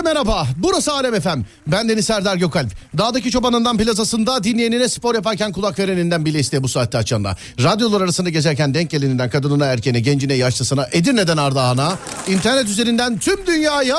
Herkese 0.00 0.14
merhaba. 0.14 0.46
Burası 0.56 0.92
Alem 0.92 1.14
Efem. 1.14 1.44
Ben 1.66 1.88
Deniz 1.88 2.04
Serdar 2.04 2.36
Gökalp. 2.36 2.70
Dağdaki 2.98 3.30
çobanından 3.30 3.76
plazasında 3.78 4.44
dinleyenine 4.44 4.88
spor 4.88 5.14
yaparken 5.14 5.52
kulak 5.52 5.78
vereninden 5.78 6.24
bile 6.24 6.38
isteye 6.38 6.62
bu 6.62 6.68
saatte 6.68 6.98
açanla. 6.98 7.36
Radyolar 7.62 8.00
arasında 8.00 8.30
gezerken 8.30 8.74
denk 8.74 8.90
geleninden 8.90 9.30
kadınına 9.30 9.66
erkeğine 9.66 10.00
gencine 10.00 10.34
yaşlısına 10.34 10.86
Edirne'den 10.92 11.36
Ardahan'a 11.36 11.98
internet 12.28 12.68
üzerinden 12.68 13.18
tüm 13.18 13.46
dünyaya 13.46 13.98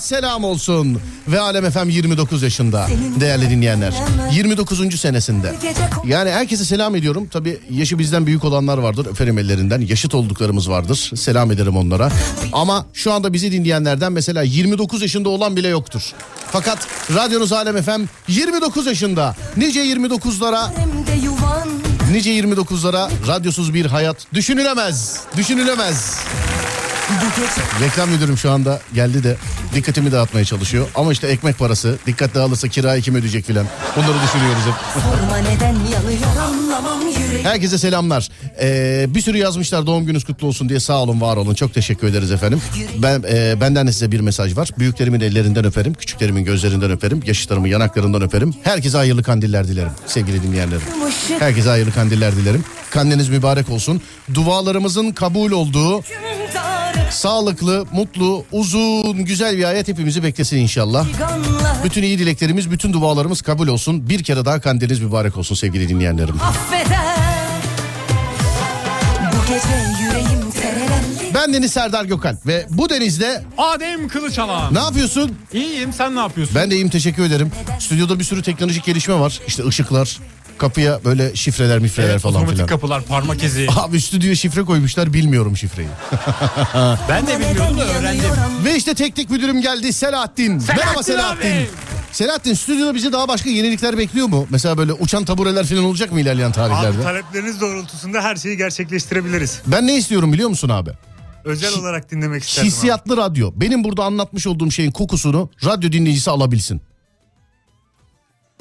selam 0.00 0.44
olsun. 0.44 0.98
Ve 1.28 1.40
Alem 1.40 1.64
Efem 1.64 1.88
29 1.88 2.42
yaşında 2.42 2.86
değerli 3.20 3.50
dinleyenler. 3.50 3.94
29. 4.32 5.00
senesinde. 5.00 5.54
Yani 6.06 6.30
herkese 6.30 6.64
selam 6.64 6.96
ediyorum. 6.96 7.28
Tabi 7.28 7.58
yaşı 7.70 7.98
bizden 7.98 8.26
büyük 8.26 8.44
olanlar 8.44 8.78
vardır. 8.78 9.06
Öperim 9.06 9.38
ellerinden. 9.38 9.80
Yaşıt 9.80 10.14
olduklarımız 10.14 10.70
vardır. 10.70 11.10
Selam 11.16 11.50
ederim 11.50 11.76
onlara. 11.76 12.08
Ama 12.52 12.86
şu 12.92 13.12
anda 13.12 13.32
bizi 13.32 13.52
dinleyenlerden 13.52 14.12
mesela 14.12 14.42
29 14.42 15.02
yaşında 15.02 15.28
olan 15.28 15.41
bile 15.50 15.68
yoktur. 15.68 16.02
Fakat 16.52 16.78
radyonuz 17.14 17.52
Alem 17.52 17.76
Efem 17.76 18.08
29 18.28 18.86
yaşında. 18.86 19.36
Nice 19.56 19.84
29'lara 19.84 20.68
nice 22.12 22.30
29'lara 22.30 23.10
radyosuz 23.28 23.74
bir 23.74 23.86
hayat 23.86 24.16
düşünülemez. 24.34 25.20
Düşünülemez. 25.36 26.18
Reklam 27.80 28.08
müdürüm 28.10 28.38
şu 28.38 28.50
anda 28.50 28.80
geldi 28.94 29.24
de 29.24 29.36
dikkatimi 29.74 30.12
dağıtmaya 30.12 30.44
çalışıyor. 30.44 30.86
Ama 30.94 31.12
işte 31.12 31.26
ekmek 31.26 31.58
parası 31.58 31.98
dikkat 32.06 32.34
dağılırsa 32.34 32.68
kirayı 32.68 33.02
kim 33.02 33.14
ödeyecek 33.14 33.46
filan. 33.46 33.66
Bunları 33.96 34.22
düşünüyoruz 34.24 34.62
hep. 34.66 35.02
Sorma 35.02 35.36
neden 35.36 35.74
yanıyor 35.74 36.36
anlamam 36.40 36.54
yürek. 36.54 36.61
Herkese 37.42 37.78
selamlar. 37.78 38.28
Ee, 38.60 39.06
bir 39.08 39.20
sürü 39.20 39.38
yazmışlar 39.38 39.86
doğum 39.86 40.06
gününüz 40.06 40.24
kutlu 40.24 40.46
olsun 40.46 40.68
diye 40.68 40.80
sağ 40.80 41.02
olun 41.02 41.20
var 41.20 41.36
olun. 41.36 41.54
Çok 41.54 41.74
teşekkür 41.74 42.06
ederiz 42.06 42.30
efendim. 42.30 42.62
Ben 42.98 43.22
e, 43.32 43.60
Benden 43.60 43.86
de 43.86 43.92
size 43.92 44.12
bir 44.12 44.20
mesaj 44.20 44.56
var. 44.56 44.68
Büyüklerimin 44.78 45.20
ellerinden 45.20 45.64
öperim. 45.64 45.94
Küçüklerimin 45.94 46.44
gözlerinden 46.44 46.90
öperim. 46.90 47.22
Yaşıtlarımın 47.26 47.68
yanaklarından 47.68 48.22
öperim. 48.22 48.54
Herkese 48.62 48.96
hayırlı 48.96 49.22
kandiller 49.22 49.68
dilerim 49.68 49.92
sevgili 50.06 50.42
dinleyenlerim. 50.42 50.82
Herkese 51.38 51.68
hayırlı 51.68 51.92
kandiller 51.92 52.36
dilerim. 52.36 52.64
Kandiliniz 52.90 53.28
mübarek 53.28 53.70
olsun. 53.70 54.00
Dualarımızın 54.34 55.10
kabul 55.10 55.52
olduğu 55.52 56.02
sağlıklı, 57.10 57.86
mutlu, 57.92 58.44
uzun, 58.52 59.24
güzel 59.24 59.56
bir 59.58 59.64
hayat 59.64 59.88
hepimizi 59.88 60.22
beklesin 60.22 60.56
inşallah. 60.56 61.06
Bütün 61.84 62.02
iyi 62.02 62.18
dileklerimiz, 62.18 62.70
bütün 62.70 62.92
dualarımız 62.92 63.42
kabul 63.42 63.68
olsun. 63.68 64.08
Bir 64.08 64.22
kere 64.24 64.44
daha 64.44 64.60
kandiliniz 64.60 65.00
mübarek 65.00 65.36
olsun 65.36 65.54
sevgili 65.54 65.88
dinleyenlerim. 65.88 66.34
Affeder. 66.40 67.31
Ben 71.34 71.52
Deniz 71.54 71.72
Serdar 71.72 72.04
Gökalp 72.04 72.46
ve 72.46 72.66
bu 72.70 72.90
denizde 72.90 73.42
Adem 73.58 74.08
Kılıçalan. 74.08 74.74
ne 74.74 74.78
yapıyorsun? 74.78 75.36
İyiyim 75.52 75.92
sen 75.92 76.14
ne 76.16 76.20
yapıyorsun? 76.20 76.56
Ben 76.56 76.70
de 76.70 76.74
iyiyim 76.74 76.88
teşekkür 76.88 77.22
ederim. 77.24 77.52
Stüdyoda 77.78 78.18
bir 78.18 78.24
sürü 78.24 78.42
teknolojik 78.42 78.84
gelişme 78.84 79.14
var. 79.20 79.40
İşte 79.46 79.66
ışıklar, 79.66 80.18
kapıya 80.58 81.04
böyle 81.04 81.36
şifreler 81.36 81.78
mifreler 81.78 82.08
Evet, 82.10 82.20
falan 82.20 82.46
filan. 82.46 82.66
kapılar 82.66 83.02
parmak 83.02 83.42
izi. 83.44 83.66
Abi 83.76 84.00
stüdyoya 84.00 84.34
şifre 84.36 84.62
koymuşlar 84.62 85.12
bilmiyorum 85.12 85.56
şifreyi. 85.56 85.88
ben 87.08 87.26
de 87.26 87.38
bilmiyordum 87.40 87.78
da 87.78 87.84
öğrendim. 87.84 88.30
Ve 88.64 88.76
işte 88.76 88.94
teknik 88.94 89.30
müdürüm 89.30 89.60
geldi 89.62 89.92
Selahattin. 89.92 90.62
Merhaba 90.68 91.02
Selahattin. 91.02 91.50
abi. 91.50 91.66
Selahattin 92.12 92.54
stüdyoda 92.54 92.94
bizi 92.94 93.12
daha 93.12 93.28
başka 93.28 93.50
yenilikler 93.50 93.98
bekliyor 93.98 94.26
mu? 94.28 94.46
Mesela 94.50 94.78
böyle 94.78 94.92
uçan 94.92 95.24
tabureler 95.24 95.66
falan 95.66 95.84
olacak 95.84 96.12
mı 96.12 96.20
ilerleyen 96.20 96.52
tarihlerde? 96.52 96.96
Abi 96.96 97.02
talepleriniz 97.02 97.60
doğrultusunda 97.60 98.22
her 98.22 98.36
şeyi 98.36 98.56
gerçekleştirebiliriz. 98.56 99.62
Ben 99.66 99.86
ne 99.86 99.96
istiyorum 99.96 100.32
biliyor 100.32 100.48
musun 100.48 100.68
abi? 100.68 100.90
Özel 101.44 101.78
olarak 101.78 102.10
dinlemek 102.10 102.42
isterim. 102.42 102.68
abi. 102.68 102.72
Hissiyatlı 102.74 103.16
radyo. 103.16 103.52
Benim 103.56 103.84
burada 103.84 104.04
anlatmış 104.04 104.46
olduğum 104.46 104.70
şeyin 104.70 104.90
kokusunu 104.90 105.50
radyo 105.64 105.92
dinleyicisi 105.92 106.30
alabilsin. 106.30 106.80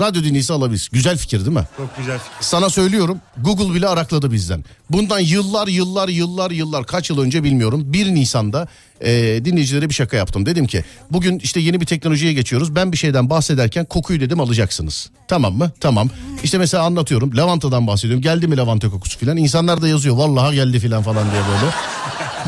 Radyo 0.02 0.24
dinleyicisi 0.24 0.54
alabilsin. 0.54 0.90
Güzel 0.92 1.18
fikir 1.18 1.40
değil 1.40 1.58
mi? 1.58 1.68
Çok 1.78 1.98
güzel 1.98 2.20
fikir. 2.20 2.36
Sana 2.42 2.70
söylüyorum 2.70 3.22
Google 3.38 3.74
bile 3.74 3.88
arakladı 3.88 4.32
bizden. 4.32 4.64
Bundan 4.90 5.20
yıllar 5.20 5.68
yıllar 5.68 6.10
yıllar 6.10 6.52
yıllar 6.52 6.86
kaç 6.86 7.10
yıl 7.10 7.20
önce 7.20 7.44
bilmiyorum 7.44 7.82
1 7.86 8.16
Nisan'da 8.16 8.68
e, 9.02 9.12
dinleyicilere 9.46 9.90
bir 9.90 9.94
şaka 9.94 10.18
yaptım. 10.18 10.46
Dedim 10.46 10.68
ki 10.68 10.84
bugün 11.12 11.40
işte 11.40 11.60
yeni 11.60 11.82
bir 11.82 11.86
teknolojiye 11.86 12.34
geçiyoruz. 12.34 12.76
Ben 12.76 12.92
bir 12.92 12.98
şeyden 12.98 13.30
bahsederken 13.30 13.86
kokuyu 13.86 14.20
dedim 14.20 14.40
alacaksınız. 14.40 15.10
Tamam 15.28 15.54
mı? 15.54 15.72
Tamam. 15.80 16.10
İşte 16.44 16.58
mesela 16.58 16.84
anlatıyorum 16.84 17.38
lavantadan 17.38 17.88
bahsediyorum. 17.88 18.22
Geldi 18.22 18.48
mi 18.48 18.58
lavanta 18.58 18.90
kokusu 18.90 19.20
filan. 19.20 19.38
İnsanlar 19.38 19.82
da 19.82 19.88
yazıyor 19.88 20.16
vallahi 20.16 20.56
geldi 20.56 20.80
filan 20.80 21.04
falan 21.04 21.32
diye 21.32 21.42
böyle. 21.42 21.72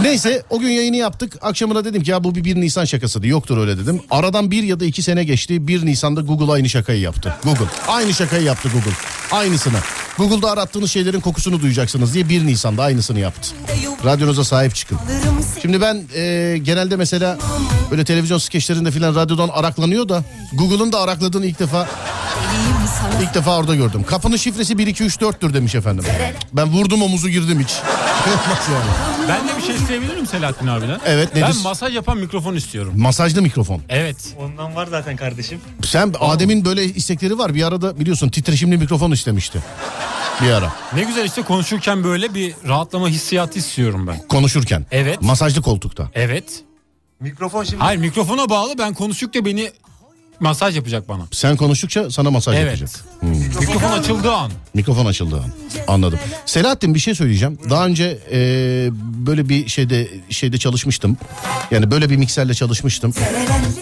Neyse 0.02 0.44
o 0.50 0.60
gün 0.60 0.70
yayını 0.70 0.96
yaptık. 0.96 1.38
Akşamına 1.42 1.86
dedim 1.86 2.04
ki 2.04 2.12
ya 2.12 2.24
bu 2.24 2.36
bir 2.36 2.44
1 2.44 2.56
Nisan 2.56 2.86
şakasıydı. 2.86 3.28
Yoktur 3.28 3.58
öyle 3.58 3.78
dedim. 3.78 4.02
Aradan 4.12 4.52
bir 4.52 4.64
ya 4.64 4.80
da 4.80 4.86
iki 4.86 5.02
sene 5.02 5.24
geçti. 5.24 5.68
1 5.68 5.86
Nisan'da 5.86 6.22
Google 6.22 6.52
aynı 6.54 6.70
şakayı 6.70 7.00
yaptı. 7.00 7.36
Google. 7.44 7.66
Aynı 7.88 8.14
şakayı 8.14 8.44
yaptı 8.44 8.70
Google. 8.74 8.98
Aynısını. 9.32 9.78
Google'da 10.18 10.52
arattığınız 10.52 10.92
şeylerin 10.92 11.20
kokusunu 11.20 11.62
duyacaksınız 11.62 12.14
diye 12.14 12.30
1 12.30 12.46
Nisan'da 12.48 12.84
aynısını 12.84 13.20
yaptı. 13.20 13.50
Radyonuza 14.06 14.44
sahip 14.44 14.76
çıkın. 14.76 14.98
Şimdi 15.62 15.82
ben 15.82 16.04
e, 16.16 16.58
genelde 16.64 16.96
mesela 16.96 17.38
böyle 17.92 18.06
televizyon 18.06 18.38
skeçlerinde 18.38 18.92
filan 18.92 19.16
radyodan 19.16 19.50
araklanıyor 19.50 20.10
da 20.10 20.24
Google'ın 20.54 20.92
da 20.92 21.02
arakladığını 21.02 21.46
ilk 21.46 21.60
defa 21.60 21.88
ilk 23.22 23.34
defa 23.34 23.58
orada 23.58 23.76
gördüm. 23.76 24.04
Kapının 24.04 24.38
şifresi 24.38 24.78
1 24.78 24.88
2 24.88 25.04
3 25.04 25.16
4'tür 25.16 25.54
demiş 25.54 25.76
efendim. 25.76 26.06
Ben 26.54 26.70
vurdum 26.70 27.02
omuzu 27.02 27.30
girdim 27.30 27.60
hiç. 27.60 27.74
Yani? 28.74 28.86
Ben 29.30 29.48
de 29.48 29.58
bir 29.58 29.62
şey 29.62 29.76
isteyebilir 29.76 30.14
miyim 30.14 30.28
Selahattin 30.28 30.68
abiden? 30.68 31.00
Evet, 31.06 31.36
nedir? 31.36 31.48
Ben 31.56 31.64
masaj 31.64 31.96
yapan 31.96 32.18
mikrofon 32.18 32.56
istiyorum. 32.56 32.94
Masajlı 32.98 33.42
mikrofon. 33.42 33.82
Evet. 33.90 34.16
Ondan 34.40 34.76
var 34.76 34.88
zaten 34.88 35.16
kardeşim. 35.16 35.60
Sen 35.84 36.14
Adem'in 36.20 36.66
böyle 36.66 36.86
istekleri 36.86 37.38
var. 37.38 37.56
Bir 37.56 37.64
arada 37.64 38.00
biliyorsun 38.00 38.30
titreşimli 38.30 38.78
mikrofon 38.78 39.12
istemişti. 39.12 39.60
Bir 40.42 40.50
ara. 40.50 40.74
Ne 40.96 41.04
güzel 41.04 41.26
işte 41.26 41.42
konuşurken 41.42 42.04
böyle 42.04 42.34
bir 42.34 42.54
rahatlama 42.68 43.08
hissiyatı 43.10 43.60
istiyorum 43.60 44.08
ben. 44.08 44.28
Konuşurken. 44.28 44.86
Evet. 44.92 45.22
Masajlı 45.22 45.62
koltukta. 45.62 46.10
Evet. 46.14 46.64
Mikrofon 47.20 47.64
şimdi 47.64 47.84
Hayır 47.84 48.00
mikrofona 48.00 48.50
bağlı 48.50 48.78
ben 48.78 48.94
konuştukça 48.94 49.46
beni 49.46 49.72
masaj 50.40 50.76
yapacak 50.76 51.10
bana. 51.10 51.24
Sen 51.32 51.58
konuştukça 51.58 52.12
sana 52.12 52.32
masaj 52.32 52.56
Evet. 52.58 52.66
yapacak. 52.66 52.90
Mikrofon 53.60 53.92
açıldığı 53.92 54.34
an. 54.34 54.52
Mikrofon 54.74 55.06
açıldı. 55.06 55.36
an. 55.36 55.52
Anladım. 55.88 56.20
Selahattin 56.46 56.96
bir 56.96 57.00
şey 57.00 57.16
söyleyeceğim. 57.16 57.60
Daha 57.70 57.86
önce 57.86 58.20
e, 58.32 58.38
böyle 59.28 59.50
bir 59.50 59.68
şeyde 59.68 60.08
şeyde 60.30 60.58
çalışmıştım. 60.58 61.18
Yani 61.72 61.92
böyle 61.92 62.10
bir 62.10 62.18
mikserle 62.18 62.54
çalışmıştım. 62.54 63.14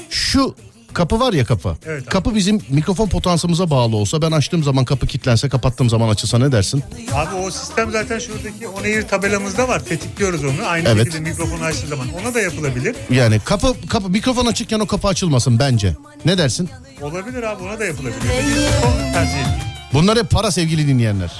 Şu 0.10 0.56
kapı 0.94 1.20
var 1.20 1.34
ya 1.34 1.46
kapı. 1.46 1.76
Evet 1.86 2.02
abi. 2.04 2.10
kapı 2.10 2.36
bizim 2.36 2.62
mikrofon 2.70 3.08
potansımıza 3.08 3.70
bağlı 3.70 3.96
olsa 3.96 4.22
ben 4.22 4.32
açtığım 4.32 4.64
zaman 4.64 4.86
kapı 4.86 5.08
kilitlense 5.08 5.50
kapattığım 5.50 5.90
zaman 5.90 6.10
açılsa 6.10 6.38
ne 6.38 6.52
dersin? 6.52 6.84
abi 7.14 7.36
o 7.36 7.52
sistem 7.52 7.92
zaten 7.92 8.20
şuradaki 8.20 8.68
on 8.68 8.84
air 8.84 9.08
tabelamızda 9.08 9.68
var. 9.68 9.80
Tetikliyoruz 9.86 10.44
onu. 10.44 10.68
Aynı 10.68 10.90
Evet. 10.90 11.06
şekilde 11.06 11.30
mikrofonu 11.30 11.64
açtığı 11.64 11.88
zaman. 11.88 12.08
Ona 12.22 12.34
da 12.34 12.42
yapılabilir. 12.42 12.96
Yani 13.10 13.40
kapı 13.40 13.88
kapı 13.90 14.10
mikrofon 14.10 14.46
açıkken 14.46 14.80
o 14.80 14.88
kapı 14.88 15.08
açılmasın 15.08 15.60
bence. 15.60 15.96
Ne 16.26 16.38
dersin? 16.38 16.70
Olabilir 17.02 17.44
abi 17.44 17.64
ona 17.64 17.80
da 17.80 17.86
yapılabilir. 17.86 18.18
Mikrofon 18.22 19.14
tercih 19.14 19.34
edin. 19.42 19.52
Bunlar 19.94 20.18
hep 20.18 20.30
para 20.30 20.52
sevgili 20.52 20.88
dinleyenler. 20.88 21.32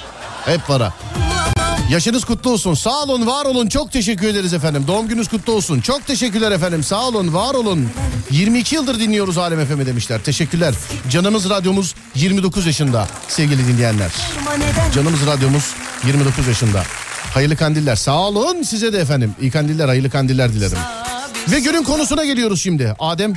Hep 0.44 0.66
para. 0.66 0.92
Yaşınız 1.92 2.24
kutlu 2.24 2.50
olsun. 2.50 2.74
Sağ 2.74 3.02
olun, 3.02 3.26
var 3.26 3.44
olun. 3.44 3.68
Çok 3.68 3.92
teşekkür 3.92 4.26
ederiz 4.26 4.54
efendim. 4.54 4.84
Doğum 4.86 5.08
gününüz 5.08 5.28
kutlu 5.28 5.52
olsun. 5.52 5.80
Çok 5.80 6.06
teşekkürler 6.06 6.52
efendim. 6.52 6.82
Sağ 6.82 7.08
olun, 7.08 7.34
var 7.34 7.54
olun. 7.54 7.88
22 8.30 8.74
yıldır 8.74 9.00
dinliyoruz 9.00 9.38
Alem 9.38 9.66
FM'i 9.66 9.86
demişler. 9.86 10.22
Teşekkürler. 10.22 10.74
Canımız 11.10 11.50
radyomuz 11.50 11.94
29 12.14 12.66
yaşında 12.66 13.08
sevgili 13.28 13.68
dinleyenler. 13.68 14.10
Canımız 14.94 15.26
radyomuz 15.26 15.74
29 16.06 16.46
yaşında. 16.46 16.82
Hayırlı 17.34 17.56
kandiller. 17.56 17.96
Sağ 17.96 18.20
olun 18.20 18.62
size 18.62 18.92
de 18.92 18.98
efendim. 18.98 19.34
İyi 19.40 19.50
kandiller, 19.50 19.88
hayırlı 19.88 20.10
kandiller 20.10 20.52
dilerim. 20.52 20.78
Ve 21.48 21.60
günün 21.60 21.82
konusuna 21.82 22.24
geliyoruz 22.24 22.62
şimdi. 22.62 22.94
Adem 22.98 23.34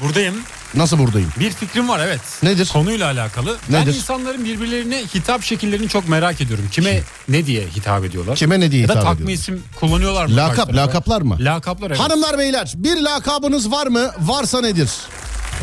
Buradayım. 0.00 0.34
Nasıl 0.74 0.98
buradayım? 0.98 1.30
Bir 1.40 1.50
fikrim 1.50 1.88
var 1.88 2.00
evet. 2.06 2.20
Nedir? 2.42 2.70
Konuyla 2.72 3.06
alakalı. 3.06 3.56
Ben 3.72 3.82
Nedir? 3.82 3.94
insanların 3.94 4.44
birbirlerine 4.44 5.02
hitap 5.14 5.42
şekillerini 5.42 5.88
çok 5.88 6.08
merak 6.08 6.40
ediyorum. 6.40 6.64
Kime 6.72 7.00
ne 7.28 7.46
diye 7.46 7.66
hitap 7.76 8.04
ediyorlar? 8.04 8.36
Kime 8.36 8.60
ne 8.60 8.70
diye 8.70 8.82
ya 8.82 8.88
da 8.88 8.92
hitap 8.92 9.04
takma 9.04 9.14
ediyorlar? 9.14 9.34
isim 9.34 9.62
kullanıyorlar 9.80 10.26
mı? 10.26 10.36
Lakap, 10.36 10.74
lakaplar 10.74 11.22
mı? 11.22 11.36
Lakaplar 11.40 11.90
evet. 11.90 12.00
Hanımlar 12.00 12.38
beyler 12.38 12.72
bir 12.76 12.96
lakabınız 12.96 13.70
var 13.70 13.86
mı? 13.86 14.10
Varsa 14.20 14.60
nedir? 14.60 14.90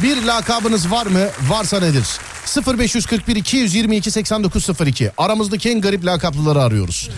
Bir 0.04 0.24
lakabınız 0.24 0.92
var 0.92 1.06
mı? 1.06 1.28
Varsa 1.50 1.80
nedir? 1.80 2.06
0541 2.80 3.36
222 3.36 4.12
8902 4.12 5.12
aramızdaki 5.18 5.70
en 5.70 5.82
garip 5.82 6.06
lakaplıları 6.06 6.62
arıyoruz. 6.62 7.10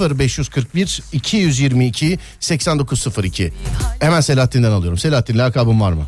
0541 0.00 1.02
222 1.12 2.18
8902 2.40 3.52
Hemen 4.00 4.20
Selahattin'den 4.20 4.70
alıyorum. 4.70 4.98
Selahattin 4.98 5.38
lakabın 5.38 5.80
var 5.80 5.92
mı? 5.92 6.06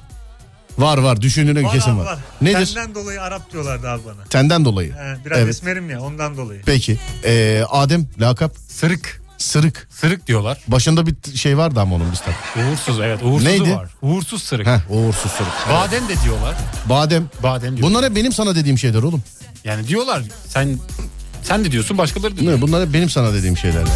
Var 0.78 0.98
var 0.98 1.20
düşündüğüne 1.20 1.62
Var 1.64 1.72
kesin 1.72 1.98
var. 1.98 2.04
var. 2.04 2.18
Nedir? 2.40 2.66
Senden 2.66 2.94
dolayı 2.94 3.22
Arap 3.22 3.52
diyorlardı 3.52 3.88
abi 3.88 4.02
bana. 4.04 4.24
Tenden 4.30 4.64
dolayı. 4.64 4.92
He, 4.92 5.16
biraz 5.24 5.38
Evet. 5.38 5.48
esmerim 5.48 5.90
ya 5.90 6.00
ondan 6.00 6.36
dolayı. 6.36 6.62
Peki. 6.66 6.98
Ee, 7.24 7.64
Adem 7.70 8.06
lakap 8.20 8.52
Sırık. 8.68 9.20
Sırık. 9.38 9.88
Sırık 9.90 10.26
diyorlar. 10.26 10.58
Başında 10.68 11.06
bir 11.06 11.14
şey 11.36 11.58
vardı 11.58 11.80
ama 11.80 11.96
onun 11.96 12.12
biz 12.12 12.20
tabii. 12.20 12.66
Uğursuz 12.66 13.00
evet. 13.00 13.22
Uğursuzu 13.22 13.50
Neydi? 13.50 13.70
var. 13.76 13.88
Uğursuz 14.02 14.42
sırık. 14.42 14.66
Heh 14.66 14.90
uğursuz 14.90 15.32
sırık. 15.32 15.52
Badem 15.70 16.08
de 16.08 16.14
diyorlar. 16.24 16.54
Badem. 16.88 17.28
Badem 17.42 17.76
diyorlar. 17.76 17.82
Bunlar 17.90 18.10
hep 18.10 18.16
benim 18.16 18.32
sana 18.32 18.54
dediğim 18.54 18.78
şeyler 18.78 19.02
oğlum. 19.02 19.22
Yani 19.64 19.88
diyorlar 19.88 20.22
sen 20.48 20.78
sen 21.42 21.64
de 21.64 21.72
diyorsun 21.72 21.98
başkaları 21.98 22.36
da 22.36 22.40
diyor. 22.40 22.56
Ne, 22.56 22.60
bunlar 22.62 22.86
hep 22.86 22.94
benim 22.94 23.10
sana 23.10 23.34
dediğim 23.34 23.56
şeyler 23.56 23.78
yani. 23.80 23.88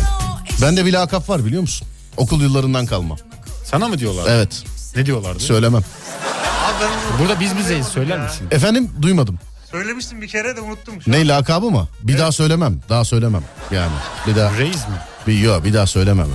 Bende 0.62 0.84
bir 0.86 0.92
lakap 0.92 1.28
var 1.28 1.44
biliyor 1.44 1.62
musun? 1.62 1.88
Okul 2.16 2.40
yıllarından 2.42 2.86
kalma. 2.86 3.16
Sana 3.64 3.88
mı 3.88 3.98
diyorlar? 3.98 4.24
Evet 4.28 4.64
Ne 4.96 5.06
diyorlardı? 5.06 5.40
söylemem. 5.40 5.82
Abi 5.82 6.74
ben 6.82 7.18
Burada 7.20 7.40
biz 7.40 7.56
bizeyiz 7.58 7.86
ya. 7.86 7.92
söyler 7.92 8.18
misin? 8.20 8.48
Efendim 8.50 8.90
duymadım. 9.02 9.38
Söylemiştim 9.70 10.22
bir 10.22 10.28
kere 10.28 10.56
de 10.56 10.60
unuttum. 10.60 11.02
Şu 11.02 11.10
an. 11.10 11.16
Ne 11.18 11.28
lakabı 11.28 11.70
mı? 11.70 11.88
Bir 12.02 12.18
daha 12.18 12.32
söylemem. 12.32 12.80
Daha 12.88 13.04
söylemem. 13.04 13.42
Yani 13.70 13.92
bir 14.26 14.36
daha. 14.36 14.58
Reis 14.58 14.76
mi? 14.88 14.94
Bir, 15.26 15.38
yok 15.38 15.64
bir 15.64 15.74
daha 15.74 15.86
söylemem. 15.86 16.26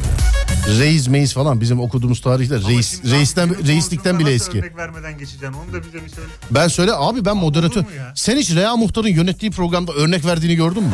Reis 0.79 1.07
meis 1.07 1.33
falan 1.33 1.61
bizim 1.61 1.79
okuduğumuz 1.79 2.21
tarihte 2.21 2.55
Ama 2.55 2.69
reis, 2.69 2.91
şimdi 3.01 3.11
reisten, 3.11 3.67
reislikten 3.67 4.19
bile 4.19 4.25
nasıl 4.35 4.35
eski. 4.35 4.59
Örnek 4.59 4.77
vermeden 4.77 5.17
geçeceksin 5.17 5.53
onu 5.53 5.73
da 5.73 5.83
bize 5.83 6.05
bir 6.05 6.09
söyle. 6.09 6.27
Ben 6.51 6.67
söyle 6.67 6.91
abi 6.95 7.25
ben 7.25 7.37
moderatör. 7.37 7.81
mu 7.81 7.87
ya? 7.97 8.11
Sen 8.15 8.37
hiç 8.37 8.51
Rea 8.55 8.75
Muhtar'ın 8.75 9.07
yönettiği 9.07 9.51
programda 9.51 9.91
örnek 9.93 10.25
verdiğini 10.25 10.55
gördün 10.55 10.83
mü? 10.83 10.93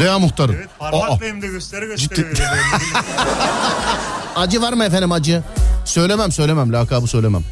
Rea 0.00 0.18
Muhtar'ın. 0.18 0.52
Evet 0.54 0.68
Aa, 0.80 0.90
parmakla 0.90 1.26
hem 1.26 1.42
de 1.42 1.46
göstere 1.46 1.86
göstere 1.86 2.20
Ciddi- 2.20 2.42
acı 4.36 4.62
var 4.62 4.72
mı 4.72 4.84
efendim 4.84 5.12
acı? 5.12 5.42
Söylemem 5.84 6.32
söylemem 6.32 6.72
lakabı 6.72 7.06
söylemem. 7.06 7.42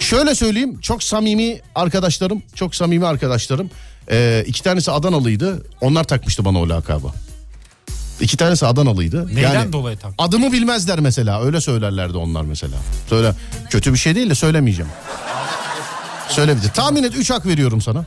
Şöyle 0.00 0.34
söyleyeyim 0.34 0.80
çok 0.80 1.02
samimi 1.02 1.60
arkadaşlarım 1.74 2.42
çok 2.54 2.74
samimi 2.74 3.06
arkadaşlarım. 3.06 3.70
Ee, 4.10 4.44
iki 4.46 4.62
tanesi 4.62 4.90
Adanalıydı 4.90 5.66
onlar 5.80 6.04
takmıştı 6.04 6.44
bana 6.44 6.58
o 6.60 6.68
lakabı. 6.68 7.06
İki 8.20 8.36
tanesi 8.36 8.66
Adanalıydı. 8.66 9.26
Neyden 9.34 9.54
Yani 9.54 9.72
dolayı 9.72 9.96
tak? 9.98 10.12
Adımı 10.18 10.52
bilmezler 10.52 11.00
mesela 11.00 11.42
öyle 11.44 11.60
söylerlerdi 11.60 12.16
onlar 12.16 12.42
mesela. 12.42 12.74
Söyle 13.08 13.32
kötü 13.70 13.92
bir 13.92 13.98
şey 13.98 14.14
değil 14.14 14.30
de 14.30 14.34
söylemeyeceğim. 14.34 14.90
Söylemeyeceğim. 16.28 16.74
Tahmin 16.74 17.02
et 17.02 17.12
3 17.16 17.30
hak 17.30 17.46
veriyorum 17.46 17.80
sana. 17.80 18.04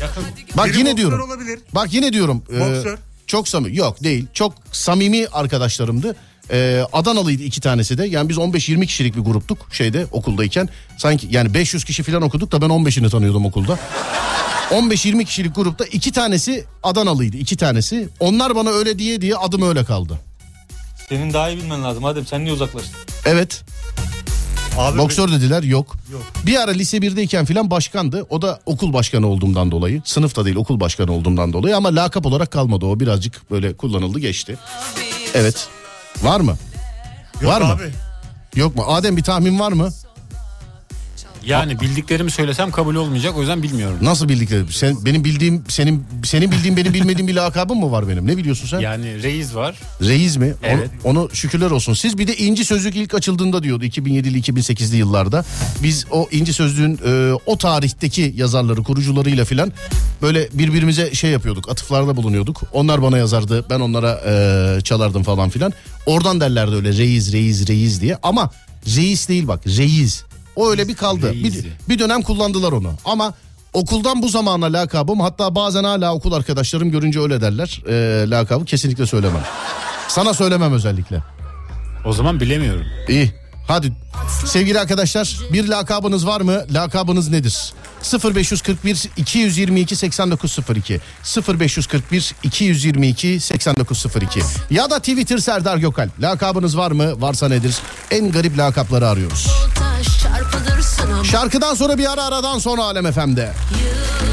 Yakın. 0.00 0.24
Bak 0.56 0.66
Biri 0.66 0.78
yine 0.78 0.96
diyorum. 0.96 1.20
olabilir. 1.30 1.60
Bak 1.74 1.92
yine 1.92 2.12
diyorum. 2.12 2.42
e, 2.52 2.60
Boksör. 2.60 2.98
çok 3.26 3.48
samimi. 3.48 3.76
Yok 3.76 4.02
değil. 4.04 4.26
Çok 4.32 4.54
samimi 4.72 5.26
arkadaşlarımdı. 5.32 6.16
E, 6.52 6.84
Adanalıydı 6.92 7.42
iki 7.42 7.60
tanesi 7.60 7.98
de. 7.98 8.06
Yani 8.06 8.28
biz 8.28 8.36
15-20 8.36 8.86
kişilik 8.86 9.16
bir 9.16 9.20
gruptuk 9.20 9.58
şeyde 9.74 10.06
okuldayken. 10.12 10.68
Sanki 10.98 11.28
yani 11.30 11.54
500 11.54 11.84
kişi 11.84 12.02
falan 12.02 12.22
okuduk 12.22 12.52
da 12.52 12.62
ben 12.62 12.68
15'ini 12.68 13.10
tanıyordum 13.10 13.46
okulda. 13.46 13.78
15-20 14.70 15.24
kişilik 15.24 15.54
grupta 15.54 15.84
iki 15.84 16.12
tanesi 16.12 16.64
Adanalıydı. 16.82 17.36
iki 17.36 17.56
tanesi. 17.56 18.08
Onlar 18.20 18.56
bana 18.56 18.70
öyle 18.70 18.98
diye 18.98 19.20
diye 19.20 19.36
adım 19.36 19.62
öyle 19.62 19.84
kaldı. 19.84 20.18
Senin 21.08 21.32
daha 21.32 21.50
iyi 21.50 21.56
bilmen 21.58 21.84
lazım. 21.84 22.04
Adem 22.04 22.26
sen 22.26 22.44
niye 22.44 22.52
uzaklaştın? 22.54 22.92
Evet. 23.24 23.62
Abi 24.78 24.98
Boksör 24.98 25.32
dediler 25.32 25.62
yok. 25.62 25.96
Yok. 26.12 26.22
Bir 26.46 26.56
ara 26.60 26.70
lise 26.70 26.96
1'deyken 26.96 27.46
filan 27.46 27.70
başkandı. 27.70 28.26
O 28.30 28.42
da 28.42 28.60
okul 28.66 28.92
başkanı 28.92 29.26
olduğumdan 29.26 29.70
dolayı. 29.70 30.02
Sınıfta 30.04 30.44
değil 30.44 30.56
okul 30.56 30.80
başkanı 30.80 31.12
olduğumdan 31.12 31.52
dolayı 31.52 31.76
ama 31.76 31.94
lakap 31.96 32.26
olarak 32.26 32.50
kalmadı 32.50 32.86
o. 32.86 33.00
Birazcık 33.00 33.50
böyle 33.50 33.76
kullanıldı 33.76 34.18
geçti. 34.18 34.58
Evet. 35.34 35.68
Var 36.22 36.40
mı? 36.40 36.56
Yok 37.40 37.52
var 37.52 37.60
mı? 37.60 37.68
abi. 37.72 37.90
Yok 38.54 38.76
mu? 38.76 38.84
Adem 38.86 39.16
bir 39.16 39.22
tahmin 39.22 39.58
var 39.58 39.72
mı? 39.72 39.88
Yani 41.50 41.80
bildiklerimi 41.80 42.30
söylesem 42.30 42.70
kabul 42.70 42.94
olmayacak 42.94 43.36
o 43.36 43.40
yüzden 43.40 43.62
bilmiyorum. 43.62 43.96
Nasıl 44.02 44.28
bildikleri? 44.28 44.72
Sen 44.72 45.04
benim 45.04 45.24
bildiğim 45.24 45.64
senin 45.68 46.04
senin 46.24 46.50
bildiğin 46.50 46.76
benim 46.76 46.94
bilmediğim 46.94 47.28
bir 47.28 47.34
lakabım 47.34 47.78
mı 47.80 47.92
var 47.92 48.08
benim? 48.08 48.26
Ne 48.26 48.36
biliyorsun 48.36 48.66
sen? 48.68 48.80
Yani 48.80 49.22
reis 49.22 49.54
var. 49.54 49.74
Reis 50.02 50.36
mi? 50.36 50.44
Onu- 50.46 50.54
Evet. 50.70 50.90
Onu, 51.04 51.28
şükürler 51.32 51.70
olsun. 51.70 51.94
Siz 51.94 52.18
bir 52.18 52.26
de 52.26 52.36
İnci 52.36 52.64
Sözlük 52.64 52.96
ilk 52.96 53.14
açıldığında 53.14 53.62
diyordu 53.62 53.84
2007'li 53.84 54.38
2008'li 54.40 54.96
yıllarda. 54.96 55.44
Biz 55.82 56.06
o 56.10 56.28
İnci 56.32 56.52
Sözlüğün 56.52 56.98
e, 57.06 57.32
o 57.46 57.58
tarihteki 57.58 58.32
yazarları, 58.36 58.82
kurucularıyla 58.82 59.44
filan 59.44 59.72
böyle 60.22 60.48
birbirimize 60.52 61.14
şey 61.14 61.30
yapıyorduk. 61.30 61.68
Atıflarda 61.68 62.16
bulunuyorduk. 62.16 62.62
Onlar 62.72 63.02
bana 63.02 63.18
yazardı. 63.18 63.64
Ben 63.70 63.80
onlara 63.80 64.20
e, 64.26 64.80
çalardım 64.80 65.22
falan 65.22 65.50
filan. 65.50 65.72
Oradan 66.06 66.40
derlerdi 66.40 66.74
öyle 66.74 66.92
reis, 66.92 67.32
reis, 67.32 67.68
reis 67.68 68.00
diye. 68.00 68.18
Ama 68.22 68.50
reis 68.96 69.28
değil 69.28 69.48
bak 69.48 69.66
reis. 69.66 70.22
O 70.56 70.70
öyle 70.70 70.88
bir 70.88 70.94
kaldı. 70.94 71.32
Bir, 71.32 71.64
bir 71.88 71.98
dönem 71.98 72.22
kullandılar 72.22 72.72
onu. 72.72 72.92
Ama 73.04 73.34
okuldan 73.72 74.22
bu 74.22 74.28
zamana 74.28 74.72
lakabım 74.72 75.20
hatta 75.20 75.54
bazen 75.54 75.84
hala 75.84 76.14
okul 76.14 76.32
arkadaşlarım 76.32 76.90
görünce 76.90 77.20
öyle 77.20 77.40
derler. 77.40 77.82
E, 77.88 78.30
lakabı 78.30 78.64
kesinlikle 78.64 79.06
söylemem. 79.06 79.42
Sana 80.08 80.34
söylemem 80.34 80.72
özellikle. 80.72 81.22
O 82.04 82.12
zaman 82.12 82.40
bilemiyorum. 82.40 82.86
İyi. 83.08 83.32
Hadi 83.68 83.92
sevgili 84.46 84.80
arkadaşlar 84.80 85.38
bir 85.52 85.68
lakabınız 85.68 86.26
var 86.26 86.40
mı? 86.40 86.64
Lakabınız 86.70 87.28
nedir? 87.28 87.72
0541 88.34 89.08
222 89.16 89.96
8902 89.96 91.00
0541 91.58 92.34
222 92.42 93.40
8902 93.40 94.40
ya 94.70 94.90
da 94.90 94.98
Twitter 94.98 95.38
Serdar 95.38 95.76
Gökalp. 95.76 96.20
Lakabınız 96.20 96.76
var 96.76 96.90
mı? 96.90 97.20
Varsa 97.22 97.48
nedir? 97.48 97.76
En 98.10 98.30
garip 98.32 98.58
lakapları 98.58 99.08
arıyoruz. 99.08 99.48
Şarkıdan 101.24 101.74
sonra 101.74 101.98
bir 101.98 102.12
ara 102.12 102.24
aradan 102.24 102.58
sonra 102.58 102.82
Alem 102.84 103.12
FM'de. 103.12 103.52
Yıldızlar 103.84 104.29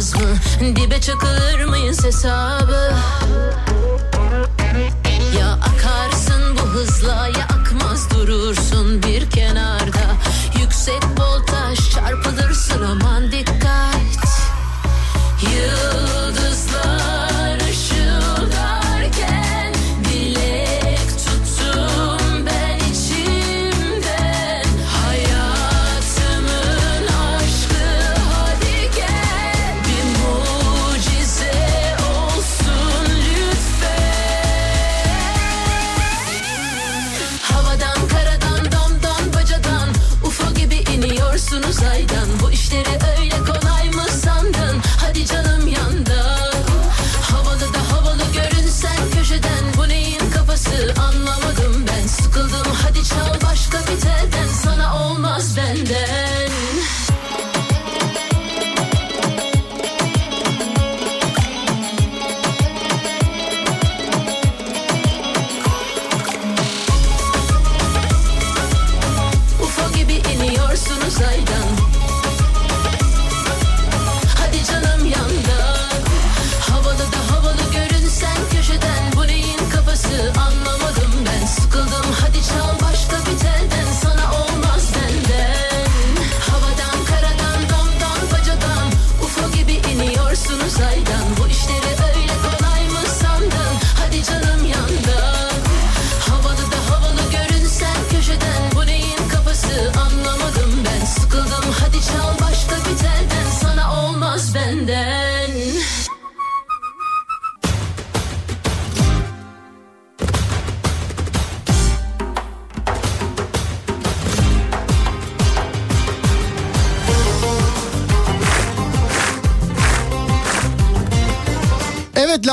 bakılmaz 0.00 0.14
mı? 0.14 0.76
Dibe 0.76 1.00
çakılır 1.00 1.64
mıyız 1.64 2.04
hesabı? 2.04 2.94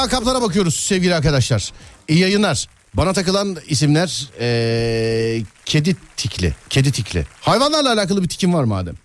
Lakaplara 0.08 0.42
bakıyoruz 0.42 0.76
sevgili 0.76 1.16
arkadaşlar. 1.16 1.72
İyi 2.08 2.20
yayınlar. 2.20 2.68
Bana 2.94 3.14
takılan 3.14 3.58
isimler 3.68 4.28
ee, 4.40 5.42
kedi 5.66 5.96
tikli. 6.18 6.54
Kedi 6.70 6.92
tikli. 6.92 7.26
Hayvanlarla 7.42 7.94
alakalı 7.94 8.24
bir 8.24 8.28
tikin 8.30 8.54
var 8.54 8.64
mı 8.64 8.76
Adem? 8.76 8.96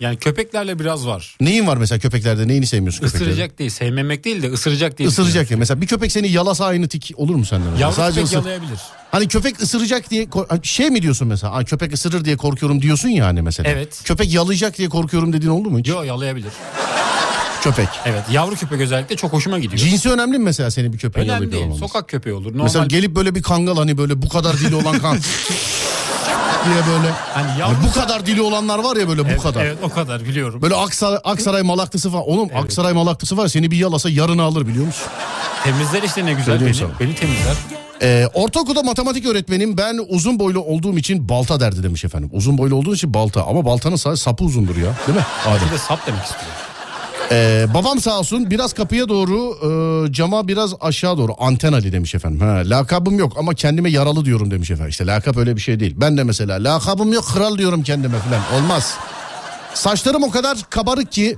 Yani 0.00 0.16
köpeklerle 0.16 0.78
biraz 0.78 1.06
var. 1.06 1.36
Neyin 1.40 1.66
var 1.66 1.76
mesela 1.76 1.98
köpeklerde? 1.98 2.48
Neyini 2.48 2.66
sevmiyorsun 2.66 3.00
köpeklerde? 3.00 3.30
Isıracak 3.30 3.58
değil, 3.58 3.70
sevmemek 3.70 4.24
değil 4.24 4.42
de 4.42 4.50
ısıracak 4.52 4.98
değil. 4.98 5.10
Isıracak 5.10 5.50
ya. 5.50 5.56
Mesela 5.56 5.80
bir 5.80 5.86
köpek 5.86 6.12
seni 6.12 6.28
yalasa 6.30 6.64
aynı 6.66 6.88
tik 6.88 7.12
olur 7.16 7.34
mu 7.34 7.44
sende? 7.44 7.64
mesela? 7.70 7.80
Yavru 7.86 8.14
köpek 8.14 8.24
ısır- 8.24 8.34
yalayabilir. 8.36 8.78
Hani 9.10 9.28
köpek 9.28 9.62
ısıracak 9.62 10.10
diye 10.10 10.30
kor- 10.30 10.46
şey 10.62 10.90
mi 10.90 11.02
diyorsun 11.02 11.28
mesela? 11.28 11.52
Hani 11.52 11.64
köpek 11.64 11.94
ısırır 11.94 12.24
diye 12.24 12.36
korkuyorum 12.36 12.82
diyorsun 12.82 13.08
ya 13.08 13.26
hani 13.26 13.42
mesela. 13.42 13.70
Evet. 13.70 14.00
Köpek 14.04 14.34
yalayacak 14.34 14.78
diye 14.78 14.88
korkuyorum 14.88 15.32
dediğin 15.32 15.52
oldu 15.52 15.70
mu 15.70 15.78
hiç? 15.78 15.88
Yo 15.88 16.02
yalayabilir. 16.02 16.52
Köpek. 17.62 17.88
Evet 18.04 18.22
yavru 18.30 18.54
köpek 18.56 18.80
özellikle 18.80 19.16
çok 19.16 19.32
hoşuma 19.32 19.58
gidiyor. 19.58 19.78
Cinsi 19.78 20.10
önemli 20.10 20.38
mi 20.38 20.44
mesela 20.44 20.70
seni 20.70 20.92
bir 20.92 20.98
köpeğin 20.98 21.28
Önemli 21.28 21.44
yalayıp 21.44 21.70
değil. 21.70 21.80
Sokak 21.80 22.08
köpeği 22.08 22.34
olur. 22.36 22.52
Normal. 22.52 22.62
Mesela 22.62 22.86
gelip 22.86 23.16
böyle 23.16 23.34
bir 23.34 23.42
kangal 23.42 23.76
hani 23.76 23.98
böyle 23.98 24.22
bu 24.22 24.28
kadar 24.28 24.58
dili 24.58 24.74
olan 24.74 24.98
kan 24.98 25.18
diye 26.64 26.76
böyle. 26.76 27.10
hani 27.34 27.48
Hani 27.48 27.60
yavru 27.60 27.74
bu 27.88 27.92
kadar 28.00 28.26
dili 28.26 28.42
olanlar 28.42 28.78
var 28.78 28.96
ya 28.96 29.08
böyle 29.08 29.24
bu 29.24 29.28
evet, 29.28 29.42
kadar. 29.42 29.64
Evet 29.64 29.78
o 29.82 29.88
kadar 29.88 30.24
biliyorum. 30.24 30.62
Böyle 30.62 30.74
Aksaray, 30.74 31.18
Aksaray 31.24 31.62
malaklısı 31.62 32.10
falan. 32.10 32.28
Oğlum 32.28 32.48
Aksaray 32.54 32.92
malaklısı 32.92 33.36
var 33.36 33.48
seni 33.48 33.70
bir 33.70 33.76
yalasa 33.76 34.10
yarını 34.10 34.42
alır 34.42 34.66
biliyor 34.66 34.86
musun? 34.86 35.06
Temizler 35.64 36.02
işte 36.02 36.24
ne 36.26 36.32
güzel 36.32 36.44
Söyleyeyim 36.44 36.76
beni. 36.80 36.88
sana. 36.88 37.00
Beni 37.00 37.14
temizler. 37.14 37.56
Ee, 38.02 38.26
ortaokulda 38.34 38.82
matematik 38.82 39.26
öğretmenim 39.26 39.76
ben 39.76 40.00
uzun 40.08 40.38
boylu 40.38 40.60
olduğum 40.60 40.98
için 40.98 41.28
balta 41.28 41.60
derdi 41.60 41.82
demiş 41.82 42.04
efendim. 42.04 42.30
Uzun 42.32 42.58
boylu 42.58 42.74
olduğu 42.74 42.94
için 42.94 43.14
balta 43.14 43.46
ama 43.46 43.64
baltanın 43.64 43.96
sadece 43.96 44.22
sapı 44.22 44.44
uzundur 44.44 44.76
ya 44.76 44.92
değil 45.06 45.18
mi? 45.18 45.24
Adem? 45.46 45.66
Bir 45.66 45.72
de 45.72 45.78
sap 45.78 46.06
demek 46.06 46.22
istiyor. 46.22 46.42
Ee, 47.32 47.66
babam 47.74 48.00
sağ 48.00 48.18
olsun 48.18 48.50
biraz 48.50 48.72
kapıya 48.72 49.08
doğru 49.08 49.56
e, 50.08 50.12
cama 50.12 50.48
biraz 50.48 50.74
aşağı 50.80 51.18
doğru 51.18 51.34
anten 51.38 51.72
Ali 51.72 51.92
demiş 51.92 52.14
efendim. 52.14 52.40
Ha, 52.40 52.62
lakabım 52.64 53.18
yok 53.18 53.32
ama 53.38 53.54
kendime 53.54 53.90
yaralı 53.90 54.24
diyorum 54.24 54.50
demiş 54.50 54.70
efendim. 54.70 54.90
İşte 54.90 55.06
lakap 55.06 55.36
öyle 55.36 55.56
bir 55.56 55.60
şey 55.60 55.80
değil. 55.80 55.94
Ben 55.96 56.16
de 56.16 56.24
mesela 56.24 56.64
lakabım 56.64 57.12
yok 57.12 57.24
kral 57.34 57.58
diyorum 57.58 57.82
kendime 57.82 58.18
falan 58.18 58.62
olmaz. 58.62 58.94
Saçlarım 59.74 60.22
o 60.22 60.30
kadar 60.30 60.58
kabarık 60.70 61.12
ki 61.12 61.36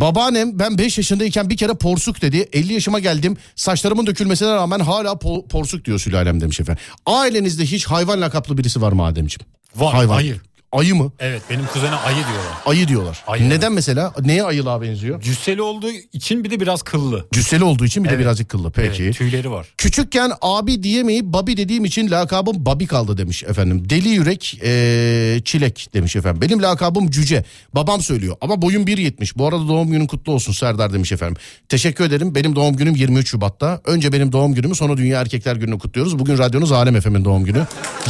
babaannem 0.00 0.58
ben 0.58 0.78
5 0.78 0.98
yaşındayken 0.98 1.50
bir 1.50 1.56
kere 1.56 1.74
porsuk 1.74 2.22
dedi. 2.22 2.48
50 2.52 2.72
yaşıma 2.72 2.98
geldim 2.98 3.36
saçlarımın 3.56 4.06
dökülmesine 4.06 4.48
rağmen 4.54 4.80
hala 4.80 5.10
po- 5.12 5.48
porsuk 5.48 5.84
diyor 5.84 5.98
sülalem 5.98 6.40
demiş 6.40 6.60
efendim. 6.60 6.82
Ailenizde 7.06 7.64
hiç 7.64 7.86
hayvan 7.86 8.20
lakaplı 8.20 8.58
birisi 8.58 8.80
var 8.82 8.92
mı 8.92 9.04
Ademciğim? 9.04 9.40
Var, 9.76 9.94
Hayvan. 9.94 10.16
ayı. 10.16 10.36
Ayı 10.74 10.94
mı? 10.94 11.12
Evet 11.18 11.42
benim 11.50 11.66
kuzene 11.66 11.94
ayı 11.94 12.16
diyorlar. 12.16 12.52
Ayı 12.66 12.88
diyorlar. 12.88 13.22
Ayı. 13.26 13.48
Neden 13.48 13.72
mesela? 13.72 14.12
Neye 14.24 14.42
ayılığa 14.44 14.82
benziyor? 14.82 15.20
Cüsseli 15.22 15.62
olduğu 15.62 15.90
için 16.12 16.44
bir 16.44 16.50
de 16.50 16.60
biraz 16.60 16.82
kıllı. 16.82 17.26
Cüsseli 17.32 17.64
olduğu 17.64 17.84
için 17.84 18.04
bir 18.04 18.08
de 18.08 18.14
Evet. 18.14 18.24
birazcık 18.24 18.48
kıllı. 18.48 18.70
Peki. 18.70 19.02
Evet, 19.02 19.14
tüyleri 19.14 19.50
var. 19.50 19.66
Küçükken 19.78 20.32
abi 20.42 20.82
diyemeyip 20.82 21.24
babi 21.24 21.56
dediğim 21.56 21.84
için 21.84 22.10
lakabım 22.10 22.66
babi 22.66 22.86
kaldı 22.86 23.18
demiş 23.18 23.42
efendim. 23.42 23.90
Deli 23.90 24.08
yürek 24.08 24.54
eee, 24.62 25.40
çilek 25.44 25.88
demiş 25.94 26.16
efendim. 26.16 26.40
Benim 26.42 26.62
lakabım 26.62 27.10
cüce. 27.10 27.44
Babam 27.74 28.00
söylüyor 28.00 28.36
ama 28.40 28.62
boyum 28.62 28.84
1.70. 28.86 29.38
Bu 29.38 29.46
arada 29.48 29.68
doğum 29.68 29.90
günün 29.90 30.06
kutlu 30.06 30.32
olsun 30.32 30.52
Serdar 30.52 30.92
demiş 30.92 31.12
efendim. 31.12 31.36
Teşekkür 31.68 32.04
ederim. 32.04 32.34
Benim 32.34 32.56
doğum 32.56 32.76
günüm 32.76 32.96
23 32.96 33.28
Şubat'ta. 33.30 33.80
Önce 33.84 34.12
benim 34.12 34.32
doğum 34.32 34.54
günümü 34.54 34.74
sonra 34.74 34.96
Dünya 34.96 35.20
Erkekler 35.20 35.56
Günü'nü 35.56 35.78
kutluyoruz. 35.78 36.18
Bugün 36.18 36.38
radyonuz 36.38 36.72
Alem 36.72 37.00
FM'in 37.00 37.24
doğum 37.24 37.44
günü. 37.44 37.66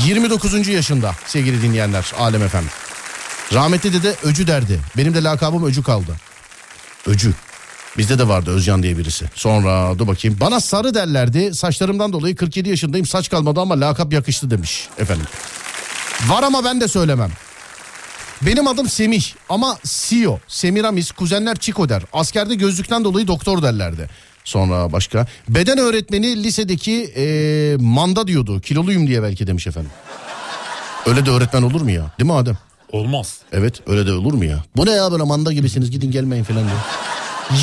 29. 0.06 0.68
yaşında 0.68 1.12
sevgili 1.26 1.62
dinleyenler 1.62 2.12
Alem 2.18 2.48
FM. 2.54 2.66
Rahmetli 3.54 3.92
dede 3.92 4.14
Öcü 4.22 4.46
derdi. 4.46 4.80
Benim 4.96 5.14
de 5.14 5.22
lakabım 5.22 5.64
Öcü 5.64 5.82
kaldı. 5.82 6.16
Öcü. 7.06 7.34
Bizde 7.98 8.18
de 8.18 8.28
vardı 8.28 8.50
Özcan 8.50 8.82
diye 8.82 8.98
birisi. 8.98 9.24
Sonra 9.34 9.98
dur 9.98 10.06
bakayım. 10.06 10.36
Bana 10.40 10.60
sarı 10.60 10.94
derlerdi. 10.94 11.54
Saçlarımdan 11.54 12.12
dolayı 12.12 12.36
47 12.36 12.68
yaşındayım. 12.68 13.06
Saç 13.06 13.30
kalmadı 13.30 13.60
ama 13.60 13.80
lakap 13.80 14.12
yakıştı 14.12 14.50
demiş 14.50 14.88
efendim. 14.98 15.26
Var 16.26 16.42
ama 16.42 16.64
ben 16.64 16.80
de 16.80 16.88
söylemem. 16.88 17.30
Benim 18.42 18.66
adım 18.68 18.88
Semih 18.88 19.24
ama 19.48 19.78
Sio, 19.84 20.38
Semiramis, 20.48 21.10
kuzenler 21.12 21.56
Çiko 21.56 21.88
der. 21.88 22.02
Askerde 22.12 22.54
gözlükten 22.54 23.04
dolayı 23.04 23.26
doktor 23.26 23.62
derlerdi. 23.62 24.08
Sonra 24.44 24.92
başka. 24.92 25.26
Beden 25.48 25.78
öğretmeni 25.78 26.44
lisedeki 26.44 26.92
eee, 26.92 27.76
manda 27.80 28.26
diyordu. 28.26 28.60
Kiloluyum 28.60 29.06
diye 29.06 29.22
belki 29.22 29.46
demiş 29.46 29.66
efendim. 29.66 29.90
Öyle 31.06 31.26
de 31.26 31.30
öğretmen 31.30 31.62
olur 31.62 31.80
mu 31.80 31.90
ya? 31.90 32.02
Değil 32.18 32.30
mi 32.30 32.36
Adem? 32.36 32.58
Olmaz. 32.92 33.38
Evet 33.52 33.80
öyle 33.86 34.06
de 34.06 34.12
olur 34.12 34.34
mu 34.34 34.44
ya? 34.44 34.64
Bu 34.76 34.86
ne 34.86 34.90
ya 34.90 35.12
böyle 35.12 35.22
manda 35.22 35.52
gibisiniz 35.52 35.90
gidin 35.90 36.10
gelmeyin 36.10 36.44
falan 36.44 36.62
diyor. 36.62 36.78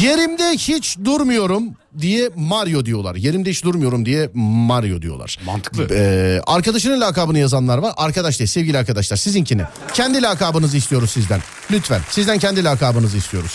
Yerimde 0.02 0.52
hiç 0.58 0.98
durmuyorum 1.06 1.64
diye 2.00 2.30
Mario 2.36 2.86
diyorlar. 2.86 3.16
Yerimde 3.16 3.50
hiç 3.50 3.64
durmuyorum 3.64 4.06
diye 4.06 4.30
Mario 4.34 5.02
diyorlar. 5.02 5.38
Mantıklı. 5.46 5.88
Ee, 5.92 6.42
arkadaşının 6.48 7.02
lakabını 7.02 7.40
yazanlar 7.40 7.78
var. 7.78 7.94
Arkadaş 7.98 8.40
değil 8.40 8.48
sevgili 8.50 8.78
arkadaşlar 8.78 9.18
sizinkini. 9.18 9.62
Kendi 9.94 10.22
lakabınızı 10.22 10.78
istiyoruz 10.78 11.12
sizden. 11.12 11.42
Lütfen 11.72 12.02
sizden 12.10 12.40
kendi 12.40 12.64
lakabınızı 12.64 13.18
istiyoruz. 13.18 13.52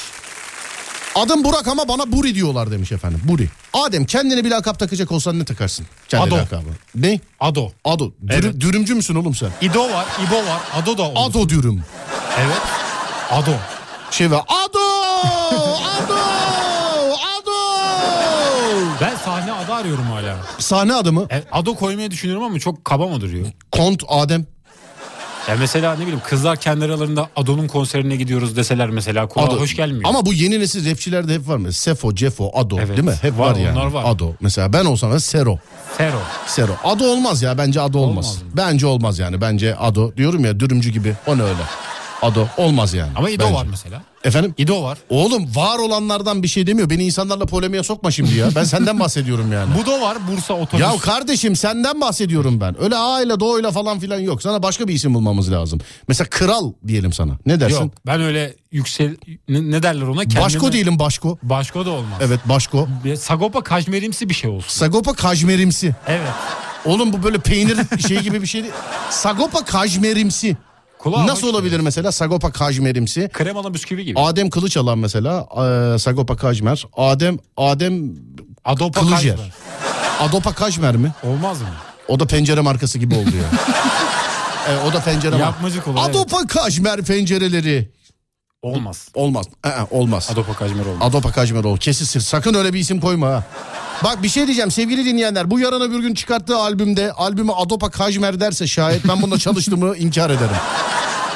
Adım 1.17 1.45
Burak 1.45 1.69
ama 1.69 1.89
bana 1.89 2.13
Buri 2.13 2.35
diyorlar 2.35 2.71
demiş 2.71 2.93
efendim. 2.93 3.21
Buri. 3.25 3.49
Adem 3.73 4.05
kendine 4.05 4.45
bir 4.45 4.51
lakap 4.51 4.79
takacak 4.79 5.13
olsan 5.13 5.39
ne 5.39 5.45
takarsın? 5.45 5.87
Kendi 6.09 6.25
Ado. 6.27 6.37
lakabı. 6.37 6.69
Ne? 6.95 7.21
Ado. 7.41 7.73
Ado. 7.85 8.05
Dürü- 8.27 8.35
Evet. 8.35 8.61
Dürümcü 8.61 8.95
müsün 8.95 9.15
oğlum 9.15 9.35
sen? 9.35 9.49
İdo 9.61 9.83
var, 9.93 10.07
İbo 10.27 10.37
var, 10.37 10.61
Ado 10.75 10.99
da 10.99 11.03
olur. 11.03 11.31
Ado 11.31 11.49
dürüm. 11.49 11.83
Evet. 12.39 12.63
Ado. 13.31 13.51
Şey 14.11 14.31
var. 14.31 14.41
Ado! 14.49 14.79
Ado! 15.85 16.17
Ado! 17.13 17.53
Ben 19.01 19.17
sahne 19.25 19.53
adı 19.53 19.73
arıyorum 19.75 20.05
hala. 20.11 20.37
Sahne 20.59 20.95
adı 20.95 21.13
mı? 21.13 21.27
E, 21.31 21.43
Ado 21.53 21.75
koymayı 21.75 22.11
düşünüyorum 22.11 22.45
ama 22.45 22.59
çok 22.59 22.85
kaba 22.85 23.07
mı 23.07 23.21
duruyor? 23.21 23.47
Kont 23.73 24.03
Adem. 24.09 24.47
Ya 25.49 25.57
mesela 25.59 25.95
ne 25.95 26.01
bileyim 26.03 26.21
kızlar 26.29 26.57
kendi 26.57 26.85
aralarında 26.85 27.29
Ado'nun 27.37 27.69
konserine 27.69 28.17
gidiyoruz 28.17 28.57
deseler 28.57 28.91
mesela 28.91 29.29
kulağa 29.29 29.45
Ado. 29.45 29.61
hoş 29.61 29.77
gelmiyor. 29.77 30.03
Ama 30.05 30.27
bu 30.27 30.33
yeni 30.33 30.61
nesil 30.61 30.91
rapçilerde 30.91 31.35
hep 31.35 31.49
var 31.49 31.57
mı? 31.57 31.73
Sefo, 31.73 32.15
Cefo, 32.15 32.51
Ado 32.55 32.77
Evet, 32.79 32.89
değil 32.89 33.05
mi? 33.09 33.15
Hep 33.23 33.39
var, 33.39 33.51
var, 33.51 33.57
yani. 33.57 33.79
onlar 33.79 33.87
var. 33.87 34.05
Ado. 34.07 34.33
Mesela 34.41 34.73
ben 34.73 34.85
olsam 34.85 35.13
da 35.13 35.21
Sero. 35.21 35.59
Sero. 35.99 36.19
Sero. 36.47 36.73
Ado 36.85 37.05
olmaz 37.05 37.43
ya 37.43 37.59
bence 37.59 37.81
Ado 37.81 37.99
olmaz. 37.99 38.27
Olmaz 38.27 38.43
mı? 38.43 38.49
Bence 38.57 38.87
olmaz 38.87 39.19
yani. 39.19 39.41
Bence 39.41 39.77
Ado. 39.77 40.17
Diyorum 40.17 40.45
ya 40.45 40.61
dürümcü 40.61 40.91
gibi. 40.91 41.15
O 41.27 41.39
ne 41.39 41.43
öyle? 41.43 41.55
Ado 42.27 42.47
olmaz 42.57 42.95
yani. 42.95 43.11
Ama 43.17 43.31
İdo 43.31 43.45
Bence. 43.45 43.55
var 43.55 43.67
mesela. 43.71 44.03
Efendim? 44.25 44.55
İdo 44.59 44.83
var. 44.83 44.99
Oğlum 45.09 45.57
var 45.57 45.79
olanlardan 45.79 46.43
bir 46.43 46.49
şey 46.49 46.67
demiyor. 46.67 46.91
Beni 46.91 47.05
insanlarla 47.05 47.47
polemiğe 47.47 47.83
sokma 47.83 48.11
şimdi 48.11 48.35
ya. 48.35 48.49
Ben 48.57 48.65
senden 48.65 49.01
bahsediyorum 49.01 49.53
yani. 49.53 49.75
Budo 49.79 50.01
var 50.01 50.17
Bursa 50.31 50.55
otobüs. 50.55 50.81
Ya 50.81 50.97
kardeşim 50.99 51.57
senden 51.57 52.01
bahsediyorum 52.01 52.61
ben. 52.61 52.83
Öyle 52.83 52.97
A 52.97 53.23
ile 53.23 53.41
Do 53.41 53.61
ile 53.61 53.73
falan 53.73 53.99
filan 53.99 54.21
yok. 54.21 54.43
Sana 54.43 54.63
başka 54.63 54.89
bir 54.89 54.95
isim 54.95 55.15
bulmamız 55.15 55.53
lazım. 55.53 55.81
Mesela 56.09 56.31
kral 56.31 56.73
diyelim 56.87 57.13
sana. 57.13 57.33
Ne 57.47 57.61
dersin? 57.61 57.81
Yok 57.81 57.93
ben 58.07 58.21
öyle 58.21 58.55
yüksel 58.73 59.17
ne, 59.49 59.71
ne 59.71 59.83
derler 59.83 60.07
ona? 60.07 60.23
Kendime... 60.23 60.41
Başko 60.41 60.73
diyelim 60.73 60.99
başko. 60.99 61.39
Başko 61.43 61.87
da 61.87 61.91
olmaz. 61.91 62.19
Evet 62.21 62.41
başko. 62.45 62.89
Sagopa 63.19 63.63
kajmerimsi 63.63 64.29
bir 64.29 64.35
şey 64.35 64.51
olsun. 64.51 64.69
Sagopa 64.69 65.13
kajmerimsi. 65.13 65.95
Evet. 66.07 66.33
Oğlum 66.85 67.13
bu 67.13 67.23
böyle 67.23 67.39
peynir 67.39 67.79
şey 68.09 68.21
gibi 68.21 68.43
bir 68.43 68.47
şey 68.47 68.63
değil. 68.63 68.75
Sagopa 69.11 69.65
kajmerimsi. 69.65 70.57
Kulağa 71.07 71.27
Nasıl 71.27 71.49
olabilir 71.49 71.71
geliyor. 71.71 71.83
mesela 71.83 72.13
Sagopa 72.13 72.51
kajmerimsi? 72.53 73.31
Kremalı 73.33 73.75
bisküvi 73.75 74.05
gibi. 74.05 74.21
Adem 74.21 74.51
Kılıçalan 74.51 74.99
mesela 74.99 75.47
e, 75.95 75.99
Sagopa 75.99 76.37
Kajmer. 76.37 76.87
Adem 76.97 77.39
Adem 77.57 78.11
Adopa 78.65 79.01
Kılıçyer. 79.01 79.37
kajmer. 79.37 79.53
Adopa 80.21 80.53
Kajmer 80.53 80.97
mi? 80.97 81.13
Olmaz 81.23 81.61
mı? 81.61 81.69
O 82.09 82.21
da 82.21 82.27
pencere 82.27 82.61
markası 82.61 82.99
gibi 82.99 83.15
oldu 83.15 83.31
ya. 83.37 83.59
E, 84.67 84.89
o 84.89 84.93
da 84.93 85.01
pencere. 85.01 85.37
Yapmacık 85.37 85.89
olur. 85.89 85.99
evet. 86.05 86.17
Adopa 86.17 86.47
Kajmer 86.47 87.03
pencereleri. 87.03 87.91
Olmaz. 88.63 89.09
Olmaz. 89.15 89.47
Ee, 89.67 89.71
olmaz. 89.91 90.29
Adopa 90.33 90.53
kajmer 90.55 90.87
olmaz. 90.87 91.09
Adopa 91.11 91.33
Kajmeroğlu. 91.33 91.79
Kesin 91.79 92.05
sır. 92.05 92.21
Sakın 92.21 92.55
öyle 92.55 92.73
bir 92.73 92.79
isim 92.79 93.01
koyma 93.01 93.29
ha. 93.29 93.45
Bak 94.05 94.23
bir 94.23 94.29
şey 94.29 94.47
diyeceğim 94.47 94.71
sevgili 94.71 95.05
dinleyenler. 95.05 95.51
Bu 95.51 95.61
yarın 95.61 95.81
öbür 95.81 96.01
gün 96.01 96.15
çıkarttığı 96.15 96.57
albümde 96.57 97.13
albümü 97.13 97.53
Adopa 97.53 97.91
Kajmer 97.91 98.41
derse 98.41 98.67
şayet 98.67 99.09
ben 99.09 99.23
bununla 99.23 99.39
çalıştığımı 99.39 99.97
inkar 99.99 100.31
ederim. 100.31 100.57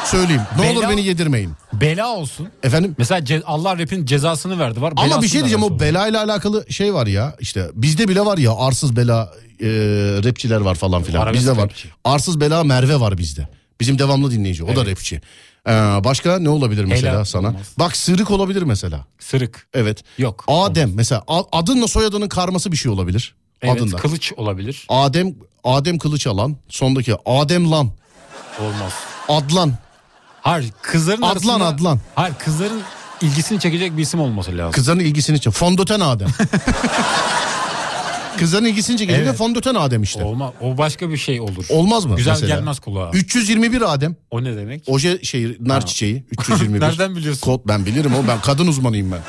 Söyleyeyim. 0.05 0.43
Ne 0.59 0.62
Bela- 0.62 0.79
olur 0.79 0.88
beni 0.90 1.02
yedirmeyin. 1.05 1.52
Bela 1.73 2.09
olsun. 2.09 2.49
Efendim? 2.62 2.95
Mesela 2.99 3.21
ce- 3.21 3.43
Allah 3.45 3.79
rap'in 3.79 4.07
cezasını 4.07 4.59
verdi 4.59 4.83
var. 4.83 4.93
Ama 4.97 5.23
bir 5.23 5.29
şey 5.29 5.40
da 5.40 5.45
diyeceğim 5.45 5.62
o 5.62 5.67
olur. 5.67 5.81
belayla 5.81 6.25
alakalı 6.25 6.64
şey 6.73 6.95
var 6.95 7.07
ya 7.07 7.35
işte 7.40 7.67
bizde 7.75 8.09
bile 8.09 8.21
var 8.21 8.38
ya 8.38 8.52
arsız 8.57 8.97
bela 8.97 9.33
e, 9.61 9.67
rapçiler 10.25 10.61
var 10.61 10.75
falan 10.75 11.02
filan. 11.02 11.21
Arabesk 11.23 11.40
Bizde 11.40 11.57
var. 11.57 11.62
rapçi. 11.62 11.88
Arsız 12.05 12.40
bela 12.40 12.64
Merve 12.64 13.00
var 13.00 13.19
bizde. 13.19 13.49
Bizim 13.81 13.99
devamlı 13.99 14.31
dinleyici. 14.31 14.64
O 14.64 14.69
da 14.69 14.73
Evet. 14.73 14.88
rapçi. 14.90 15.21
Ee, 15.69 15.71
başka 16.05 16.38
ne 16.38 16.49
olabilir 16.49 16.85
mesela 16.85 17.14
Ela 17.14 17.25
sana? 17.25 17.49
olmaz. 17.49 17.67
Bak 17.79 17.97
sırık 17.97 18.31
olabilir 18.31 18.62
mesela. 18.62 19.07
Sırık. 19.19 19.67
Evet. 19.75 20.05
Yok. 20.19 20.45
Adem 20.49 20.93
mesela 20.95 21.23
a- 21.29 21.59
adınla 21.59 21.88
soyadının 21.88 22.29
karması 22.29 22.73
bir 22.73 22.76
şey 22.76 22.93
olabilir. 22.93 23.35
Evet 23.62 23.76
adında. 23.83 23.97
kılıç 23.97 24.33
olabilir. 24.37 24.87
Adem 24.88 25.35
Adem 25.64 25.99
Kılıç 25.99 26.26
alan 26.26 26.57
sondaki 26.69 27.17
Adem 27.26 27.71
Lan 27.71 27.90
Olmaz. 28.61 28.93
Adlan 29.29 29.73
Hayır 30.40 30.73
kızların 30.83 31.23
Adlan, 31.23 31.31
arasında... 31.61 31.67
Adlan. 31.67 32.00
Hayır 32.14 32.35
kızların 32.35 32.83
ilgisini 33.21 33.61
çekecek 33.61 33.97
bir 33.97 34.02
isim 34.02 34.21
olması 34.21 34.59
lazım. 34.59 34.73
Kızların 34.73 35.00
ilgisini 35.00 35.40
çek. 35.40 35.52
Fondöten 35.52 36.00
Adem. 36.00 36.29
Kızların 38.41 38.65
ilgisini 38.65 39.09
de 39.09 39.15
Evet. 39.15 39.37
fondöten 39.37 39.75
Adem 39.75 40.03
işte. 40.03 40.25
Olma, 40.25 40.53
o 40.61 40.79
başka 40.79 41.11
bir 41.11 41.17
şey 41.17 41.41
olur. 41.41 41.65
Olmaz 41.69 42.05
mı? 42.05 42.17
Güzel 42.17 42.33
mesela? 42.33 42.57
gelmez 42.57 42.79
kulağa. 42.81 43.11
321 43.15 43.93
Adem. 43.95 44.17
O 44.31 44.45
ne 44.45 44.57
demek? 44.57 44.83
Oje 44.87 45.23
şey 45.23 45.57
nar 45.61 45.87
çiçeği 45.87 46.25
321. 46.31 46.81
Nereden 46.81 47.17
biliyorsun? 47.17 47.41
Kod 47.41 47.61
ben 47.69 47.87
bilirim 47.87 48.13
o 48.15 48.29
ben 48.29 48.41
kadın 48.41 48.67
uzmanıyım 48.67 49.13
ben. 49.13 49.21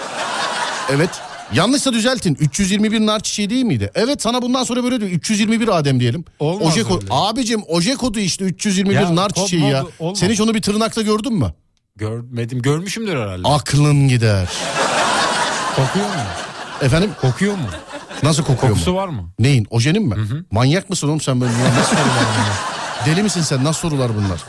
Evet. 0.96 1.10
Yanlışsa 1.53 1.94
düzeltin. 1.94 2.38
321 2.39 3.00
nar 3.06 3.20
çiçeği 3.20 3.50
değil 3.50 3.63
miydi? 3.65 3.91
Evet 3.96 4.22
sana 4.22 4.41
bundan 4.41 4.63
sonra 4.63 4.84
böyle 4.84 5.00
diyor. 5.00 5.12
321 5.12 5.77
Adem 5.77 6.00
diyelim. 6.00 6.25
Olmaz 6.39 6.68
oje 6.68 6.84
kod. 6.84 7.01
Abicim 7.10 7.62
oje 7.68 7.96
kodu 7.96 8.20
işte 8.20 8.46
321 8.46 8.96
Ya, 8.96 9.15
nar 9.15 9.30
çiçeği 9.30 9.63
ya. 9.63 9.86
olmaz. 10.00 10.20
Sen 10.20 10.30
hiç 10.30 10.41
onu 10.41 10.53
bir 10.53 10.62
tırnakta 10.62 11.01
gördün 11.01 11.34
mü? 11.34 11.53
Görmedim. 11.96 12.62
Görmüşümdür 12.62 13.15
herhalde. 13.15 13.48
Aklın 13.48 14.08
gider. 14.08 14.50
Kokuyor 15.75 16.06
mu? 16.06 16.12
Efendim 16.82 17.12
Kokuyor 17.21 17.54
mu? 17.54 17.65
Nasıl 18.23 18.43
kokuyor 18.43 18.73
Kokusu 18.73 18.91
mu? 18.91 18.97
var 18.97 19.07
mı? 19.07 19.23
Neyin? 19.39 19.67
Ojenin 19.69 20.03
mi? 20.07 20.15
Manyak 20.51 20.89
mısın 20.89 21.07
oğlum 21.07 21.21
sen 21.21 21.41
böyle? 21.41 21.53
Bunlar 21.53 21.69
Nasıl 21.79 21.95
sorular 21.95 22.05
bunlar? 22.36 23.05
Deli 23.05 23.23
misin 23.23 23.41
sen? 23.41 23.63
Nasıl 23.63 23.89
sorular 23.89 24.12
bunlar? 24.15 24.43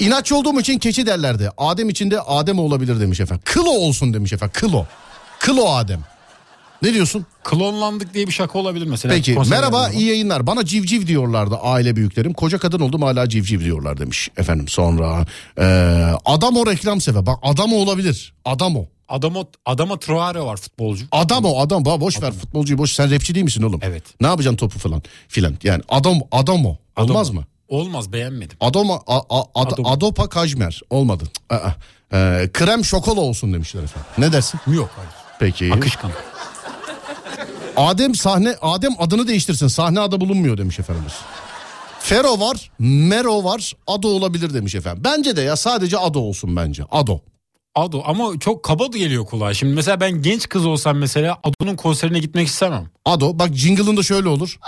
İnatçı 0.00 0.36
olduğum 0.36 0.60
için 0.60 0.78
keçi 0.78 1.06
derlerdi. 1.06 1.50
Adem 1.58 1.88
içinde 1.88 2.20
Adem 2.20 2.58
olabilir 2.58 3.00
demiş 3.00 3.20
efendim. 3.20 3.42
Kılo 3.44 3.70
olsun 3.70 4.14
demiş 4.14 4.32
efendim. 4.32 4.52
Kılo. 4.60 4.86
Kılo 5.38 5.70
Adem. 5.74 6.00
Ne 6.82 6.94
diyorsun? 6.94 7.26
Klonlandık 7.44 8.14
diye 8.14 8.26
bir 8.26 8.32
şaka 8.32 8.58
olabilir 8.58 8.86
mesela. 8.86 9.14
Peki 9.14 9.38
merhaba 9.50 9.90
iyi 9.90 10.06
yayınlar. 10.06 10.46
Bana 10.46 10.64
civciv 10.64 11.06
diyorlardı 11.06 11.56
aile 11.56 11.96
büyüklerim. 11.96 12.32
Koca 12.32 12.58
kadın 12.58 12.80
oldum 12.80 13.02
hala 13.02 13.28
civciv 13.28 13.60
diyorlar 13.60 13.98
demiş 13.98 14.30
efendim. 14.36 14.68
Sonra 14.68 15.26
e, 15.58 15.64
adam 16.24 16.56
o 16.56 16.66
reklam 16.66 17.00
sever. 17.00 17.26
Bak 17.26 17.38
adam 17.42 17.72
o 17.72 17.76
olabilir. 17.76 18.34
Adam 18.44 18.76
o. 18.76 18.86
Adamo, 19.08 19.44
Adama 19.66 19.98
Traore 19.98 20.40
var 20.40 20.56
futbolcu. 20.56 21.04
Adam 21.12 21.44
o 21.44 21.60
adam. 21.60 21.84
Ba, 21.84 22.00
boş 22.00 22.22
ver 22.22 22.32
futbolcuyu 22.32 22.78
boş. 22.78 22.92
Sen 22.92 23.10
rapçi 23.10 23.34
değil 23.34 23.44
misin 23.44 23.62
oğlum? 23.62 23.80
Evet. 23.82 24.02
Ne 24.20 24.26
yapacaksın 24.26 24.56
topu 24.56 24.78
falan 24.78 25.02
filan. 25.28 25.54
Yani 25.62 25.82
adam 25.88 26.20
adam 26.32 26.66
o. 26.66 26.76
Olmaz 26.96 27.28
Adamo. 27.28 27.40
mı? 27.40 27.46
Olmaz 27.68 28.12
beğenmedim. 28.12 28.56
Adoma, 28.60 29.00
a, 29.06 29.16
a, 29.30 29.44
ad-. 29.54 29.80
Adopa 29.84 30.28
Kajmer. 30.28 30.80
Olmadı. 30.90 31.24
Aa. 31.50 31.70
E, 32.12 32.50
krem 32.52 32.84
şokola 32.84 33.20
olsun 33.20 33.52
demişler 33.52 33.82
efendim. 33.82 34.08
Ne 34.18 34.32
dersin? 34.32 34.60
Yok 34.66 34.90
hayır. 34.96 35.10
Peki. 35.38 35.74
Akışkan. 35.74 36.10
Adem 37.76 38.14
sahne 38.14 38.56
Adem 38.62 38.92
adını 38.98 39.28
değiştirsin. 39.28 39.68
Sahne 39.68 40.00
adı 40.00 40.20
bulunmuyor 40.20 40.58
demiş 40.58 40.78
efendimiz. 40.78 41.12
Fero 42.00 42.40
var, 42.40 42.70
Mero 42.78 43.44
var, 43.44 43.72
Ado 43.86 44.08
olabilir 44.08 44.54
demiş 44.54 44.74
efendim. 44.74 45.02
Bence 45.04 45.36
de 45.36 45.40
ya 45.42 45.56
sadece 45.56 45.98
Ado 45.98 46.18
olsun 46.18 46.56
bence. 46.56 46.82
Ado. 46.90 47.20
Ado 47.74 48.02
ama 48.06 48.38
çok 48.40 48.64
kaba 48.64 48.86
geliyor 48.86 49.26
kulağa. 49.26 49.54
Şimdi 49.54 49.74
mesela 49.74 50.00
ben 50.00 50.22
genç 50.22 50.48
kız 50.48 50.66
olsam 50.66 50.96
mesela 50.98 51.38
Ado'nun 51.44 51.76
konserine 51.76 52.18
gitmek 52.18 52.48
istemem. 52.48 52.90
Ado. 53.04 53.38
Bak 53.38 53.54
jingle'ında 53.54 54.02
şöyle 54.02 54.28
olur. 54.28 54.58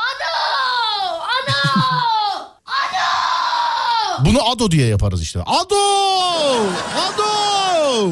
Bunu 4.24 4.48
Ado 4.50 4.70
diye 4.70 4.86
yaparız 4.86 5.22
işte. 5.22 5.40
Ado! 5.46 5.76
Ado! 7.06 8.10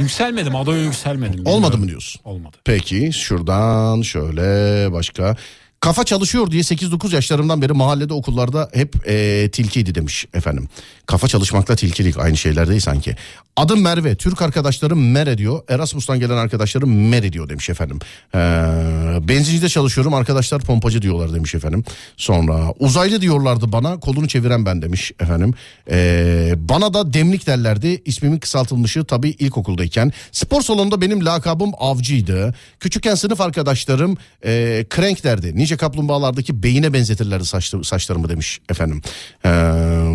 Yükselmedim 0.00 0.56
Ado'ya 0.56 0.82
yükselmedim. 0.82 1.46
Olmadı 1.46 1.78
mı 1.78 1.88
diyorsun? 1.88 2.20
Olmadı. 2.24 2.56
Peki 2.64 3.10
şuradan 3.12 4.02
şöyle 4.02 4.92
başka. 4.92 5.36
Kafa 5.80 6.04
çalışıyor 6.04 6.50
diye 6.50 6.62
8-9 6.62 7.14
yaşlarımdan 7.14 7.62
beri 7.62 7.72
mahallede 7.72 8.14
okullarda 8.14 8.70
hep 8.74 8.94
eee, 9.08 9.50
tilkiydi 9.50 9.94
demiş 9.94 10.26
efendim. 10.34 10.68
Kafa 11.06 11.28
çalışmakla 11.28 11.76
tilkilik 11.76 12.18
aynı 12.18 12.36
şeyler 12.36 12.68
değil 12.68 12.80
sanki. 12.80 13.16
Adım 13.56 13.82
Merve. 13.82 14.14
Türk 14.14 14.42
arkadaşlarım 14.42 15.10
Mere 15.10 15.38
diyor. 15.38 15.62
Erasmus'tan 15.68 16.20
gelen 16.20 16.36
arkadaşlarım 16.36 17.08
Mere 17.08 17.32
diyor 17.32 17.48
demiş 17.48 17.70
efendim. 17.70 17.98
Ee, 18.34 18.38
benzincide 19.28 19.68
çalışıyorum 19.68 20.14
arkadaşlar 20.14 20.62
pompacı 20.62 21.02
diyorlar 21.02 21.34
demiş 21.34 21.54
efendim. 21.54 21.84
Sonra 22.16 22.72
uzaylı 22.78 23.20
diyorlardı 23.20 23.72
bana 23.72 24.00
kolunu 24.00 24.28
çeviren 24.28 24.66
ben 24.66 24.82
demiş 24.82 25.12
efendim. 25.20 25.54
Ee, 25.90 26.54
bana 26.56 26.94
da 26.94 27.12
demlik 27.12 27.46
derlerdi. 27.46 28.02
İsmimin 28.04 28.38
kısaltılmışı 28.38 29.04
tabii 29.04 29.30
ilkokuldayken. 29.30 30.12
Spor 30.32 30.62
salonunda 30.62 31.00
benim 31.00 31.24
lakabım 31.24 31.70
avcıydı. 31.78 32.54
Küçükken 32.80 33.14
sınıf 33.14 33.40
arkadaşlarım 33.40 34.16
e, 34.44 34.84
crank 34.96 35.24
derdi. 35.24 35.52
Nice 35.68 35.76
kaplumbağalardaki 35.76 36.62
beyine 36.62 36.92
benzetirlerdi 36.92 37.44
saçlı, 37.44 37.84
saçlarımı 37.84 38.28
demiş 38.28 38.60
efendim. 38.70 39.02
Ee, 39.44 39.48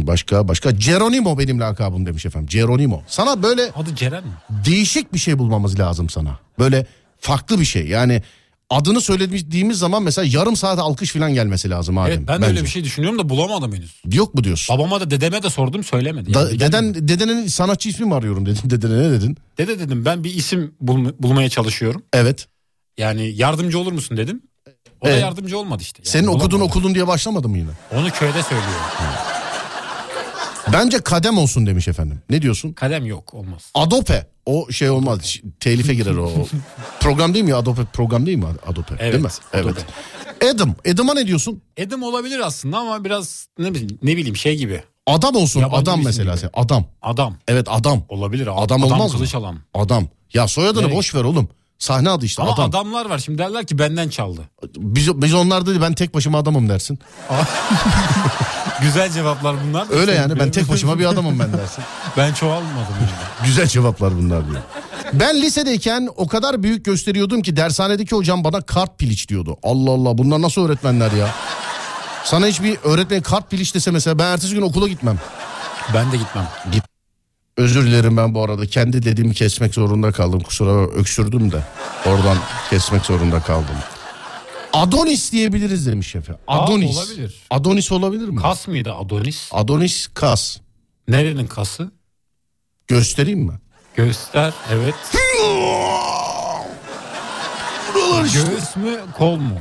başka 0.07 0.47
başka 0.47 0.71
Geronimo 0.71 1.39
benim 1.39 1.59
lakabım 1.59 2.05
demiş 2.05 2.25
efendim. 2.25 2.47
Geronimo. 2.51 3.03
Sana 3.07 3.43
böyle 3.43 3.71
Adı 3.75 3.95
Ceren 3.95 4.23
mi? 4.23 4.31
değişik 4.65 5.13
bir 5.13 5.19
şey 5.19 5.39
bulmamız 5.39 5.79
lazım 5.79 6.09
sana. 6.09 6.39
Böyle 6.59 6.85
farklı 7.19 7.59
bir 7.59 7.65
şey. 7.65 7.87
Yani 7.87 8.23
adını 8.69 9.01
söylediğimiz 9.01 9.77
zaman 9.79 10.03
mesela 10.03 10.27
yarım 10.39 10.55
saat 10.55 10.79
alkış 10.79 11.11
falan 11.11 11.33
gelmesi 11.33 11.69
lazım 11.69 11.97
Adem. 11.97 12.13
Evet 12.13 12.27
ben 12.27 12.37
de 12.37 12.41
bence. 12.41 12.51
öyle 12.51 12.63
bir 12.63 12.69
şey 12.69 12.83
düşünüyorum 12.83 13.19
da 13.19 13.29
bulamadım 13.29 13.73
henüz. 13.75 14.01
Yok 14.13 14.35
mu 14.35 14.43
diyorsun? 14.43 14.77
Babama 14.77 15.01
da 15.01 15.09
dedeme 15.11 15.43
de 15.43 15.49
sordum 15.49 15.83
söylemedi. 15.83 16.33
Da- 16.33 16.41
Yani 16.49 16.59
deden 16.59 17.07
dedenin 17.07 17.47
sanatçı 17.47 17.89
ismi 17.89 18.05
mi 18.05 18.15
arıyorum 18.15 18.45
dedin. 18.45 18.59
Dedene 18.69 18.97
ne 19.03 19.11
dedin? 19.11 19.37
Dede 19.57 19.79
dedim 19.79 20.05
ben 20.05 20.23
bir 20.23 20.33
isim 20.33 20.71
bul- 20.81 21.13
bulmaya 21.19 21.49
çalışıyorum. 21.49 22.03
Evet. 22.13 22.47
Yani 22.97 23.31
yardımcı 23.35 23.79
olur 23.79 23.91
musun 23.91 24.17
dedim. 24.17 24.41
O 25.03 25.05
da 25.05 25.09
Evet. 25.11 25.21
yardımcı 25.21 25.59
olmadı 25.59 25.81
işte. 25.83 26.01
Yani 26.05 26.11
Senin 26.11 26.27
okudun 26.27 26.51
bulamadım. 26.51 26.61
okudun 26.69 26.95
diye 26.95 27.07
başlamadı 27.07 27.49
mı 27.49 27.57
yine? 27.57 27.69
Onu 27.95 28.09
köyde 28.11 28.43
söylüyor. 28.43 28.71
Bence 30.73 30.99
kadem 30.99 31.37
olsun 31.37 31.65
demiş 31.65 31.87
efendim. 31.87 32.21
Ne 32.29 32.41
diyorsun? 32.41 32.73
Kalem 32.73 33.05
yok 33.05 33.33
olmaz. 33.33 33.71
Adope. 33.73 34.27
O 34.45 34.71
şey 34.71 34.89
olmaz. 34.89 35.35
Telife 35.59 35.93
girer 35.93 36.15
o. 36.15 36.31
program 36.99 37.33
değil 37.33 37.45
mi 37.45 37.51
ya? 37.51 37.57
Adope 37.57 37.85
program 37.85 38.25
değil 38.25 38.37
mi? 38.37 38.45
Adope. 38.67 38.95
Evet, 38.99 39.13
Değil 39.13 39.23
mi? 39.23 39.29
Adope. 39.53 39.81
Evet. 40.41 40.55
Adam. 40.55 40.75
Adam'a 40.93 41.13
ne 41.13 41.27
diyorsun? 41.27 41.61
Edim 41.77 42.03
olabilir 42.03 42.39
aslında 42.39 42.77
ama 42.77 43.03
biraz 43.03 43.47
ne 43.59 43.73
bileyim, 43.73 43.99
ne 44.03 44.17
bileyim 44.17 44.35
şey 44.35 44.57
gibi. 44.57 44.83
Adam 45.07 45.35
olsun. 45.35 45.59
Yabancı 45.59 45.81
adam 45.91 46.03
mesela. 46.03 46.35
gibi. 46.35 46.47
Adam. 46.53 46.85
Adam 47.01 47.35
Evet 47.47 47.67
adam. 47.69 48.05
olabilir. 48.09 48.47
Adam, 48.47 48.59
Adam 48.63 48.83
olmaz 48.83 49.11
mı? 49.11 49.17
kılıç 49.17 49.35
alan. 49.35 49.57
Adam. 49.73 50.07
Ya 50.33 50.47
soyadını 50.47 50.83
Nereye? 50.83 50.95
boş 50.95 51.15
ver 51.15 51.23
oğlum. 51.23 51.49
Sahne 51.83 52.09
adı 52.09 52.25
işte 52.25 52.41
Ama 52.41 52.53
adam. 52.53 52.69
adamlar 52.69 53.05
var 53.09 53.17
şimdi 53.19 53.37
derler 53.37 53.65
ki 53.65 53.79
benden 53.79 54.09
çaldı. 54.09 54.41
Biz, 54.77 55.21
biz 55.21 55.33
onlar 55.33 55.65
dedi 55.65 55.81
ben 55.81 55.93
tek 55.93 56.13
başıma 56.13 56.37
adamım 56.37 56.69
dersin. 56.69 56.99
Güzel 58.81 59.11
cevaplar 59.11 59.55
bunlar. 59.67 59.87
Öyle 59.91 60.11
yani 60.11 60.39
ben 60.39 60.51
tek 60.51 60.69
başıma 60.69 60.99
bir 60.99 61.05
adamım 61.05 61.39
ben 61.39 61.53
dersin. 61.53 61.83
ben 62.17 62.33
çoğalmadım 62.33 62.95
yani. 62.99 63.45
Güzel 63.45 63.67
cevaplar 63.67 64.17
bunlar 64.17 64.49
diyor. 64.49 64.61
Ben 65.13 65.41
lisedeyken 65.41 66.09
o 66.15 66.27
kadar 66.27 66.63
büyük 66.63 66.85
gösteriyordum 66.85 67.41
ki 67.41 67.55
dershanedeki 67.55 68.15
hocam 68.15 68.43
bana 68.43 68.61
kart 68.61 68.99
piliç 68.99 69.29
diyordu. 69.29 69.57
Allah 69.63 69.91
Allah 69.91 70.17
bunlar 70.17 70.41
nasıl 70.41 70.65
öğretmenler 70.65 71.11
ya? 71.11 71.27
Sana 72.23 72.47
hiçbir 72.47 72.77
öğretmen 72.83 73.21
kart 73.21 73.51
piliç 73.51 73.75
dese 73.75 73.91
mesela 73.91 74.19
ben 74.19 74.25
ertesi 74.25 74.53
gün 74.53 74.61
okula 74.61 74.87
gitmem. 74.87 75.19
Ben 75.93 76.11
de 76.11 76.17
gitmem. 76.17 76.47
Özür 77.57 77.85
dilerim 77.85 78.17
ben 78.17 78.35
bu 78.35 78.43
arada 78.43 78.65
kendi 78.65 79.03
dediğimi 79.03 79.33
kesmek 79.33 79.73
zorunda 79.73 80.11
kaldım. 80.11 80.39
Kusura 80.39 80.75
bakma, 80.75 80.95
öksürdüm 80.95 81.51
de 81.51 81.63
oradan 82.05 82.37
kesmek 82.69 83.05
zorunda 83.05 83.39
kaldım. 83.41 83.75
Adonis 84.73 85.31
diyebiliriz 85.31 85.87
demiş 85.87 86.15
efendim. 86.15 86.41
Aa, 86.47 86.63
Adonis. 86.65 86.97
olabilir. 86.97 87.35
Adonis 87.49 87.91
olabilir 87.91 88.27
mi? 88.27 88.41
Kas 88.41 88.67
mıydı 88.67 88.93
Adonis? 88.93 89.49
Adonis 89.51 90.07
kas. 90.13 90.57
Nerenin 91.07 91.47
kası? 91.47 91.91
Göstereyim 92.87 93.39
mi? 93.39 93.53
Göster. 93.95 94.53
Evet. 94.71 94.95
Göğüs 98.33 98.75
mü 98.75 98.99
kol 99.17 99.35
mu? 99.35 99.59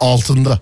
Altında. 0.00 0.60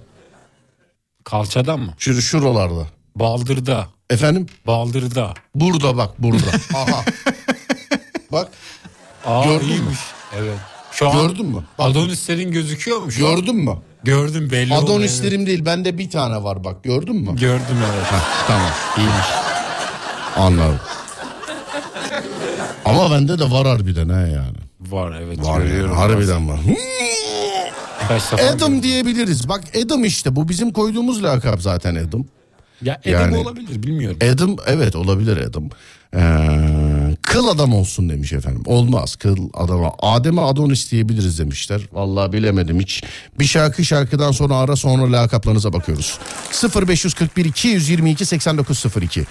Kalçadan 1.24 1.80
mı? 1.80 1.94
Şu 1.98 2.22
şuralarda. 2.22 2.86
Baldırda. 3.16 3.86
Efendim? 4.10 4.46
Baldırda. 4.66 5.34
Burada 5.54 5.96
bak 5.96 6.10
burada. 6.18 6.46
Aha. 6.74 7.04
bak 8.32 8.48
Aa 9.26 9.44
Gördün 9.44 9.66
mü? 9.66 9.72
iyiymiş. 9.72 9.98
Evet. 10.38 10.58
Şu 10.92 11.10
gördün 11.12 11.46
mü? 11.46 11.64
Bak, 11.78 11.90
Adonislerin 11.90 12.50
gözüküyor 12.52 12.98
mu 13.02 13.12
şu 13.12 13.18
gördün 13.20 13.56
mü? 13.56 13.76
Gördüm 14.04 14.50
belli 14.50 14.74
oldu, 14.74 14.84
Adonislerim 14.84 15.46
değil 15.46 15.64
bende 15.64 15.98
bir 15.98 16.10
tane 16.10 16.42
var 16.42 16.64
bak 16.64 16.84
gördün 16.84 17.16
mü? 17.16 17.36
Gördüm 17.36 17.76
evet. 17.94 18.04
Heh, 18.12 18.46
tamam 18.46 18.70
İyiymiş. 18.96 19.26
anladım. 20.36 20.80
Ama 22.84 23.10
bende 23.10 23.38
de 23.38 23.50
var 23.50 23.66
harbiden 23.66 24.08
ha 24.08 24.20
yani. 24.20 24.56
Var 24.80 25.20
evet. 25.22 25.44
Var 25.46 25.60
yani 25.60 25.94
harbiden 25.94 26.48
var. 26.48 26.60
Adam 28.54 28.82
diyebiliriz. 28.82 29.48
Bak 29.48 29.64
Adam 29.84 30.04
işte 30.04 30.36
bu 30.36 30.48
bizim 30.48 30.72
koyduğumuz 30.72 31.22
lakap 31.24 31.62
zaten 31.62 31.94
Adam. 31.94 32.24
Ya 32.82 32.94
Adam 32.94 33.12
Yani- 33.12 33.36
olabilir 33.36 33.82
bilmiyorum. 33.82 34.18
Adam 34.34 34.56
evet 34.66 34.96
olabilir 34.96 35.36
Adam. 35.36 35.70
Ee, 36.16 37.16
kıl 37.22 37.48
adam 37.48 37.74
olsun 37.74 38.08
demiş 38.08 38.32
efendim. 38.32 38.62
Olmaz 38.66 39.16
kıl 39.16 39.48
adama. 39.54 39.92
Adem'e 39.98 40.40
Adonis 40.40 40.90
diyebiliriz 40.90 41.38
demişler. 41.38 41.80
Vallahi 41.92 42.32
bilemedim 42.32 42.80
hiç. 42.80 43.02
Bir 43.38 43.44
şarkı 43.44 43.84
şarkıdan 43.84 44.32
sonra 44.32 44.56
ara 44.56 44.76
sonra 44.76 45.12
lakaplarınıza 45.12 45.72
bakıyoruz. 45.72 46.18
0541 46.86 47.44
222 47.44 48.26
8902 48.26 49.24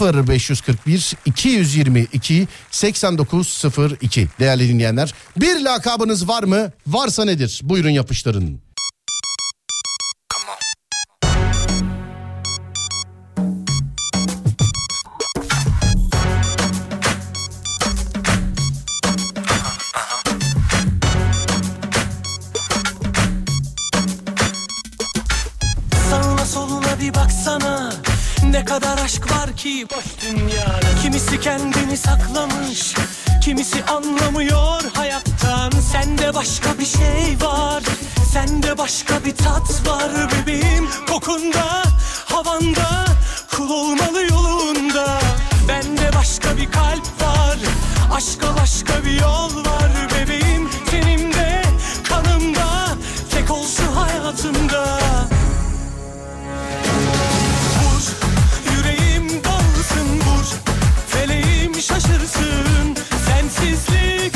0541 0.00 1.12
222 1.26 2.48
8902 2.70 4.28
değerli 4.40 4.68
dinleyenler. 4.68 5.14
Bir 5.36 5.60
lakabınız 5.64 6.28
var 6.28 6.42
mı? 6.42 6.70
Varsa 6.86 7.24
nedir? 7.24 7.60
Buyurun 7.62 7.90
yapıştırın. 7.90 8.65
Ki 29.66 29.86
boş 29.96 30.04
dünyada 30.22 31.00
Kimisi 31.02 31.40
kendini 31.40 31.96
saklamış 31.96 32.94
Kimisi 33.44 33.84
anlamıyor 33.84 34.82
hayattan. 34.94 35.70
Sende 35.92 36.34
başka 36.34 36.78
bir 36.78 36.84
şey 36.84 37.36
var 37.40 37.82
Sende 38.32 38.78
başka 38.78 39.24
bir 39.24 39.36
tat 39.36 39.86
var 39.86 40.10
bebeğim. 40.32 40.88
Kokunda, 41.10 41.82
havanda 42.24 43.04
Kul 43.56 43.70
olmalı 43.70 44.22
yolunda. 44.30 45.20
Bende 45.68 46.10
başka 46.14 46.56
bir 46.56 46.70
kalp 46.70 47.22
var 47.22 47.58
Aşka 48.12 48.56
başka 48.56 49.04
bir 49.04 49.20
yol 49.20 49.64
var 49.64 49.90
bebeğim 50.14 50.70
şaşırsın. 61.80 62.96
Sensizlik 63.26 64.35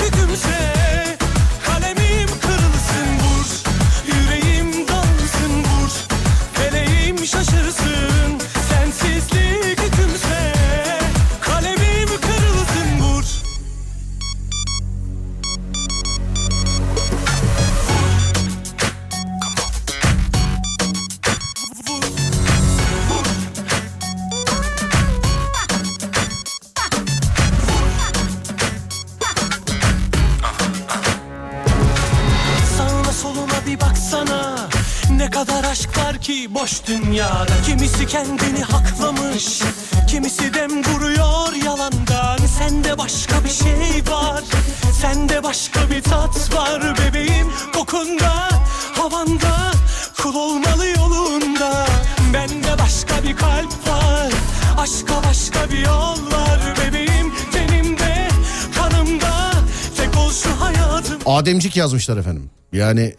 Ademcik 61.70 61.76
yazmışlar 61.76 62.16
efendim. 62.16 62.50
Yani 62.72 63.14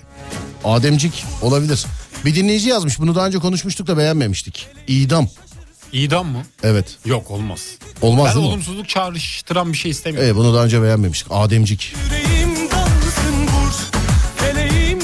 Ademcik 0.63 1.25
olabilir. 1.41 1.85
Bir 2.25 2.35
dinleyici 2.35 2.69
yazmış 2.69 2.99
bunu 2.99 3.15
daha 3.15 3.27
önce 3.27 3.39
konuşmuştuk 3.39 3.87
da 3.87 3.97
beğenmemiştik. 3.97 4.67
İdam. 4.87 5.27
İdam 5.93 6.27
mı? 6.27 6.43
Evet. 6.63 6.97
Yok 7.05 7.31
olmaz. 7.31 7.59
Olmaz 8.01 8.27
ben 8.27 8.35
değil 8.35 8.45
mi? 8.45 8.49
olumsuzluk 8.51 8.89
çağrıştıran 8.89 9.73
bir 9.73 9.77
şey 9.77 9.91
istemiyorum. 9.91 10.25
Evet 10.27 10.37
bunu 10.37 10.53
daha 10.55 10.65
önce 10.65 10.81
beğenmemiştik. 10.81 11.27
Ademcik. 11.31 11.95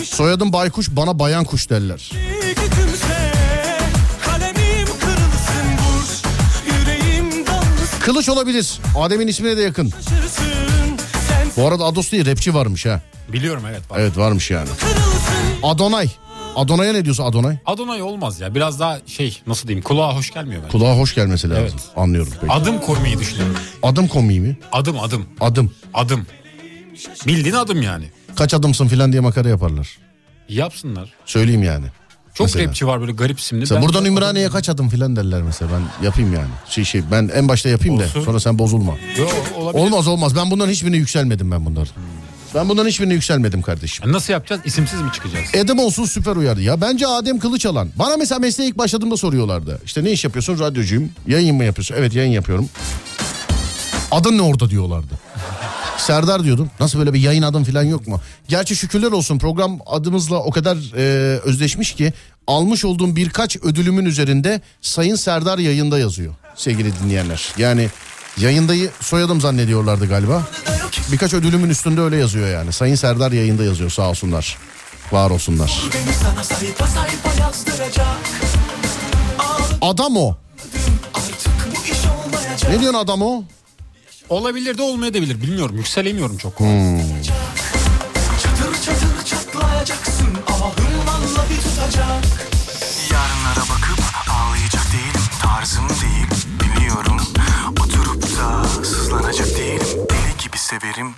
Soyadım 0.03 0.53
Baykuş 0.53 0.89
bana 0.89 1.19
bayan 1.19 1.45
kuş 1.45 1.69
derler. 1.69 2.11
Kılıç 7.99 8.29
olabilir. 8.29 8.79
Adem'in 8.95 9.27
ismine 9.27 9.57
de 9.57 9.61
yakın. 9.61 9.89
şaşırsın 9.89 10.43
Sen 10.43 10.46
Bu 11.57 11.67
arada 11.67 11.85
Ados 11.85 12.11
diye 12.11 12.25
rapçi 12.25 12.53
varmış 12.53 12.85
ha. 12.85 13.01
Biliyorum 13.33 13.63
evet. 13.69 13.91
Var. 13.91 13.99
Evet 13.99 14.17
varmış 14.17 14.51
yani. 14.51 14.69
Adonay. 15.63 16.09
Adonay'a 16.55 16.93
ne 16.93 17.05
diyorsun 17.05 17.23
Adonay? 17.23 17.57
Adonay 17.65 18.01
olmaz 18.01 18.39
ya. 18.39 18.55
Biraz 18.55 18.79
daha 18.79 18.99
şey 19.05 19.41
nasıl 19.47 19.67
diyeyim 19.67 19.83
kulağa 19.83 20.15
hoş 20.15 20.33
gelmiyor 20.33 20.61
bence. 20.61 20.71
Kulağa 20.71 20.97
hoş 20.97 21.15
gelmesi 21.15 21.49
lazım. 21.49 21.63
Evet. 21.63 21.73
Anlıyorum 21.95 22.33
peki. 22.41 22.53
Adım 22.53 22.79
koymayı 22.79 23.19
düşünüyorum. 23.19 23.55
Adım 23.83 24.07
komiği 24.07 24.39
mi? 24.41 24.57
Adım 24.71 24.99
adım. 24.99 25.25
Adım. 25.41 25.71
Adım. 25.93 26.27
Bildiğin 27.27 27.55
adım 27.55 27.81
yani. 27.81 28.05
Kaç 28.35 28.53
adımsın 28.53 28.87
filan 28.87 29.11
diye 29.11 29.21
makara 29.21 29.49
yaparlar. 29.49 29.97
Yapsınlar. 30.49 31.13
Söyleyeyim 31.25 31.63
yani. 31.63 31.85
Çok 32.37 32.47
Mesela. 32.47 32.65
rapçi 32.67 32.87
var 32.87 33.01
böyle 33.01 33.11
garip 33.11 33.39
isimli. 33.39 33.59
Mesela 33.59 33.81
buradan 33.81 34.05
Ümraniye'ye 34.05 34.49
kaç 34.49 34.69
adım 34.69 34.89
filan 34.89 35.15
derler 35.15 35.41
mesela. 35.41 35.71
Ben 35.73 36.05
yapayım 36.05 36.33
yani. 36.33 36.47
Şey 36.69 36.83
şey 36.83 37.01
ben 37.11 37.29
en 37.35 37.47
başta 37.47 37.69
yapayım 37.69 37.99
da 37.99 38.03
Olsun. 38.03 38.23
sonra 38.23 38.39
sen 38.39 38.59
bozulma. 38.59 38.93
Yo, 39.17 39.25
olabilir. 39.55 39.83
Olmaz 39.83 40.07
olmaz. 40.07 40.35
Ben 40.35 40.51
bundan 40.51 40.69
hiçbirine 40.69 40.97
yükselmedim 40.97 41.51
ben 41.51 41.65
bunlar. 41.65 41.87
Ben 42.55 42.69
bundan 42.69 42.87
hiçbirine 42.87 43.13
yükselmedim 43.13 43.61
kardeşim. 43.61 44.11
Nasıl 44.11 44.33
yapacağız? 44.33 44.61
İsimsiz 44.65 45.01
mi 45.01 45.09
çıkacağız? 45.13 45.45
Adam 45.63 45.79
olsun 45.79 46.05
süper 46.05 46.35
uyardı 46.35 46.61
ya. 46.61 46.81
Bence 46.81 47.07
Adem 47.07 47.39
Kılıçalan. 47.39 47.89
Bana 47.95 48.17
mesela 48.17 48.39
mesleğe 48.39 48.69
ilk 48.69 48.77
başladığımda 48.77 49.17
soruyorlardı. 49.17 49.79
İşte 49.85 50.03
ne 50.03 50.11
iş 50.11 50.23
yapıyorsun? 50.23 50.59
Radyocuyum. 50.59 51.09
Yayın 51.27 51.55
mı 51.55 51.63
yapıyorsun? 51.63 51.95
Evet 51.97 52.13
yayın 52.15 52.31
yapıyorum. 52.31 52.69
Adın 54.11 54.37
ne 54.37 54.41
orada 54.41 54.69
diyorlardı. 54.69 55.13
Serdar 55.97 56.43
diyordum. 56.43 56.69
Nasıl 56.79 56.99
böyle 56.99 57.13
bir 57.13 57.19
yayın 57.19 57.41
adım 57.41 57.63
falan 57.63 57.83
yok 57.83 58.07
mu? 58.07 58.21
Gerçi 58.47 58.75
şükürler 58.75 59.11
olsun 59.11 59.39
program 59.39 59.79
adımızla 59.85 60.37
o 60.37 60.51
kadar 60.51 60.77
e, 60.97 61.01
özdeşmiş 61.39 61.95
ki 61.95 62.13
almış 62.47 62.85
olduğum 62.85 63.15
birkaç 63.15 63.57
ödülümün 63.57 64.05
üzerinde 64.05 64.61
Sayın 64.81 65.15
Serdar 65.15 65.57
yayında 65.57 65.99
yazıyor 65.99 66.33
sevgili 66.55 66.99
dinleyenler. 66.99 67.53
Yani 67.57 67.89
yayındayı 68.37 68.89
soyadım 69.01 69.41
zannediyorlardı 69.41 70.07
galiba. 70.07 70.43
Birkaç 71.11 71.33
ödülümün 71.33 71.69
üstünde 71.69 72.01
öyle 72.01 72.17
yazıyor 72.17 72.47
yani. 72.49 72.73
Sayın 72.73 72.95
Serdar 72.95 73.31
yayında 73.31 73.63
yazıyor 73.63 73.89
sağ 73.89 74.09
olsunlar. 74.09 74.57
Var 75.11 75.29
olsunlar. 75.29 75.81
Adam 79.81 80.17
o. 80.17 80.37
Ne 82.69 82.79
diyorsun 82.79 82.99
adam 82.99 83.21
o? 83.21 83.43
Olabilir 84.29 84.77
de 84.77 84.81
olmayabilir. 84.81 85.41
Bilmiyorum. 85.41 85.75
Yükselemiyorum 85.77 86.37
çok. 86.37 86.59
Hmm. 86.59 86.97
Çatır 88.43 88.81
çatır 88.81 89.25
çatlayacaksın 89.25 90.27
Ahım 90.47 91.07
valla 91.07 91.45
bir 91.49 91.61
tutacak 91.61 92.23
Yarınlara 93.11 93.61
bakıp 93.69 94.03
ağlayacak 94.31 94.83
değilim 94.93 95.27
Tarzım 95.41 95.89
değil 95.89 96.27
biliyorum 96.63 97.21
Oturup 97.71 98.23
da 98.23 98.63
sızlanacak 98.83 99.57
değilim 99.57 99.87
Deli 100.09 100.43
gibi 100.43 100.57
severim 100.57 101.13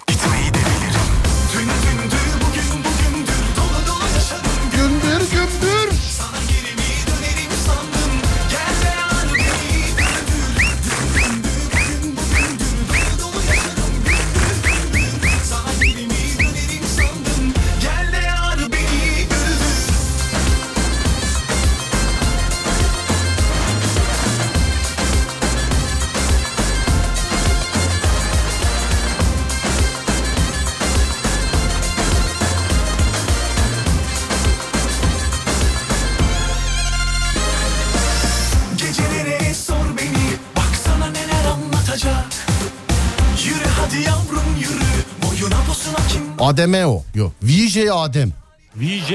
Ademeo. 46.50 47.04
Yok. 47.16 47.32
VJ 47.44 47.78
Adem. 47.94 48.34
VJ 48.76 49.14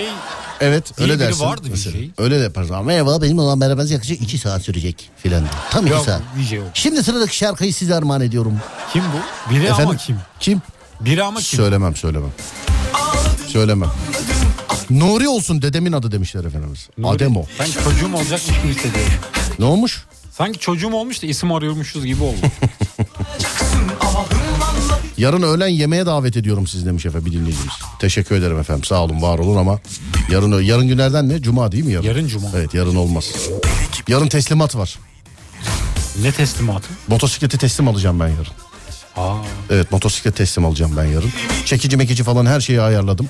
Evet 0.60 0.92
öyle 1.00 1.18
dersin. 1.18 1.44
vardı 1.44 1.68
mesela. 1.70 1.98
VJ. 1.98 2.08
Öyle 2.18 2.38
de 2.38 2.42
yaparız. 2.42 2.70
Merhaba 2.84 3.22
benim 3.22 3.38
olan 3.38 3.60
beraberiniz 3.60 3.90
yaklaşık 3.90 4.22
2 4.22 4.38
saat 4.38 4.62
sürecek 4.62 5.10
filan. 5.16 5.44
Tam 5.70 5.84
2 5.86 5.92
Yok 5.92 6.04
saat. 6.04 6.20
VJ 6.38 6.52
o. 6.52 6.62
Şimdi 6.74 7.04
sıradaki 7.04 7.36
şarkıyı 7.36 7.74
size 7.74 7.94
armağan 7.94 8.20
ediyorum. 8.20 8.60
Kim 8.92 9.02
bu? 9.02 9.54
Biri 9.54 9.72
ama 9.72 9.96
kim? 9.96 10.16
Kim? 10.40 10.62
Biri 11.00 11.22
ama 11.22 11.40
kim? 11.40 11.56
Söylemem 11.56 11.96
söylemem. 11.96 12.30
Söylemem. 13.48 13.90
Nuri 14.90 15.28
olsun 15.28 15.62
dedemin 15.62 15.92
adı 15.92 16.12
demişler 16.12 16.44
efendimiz. 16.44 16.88
Nuri. 16.98 17.08
Adem 17.16 17.36
o. 17.36 17.44
Ben 17.58 17.64
çocuğum 17.66 18.14
olacakmış 18.14 18.62
gibi 18.62 18.74
hissediyorum. 18.74 19.12
Ne 19.58 19.64
olmuş? 19.64 20.04
Sanki 20.32 20.58
çocuğum 20.58 20.92
olmuş 20.92 21.22
da 21.22 21.26
isim 21.26 21.52
arıyormuşuz 21.52 22.04
gibi 22.04 22.22
oldu. 22.22 22.36
Yarın 25.18 25.42
öğlen 25.42 25.68
yemeğe 25.68 26.06
davet 26.06 26.36
ediyorum 26.36 26.66
siz 26.66 26.86
demiş 26.86 27.06
efendim 27.06 27.26
bir 27.26 27.32
dinleyicimiz. 27.32 27.72
Teşekkür 27.98 28.34
ederim 28.36 28.58
efendim 28.58 28.84
sağ 28.84 29.02
olun 29.04 29.22
var 29.22 29.38
olun 29.38 29.56
ama 29.56 29.78
yarın 30.30 30.62
yarın 30.62 30.88
günlerden 30.88 31.28
ne? 31.28 31.42
Cuma 31.42 31.72
değil 31.72 31.84
mi 31.84 31.92
yarın? 31.92 32.06
Yarın 32.06 32.26
cuma. 32.26 32.48
Evet 32.56 32.74
yarın 32.74 32.96
olmaz. 32.96 33.24
Yarın 34.08 34.28
teslimat 34.28 34.76
var. 34.76 34.98
ne 36.22 36.32
teslimatı? 36.32 36.88
Motosikleti 37.08 37.58
teslim 37.58 37.88
alacağım 37.88 38.20
ben 38.20 38.28
yarın. 38.28 38.46
Aa, 39.16 39.36
Evet 39.70 39.92
motosiklet 39.92 40.36
teslim 40.36 40.64
alacağım 40.64 40.96
ben 40.96 41.04
yarın. 41.04 41.30
Çekici 41.64 41.96
mekici 41.96 42.22
falan 42.24 42.46
her 42.46 42.60
şeyi 42.60 42.80
ayarladım. 42.80 43.28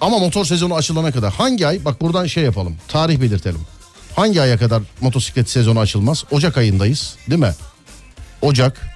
Ama 0.00 0.18
motor 0.18 0.44
sezonu 0.44 0.74
açılana 0.74 1.12
kadar 1.12 1.32
hangi 1.32 1.66
ay? 1.66 1.84
Bak 1.84 2.00
buradan 2.00 2.26
şey 2.26 2.44
yapalım. 2.44 2.76
Tarih 2.88 3.20
belirtelim. 3.20 3.60
Hangi 4.16 4.40
aya 4.40 4.58
kadar 4.58 4.82
motosiklet 5.00 5.50
sezonu 5.50 5.80
açılmaz? 5.80 6.24
Ocak 6.30 6.56
ayındayız 6.58 7.16
değil 7.30 7.40
mi? 7.40 7.54
Ocak, 8.42 8.93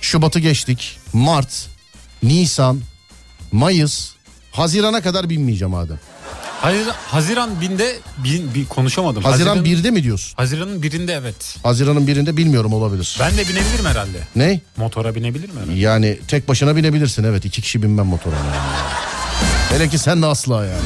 Şubat'ı 0.00 0.38
geçtik. 0.38 0.98
Mart, 1.12 1.68
Nisan, 2.22 2.80
Mayıs, 3.52 4.10
Haziran'a 4.52 5.00
kadar 5.02 5.30
binmeyeceğim 5.30 5.74
Adem. 5.74 5.98
Haziran, 6.60 6.94
Haziran 7.06 7.60
binde 7.60 7.98
bin, 8.24 8.54
bir 8.54 8.66
konuşamadım. 8.66 9.22
Haziran 9.22 9.56
Haziran 9.56 9.78
1'de 9.78 9.90
mi 9.90 10.02
diyorsun? 10.02 10.36
Haziran'ın 10.36 10.82
birinde 10.82 11.12
evet. 11.12 11.56
Haziran'ın 11.62 12.06
birinde 12.06 12.36
bilmiyorum 12.36 12.72
olabilir. 12.72 13.16
Ben 13.20 13.36
de 13.36 13.48
binebilirim 13.48 13.86
herhalde. 13.86 14.18
Ne? 14.36 14.60
Motora 14.76 15.14
binebilirim 15.14 15.56
herhalde. 15.56 15.74
Yani 15.74 16.18
tek 16.28 16.48
başına 16.48 16.76
binebilirsin 16.76 17.24
evet. 17.24 17.44
iki 17.44 17.62
kişi 17.62 17.82
binmem 17.82 18.06
motora. 18.06 18.36
Yani. 18.36 18.56
Hele 19.70 19.88
ki 19.88 19.98
sen 19.98 20.22
de 20.22 20.26
asla 20.26 20.66
yani. 20.66 20.80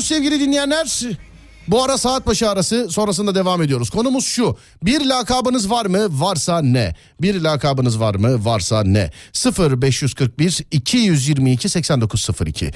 Veriyoruz 0.00 0.08
sevgili 0.08 0.40
dinleyenler. 0.40 1.00
Bu 1.68 1.84
ara 1.84 1.98
saat 1.98 2.26
başı 2.26 2.50
arası 2.50 2.88
sonrasında 2.90 3.34
devam 3.34 3.62
ediyoruz. 3.62 3.90
Konumuz 3.90 4.26
şu. 4.26 4.56
Bir 4.82 5.06
lakabınız 5.06 5.70
var 5.70 5.86
mı? 5.86 6.06
Varsa 6.10 6.62
ne? 6.62 6.94
Bir 7.20 7.40
lakabınız 7.40 8.00
var 8.00 8.14
mı? 8.14 8.44
Varsa 8.44 8.84
ne? 8.84 9.10
0541 9.58 10.60
222 10.70 11.68
8902 11.68 12.72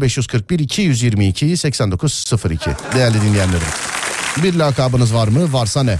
0541 0.00 0.58
222 0.58 1.56
8902 1.56 2.70
Değerli 2.94 3.22
dinleyenlerim. 3.22 3.68
Bir 4.42 4.54
lakabınız 4.54 5.14
var 5.14 5.28
mı? 5.28 5.52
Varsa 5.52 5.82
ne? 5.82 5.98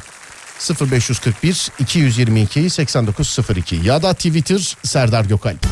0541 0.81 1.69
222 1.79 2.71
8902 2.71 3.77
ya 3.77 4.03
da 4.03 4.15
Twitter 4.15 4.77
Serdar 4.85 5.25
Gökalp. 5.25 5.67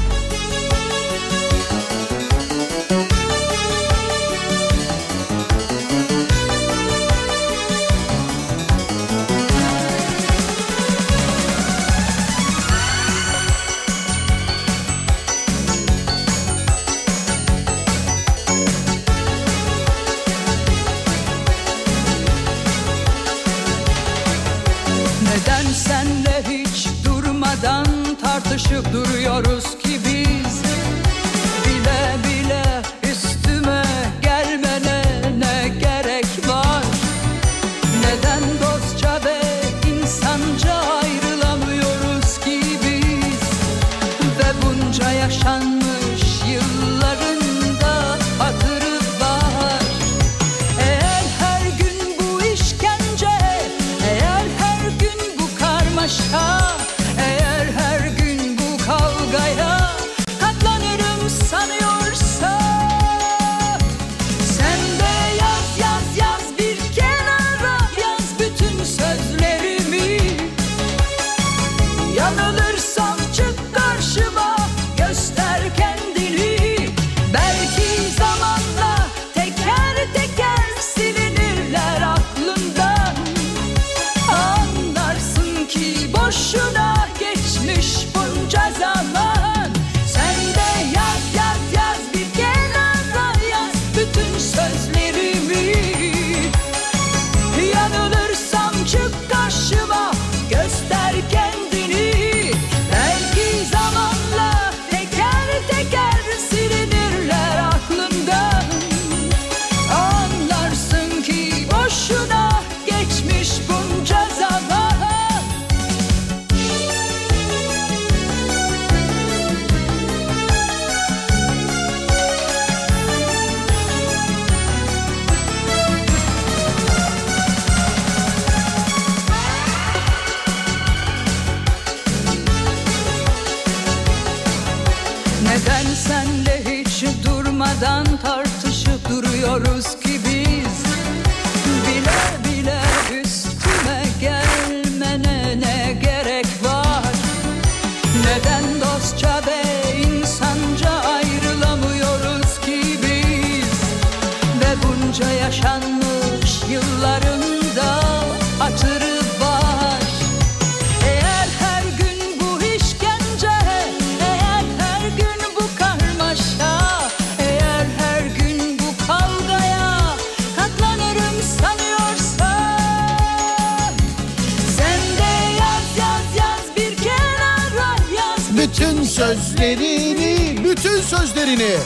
Sözlerini, 179.58 180.64
bütün 180.64 181.00
sözlerini. 181.00 181.76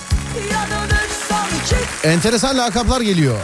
Enteresan 2.04 2.58
lakaplar 2.58 3.00
geliyor. 3.00 3.36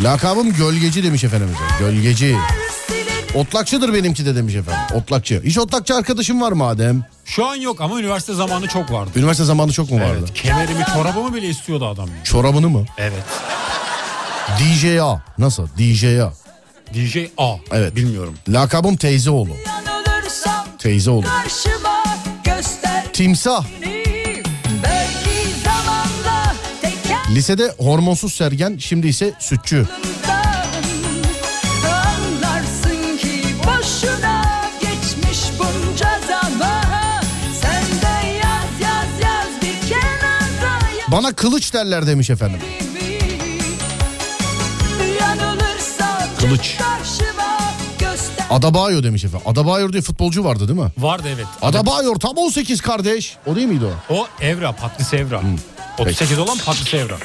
Lakabım 0.00 0.52
gölgeci 0.52 1.04
demiş 1.04 1.24
efendimize. 1.24 1.58
Gölgeci. 1.78 2.36
Otlakçıdır 3.34 3.94
benimki 3.94 4.26
de 4.26 4.36
demiş 4.36 4.54
efendim. 4.54 4.96
Otlakçı. 4.96 5.42
Hiç 5.44 5.58
otlakçı 5.58 5.94
arkadaşım 5.94 6.40
var 6.40 6.52
mı 6.52 6.66
Adem? 6.66 7.04
Şu 7.24 7.46
an 7.46 7.54
yok 7.54 7.80
ama 7.80 8.00
üniversite 8.00 8.34
zamanı 8.34 8.66
çok 8.66 8.90
vardı. 8.92 9.10
Üniversite 9.16 9.44
zamanı 9.44 9.72
çok 9.72 9.90
mu 9.90 10.00
vardı? 10.00 10.16
Evet. 10.18 10.34
Kemerimi 10.34 10.84
çorabımı 10.94 11.34
bile 11.34 11.48
istiyordu 11.48 11.86
adam. 11.86 12.08
ya. 12.08 12.24
Çorabını 12.24 12.68
mı? 12.68 12.84
Evet. 12.98 13.24
DJA. 14.58 15.22
Nasıl? 15.38 15.68
DJA. 15.78 16.32
DJ 16.94 17.16
A. 17.38 17.54
Evet. 17.72 17.96
Bilmiyorum. 17.96 18.34
Lakabım 18.48 18.96
teyzeoğlu. 18.96 19.50
yanılırsam 19.50 19.81
Karşıma 20.82 22.04
göster 22.44 23.12
Timsah. 23.12 23.64
Lisede 27.30 27.74
hormonsuz 27.78 28.34
sergen 28.34 28.76
şimdi 28.78 29.08
ise 29.08 29.34
sütçü. 29.38 29.86
Bana 41.08 41.32
kılıç 41.32 41.74
derler 41.74 42.06
demiş 42.06 42.30
efendim. 42.30 42.60
Kılıç. 46.38 46.76
Adabayor 48.52 49.02
demiş 49.02 49.24
efendim. 49.24 49.48
Adabayor 49.50 49.92
diye 49.92 50.02
futbolcu 50.02 50.44
vardı 50.44 50.68
değil 50.68 50.80
mi? 50.80 50.92
Vardı 50.98 51.28
evet. 51.34 51.46
Adabayor 51.62 52.14
tam 52.16 52.36
18 52.36 52.80
kardeş. 52.80 53.36
O 53.46 53.56
değil 53.56 53.66
miydi 53.66 53.84
o? 54.10 54.14
O 54.14 54.26
Evra, 54.40 54.72
Patlis 54.72 55.14
Evra. 55.14 55.40
38 55.98 56.38
olan 56.38 56.58
Patlis 56.66 56.94
Evra. 56.94 57.16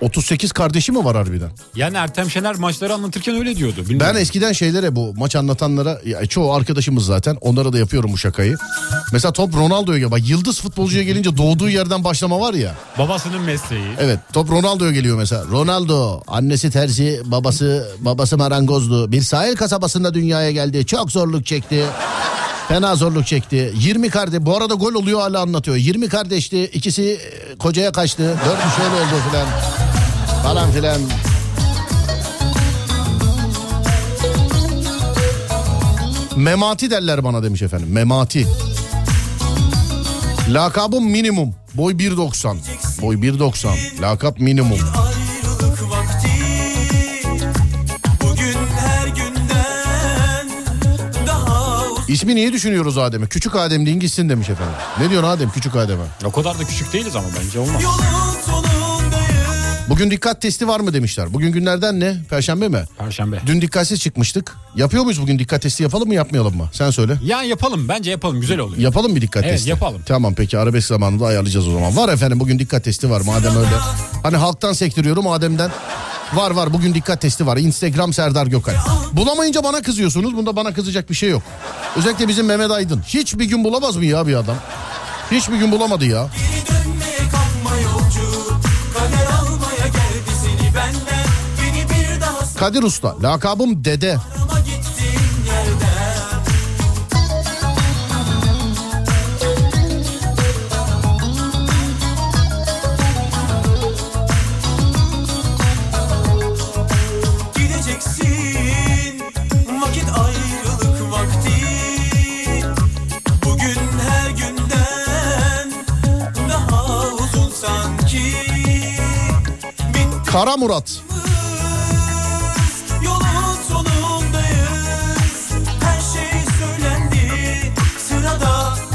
38 0.00 0.52
kardeşi 0.52 0.92
mi 0.92 1.04
var 1.04 1.16
harbiden? 1.16 1.50
Yani 1.76 1.96
Ertem 1.96 2.30
Şener 2.30 2.54
maçları 2.56 2.94
anlatırken 2.94 3.34
öyle 3.36 3.56
diyordu. 3.56 3.80
Bilmiyorum. 3.88 4.14
Ben 4.14 4.20
eskiden 4.20 4.52
şeylere 4.52 4.96
bu 4.96 5.14
maç 5.16 5.36
anlatanlara 5.36 5.98
ya 6.04 6.26
çoğu 6.26 6.52
arkadaşımız 6.52 7.06
zaten 7.06 7.36
onlara 7.40 7.72
da 7.72 7.78
yapıyorum 7.78 8.12
bu 8.12 8.18
şakayı. 8.18 8.56
Mesela 9.12 9.32
top 9.32 9.54
Ronaldo'ya 9.56 9.98
geliyor. 9.98 10.10
Bak 10.10 10.28
yıldız 10.28 10.60
futbolcuya 10.60 11.02
gelince 11.02 11.36
doğduğu 11.36 11.68
yerden 11.68 12.04
başlama 12.04 12.40
var 12.40 12.54
ya. 12.54 12.74
Babasının 12.98 13.40
mesleği. 13.42 13.84
Evet 13.98 14.18
top 14.32 14.50
Ronaldo'ya 14.50 14.90
geliyor 14.92 15.18
mesela. 15.18 15.44
Ronaldo 15.44 16.20
annesi 16.26 16.70
terzi 16.70 17.20
babası 17.24 17.88
babası 17.98 18.38
marangozdu. 18.38 19.12
Bir 19.12 19.22
sahil 19.22 19.56
kasabasında 19.56 20.14
dünyaya 20.14 20.50
geldi. 20.50 20.86
Çok 20.86 21.12
zorluk 21.12 21.46
çekti. 21.46 21.84
Fena 22.70 22.96
zorluk 22.96 23.26
çekti. 23.26 23.72
20 23.76 24.10
kardeş 24.10 24.40
bu 24.42 24.56
arada 24.56 24.74
gol 24.74 24.94
oluyor 24.94 25.20
hala 25.20 25.40
anlatıyor. 25.40 25.76
20 25.76 26.08
kardeşti. 26.08 26.64
ikisi 26.64 27.02
e, 27.02 27.56
kocaya 27.58 27.92
kaçtı. 27.92 28.22
Dördü 28.22 28.60
şöyle 28.76 28.94
oldu 28.94 29.22
filan. 29.30 29.46
Falan 30.42 30.70
filan. 30.70 31.00
Memati 36.36 36.90
derler 36.90 37.24
bana 37.24 37.42
demiş 37.42 37.62
efendim. 37.62 37.88
Memati. 37.92 38.46
Lakabım 40.48 41.10
minimum. 41.10 41.54
Boy 41.74 41.92
1.90. 41.92 42.56
Boy 43.02 43.16
1.90. 43.16 44.02
Lakap 44.02 44.40
minimum. 44.40 44.78
İsmi 52.10 52.34
niye 52.34 52.52
düşünüyoruz 52.52 52.98
Adem'e? 52.98 53.26
Küçük 53.26 53.56
Adem 53.56 53.86
deyin 53.86 54.00
gitsin 54.00 54.28
demiş 54.28 54.48
efendim. 54.50 54.74
Ne 55.00 55.10
diyorsun 55.10 55.28
Adem 55.28 55.50
küçük 55.50 55.76
Adem'e? 55.76 56.02
O 56.24 56.32
kadar 56.32 56.58
da 56.58 56.64
küçük 56.64 56.92
değiliz 56.92 57.16
ama 57.16 57.26
bence 57.44 57.58
olmaz. 57.58 57.82
Bugün 59.88 60.10
dikkat 60.10 60.42
testi 60.42 60.68
var 60.68 60.80
mı 60.80 60.94
demişler. 60.94 61.32
Bugün 61.34 61.52
günlerden 61.52 62.00
ne? 62.00 62.16
Perşembe 62.30 62.68
mi? 62.68 62.84
Perşembe. 62.98 63.40
Dün 63.46 63.60
dikkatsiz 63.60 64.00
çıkmıştık. 64.00 64.56
Yapıyor 64.76 65.04
muyuz 65.04 65.22
bugün 65.22 65.38
dikkat 65.38 65.62
testi 65.62 65.82
yapalım 65.82 66.08
mı 66.08 66.14
yapmayalım 66.14 66.56
mı? 66.56 66.68
Sen 66.72 66.90
söyle. 66.90 67.16
Ya 67.24 67.42
yapalım 67.42 67.88
bence 67.88 68.10
yapalım 68.10 68.40
güzel 68.40 68.58
oluyor. 68.58 68.78
Yapalım 68.82 69.16
bir 69.16 69.20
dikkat 69.20 69.44
Evet, 69.44 69.52
testi. 69.54 69.70
yapalım. 69.70 70.02
Tamam 70.06 70.34
peki 70.34 70.58
arabesk 70.58 70.88
zamanında 70.88 71.26
ayarlayacağız 71.26 71.68
o 71.68 71.72
zaman. 71.72 71.96
Var 71.96 72.08
efendim 72.08 72.40
bugün 72.40 72.58
dikkat 72.58 72.84
testi 72.84 73.10
var 73.10 73.20
madem 73.20 73.56
öyle. 73.56 73.76
Hani 74.22 74.36
halktan 74.36 74.72
sektiriyorum 74.72 75.26
Adem'den. 75.28 75.70
Var 76.34 76.50
var 76.50 76.72
bugün 76.72 76.94
dikkat 76.94 77.20
testi 77.20 77.46
var. 77.46 77.56
Instagram 77.56 78.12
Serdar 78.12 78.46
Gökal. 78.46 78.74
Bulamayınca 79.12 79.64
bana 79.64 79.82
kızıyorsunuz. 79.82 80.36
Bunda 80.36 80.56
bana 80.56 80.72
kızacak 80.74 81.10
bir 81.10 81.14
şey 81.14 81.30
yok. 81.30 81.42
Özellikle 81.96 82.28
bizim 82.28 82.46
Mehmet 82.46 82.70
Aydın. 82.70 83.02
Hiç 83.06 83.38
bir 83.38 83.44
gün 83.44 83.64
bulamaz 83.64 83.96
mı 83.96 84.04
ya 84.04 84.26
bir 84.26 84.34
adam? 84.34 84.56
Hiç 85.30 85.50
bir 85.50 85.56
gün 85.56 85.72
bulamadı 85.72 86.04
ya. 86.04 86.28
Kadir 92.58 92.82
Usta. 92.82 93.22
Lakabım 93.22 93.84
Dede. 93.84 94.16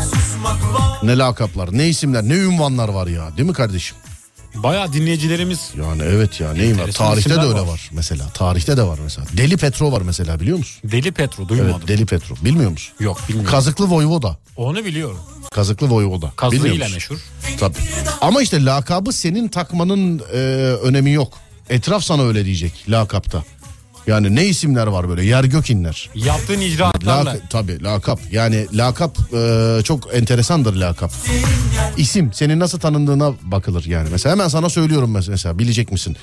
Susmak 0.03 0.73
var 0.73 0.99
Ne 1.03 1.17
lakaplar, 1.17 1.69
ne 1.71 1.87
isimler, 1.87 2.23
ne 2.23 2.33
ünvanlar 2.33 2.89
var 2.89 3.07
ya. 3.07 3.37
Değil 3.37 3.47
mi 3.49 3.53
kardeşim? 3.53 3.97
Bayağı 4.55 4.93
dinleyicilerimiz 4.93 5.71
Yani 5.77 6.01
evet 6.03 6.39
ya 6.39 6.53
neyim 6.53 6.79
var? 6.79 6.91
Tarihte 6.91 7.29
de 7.29 7.33
öyle 7.39 7.53
var. 7.59 7.67
var. 7.67 7.89
mesela. 7.93 8.29
Tarihte 8.33 8.77
de 8.77 8.83
var 8.83 8.99
mesela. 9.03 9.27
Deli 9.37 9.57
Petro 9.57 9.91
var 9.91 10.01
mesela 10.01 10.39
biliyor 10.39 10.57
musun? 10.57 10.91
Deli 10.91 11.11
Petro 11.11 11.49
duymadım. 11.49 11.75
Evet 11.77 11.87
Deli 11.87 12.05
Petro. 12.05 12.35
Bilmiyor 12.41 12.71
musun? 12.71 12.93
Yok 12.99 13.21
bilmiyorum. 13.29 13.51
Kazıklı 13.51 13.85
Voyvoda. 13.89 14.37
Onu 14.57 14.85
biliyorum. 14.85 15.19
Kazıklı 15.51 15.89
Voyvoda. 15.89 16.31
Kazı 16.35 16.55
Bilmiyor 16.55 16.75
ile 16.75 16.83
musun? 16.83 16.93
meşhur. 16.95 17.17
Tabii. 17.59 17.75
Ama 18.21 18.41
işte 18.41 18.65
lakabı 18.65 19.11
senin 19.13 19.47
takmanın 19.47 20.19
e, 20.33 20.37
önemi 20.83 21.11
yok. 21.11 21.33
Etraf 21.69 22.03
sana 22.03 22.23
öyle 22.23 22.45
diyecek 22.45 22.85
lakapta. 22.89 23.43
Yani 24.07 24.35
ne 24.35 24.45
isimler 24.45 24.87
var 24.87 25.09
böyle 25.09 25.25
yer 25.25 25.43
gök 25.43 25.69
inler. 25.69 26.09
Yaptığın 26.15 26.59
icraatlarla. 26.61 27.29
Lak, 27.31 27.41
tabii 27.49 27.83
lakap. 27.83 28.19
Yani 28.31 28.67
lakap 28.73 29.17
e, 29.33 29.79
çok 29.83 30.15
enteresandır 30.15 30.73
lakap. 30.75 31.11
İsim 31.97 32.33
senin 32.33 32.59
nasıl 32.59 32.79
tanındığına 32.79 33.33
bakılır 33.41 33.85
yani. 33.85 34.09
Mesela 34.11 34.35
hemen 34.35 34.47
sana 34.47 34.69
söylüyorum 34.69 35.15
mes- 35.17 35.29
mesela 35.29 35.59
bilecek 35.59 35.91
misin? 35.91 36.17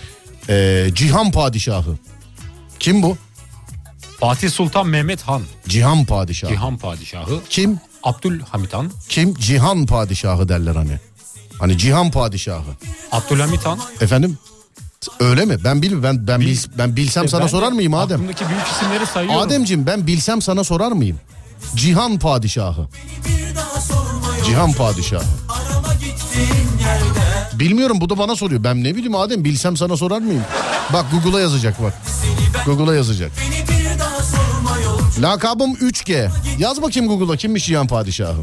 E, 0.49 0.87
Cihan 0.95 1.31
Padişahı. 1.31 1.97
Kim 2.79 3.03
bu? 3.03 3.17
Fatih 4.21 4.51
Sultan 4.51 4.87
Mehmet 4.87 5.23
Han. 5.23 5.43
Cihan 5.69 6.05
Padişahı. 6.05 6.51
Cihan 6.53 6.79
Padişahı. 6.79 7.41
Kim? 7.51 7.79
Abdülhamit 8.03 8.75
Han. 8.75 8.91
Kim? 9.09 9.35
Cihan 9.35 9.87
Padişahı 9.87 10.49
derler 10.49 10.77
hani. 10.77 11.01
Hani 11.59 11.79
Cihan 11.79 12.11
Padişahı. 12.11 12.71
Abdülhamit 13.13 13.67
Han. 13.67 13.79
Efendim? 14.01 14.39
Öyle 15.21 15.45
mi? 15.45 15.57
Ben 15.65 15.83
bilmiyorum. 15.83 16.03
Ben 16.05 16.27
ben 16.27 16.41
bil, 16.41 16.59
ben 16.79 16.97
bilsem 16.97 17.29
sana 17.29 17.43
Ben 17.43 17.47
sorar 17.47 17.73
mıyım 17.73 17.95
Adem? 17.95 18.17
Aklımdaki 18.17 18.45
büyük 18.49 18.67
isimleri 18.67 19.07
sayıyorum. 19.07 19.41
Ademcim 19.41 19.87
ben 19.87 20.07
bilsem 20.07 20.43
sana 20.43 20.65
sorar 20.65 20.93
mıyım? 20.93 21.21
Cihan 21.77 22.19
Padişahı. 22.19 22.89
Cihan 24.47 24.73
Padişahı. 24.73 25.23
Bilmiyorum 27.53 28.01
bu 28.01 28.11
da 28.11 28.19
bana 28.19 28.37
soruyor. 28.37 28.65
Ben 28.65 28.85
ne 28.85 28.95
bileyim 28.95 29.15
Adem 29.15 29.45
bilsem 29.45 29.77
sana 29.77 29.97
sorar 29.97 30.19
mıyım? 30.19 30.43
Bak 30.93 31.05
Google'a 31.13 31.41
yazacak 31.41 31.83
bak. 31.83 31.95
Google'a 32.67 32.95
yazacak. 32.95 33.31
Lakabım 35.21 35.75
3G. 35.75 36.29
Yaz 36.59 36.83
bakayım 36.83 37.09
Google'a 37.09 37.37
kimmiş 37.37 37.67
Cihan 37.67 37.87
Padişahı. 37.87 38.37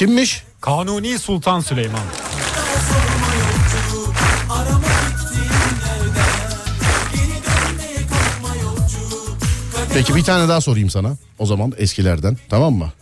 Kimmiş? 0.00 0.42
Kanuni 0.60 1.18
Sultan 1.18 1.60
Süleyman. 1.60 2.00
Peki 9.94 10.14
bir 10.14 10.22
tane 10.22 10.48
daha 10.48 10.60
sorayım 10.60 10.90
sana. 10.90 11.16
O 11.38 11.46
zaman 11.46 11.72
eskilerden. 11.78 12.36
Tamam 12.48 12.74
mı? 12.74 12.92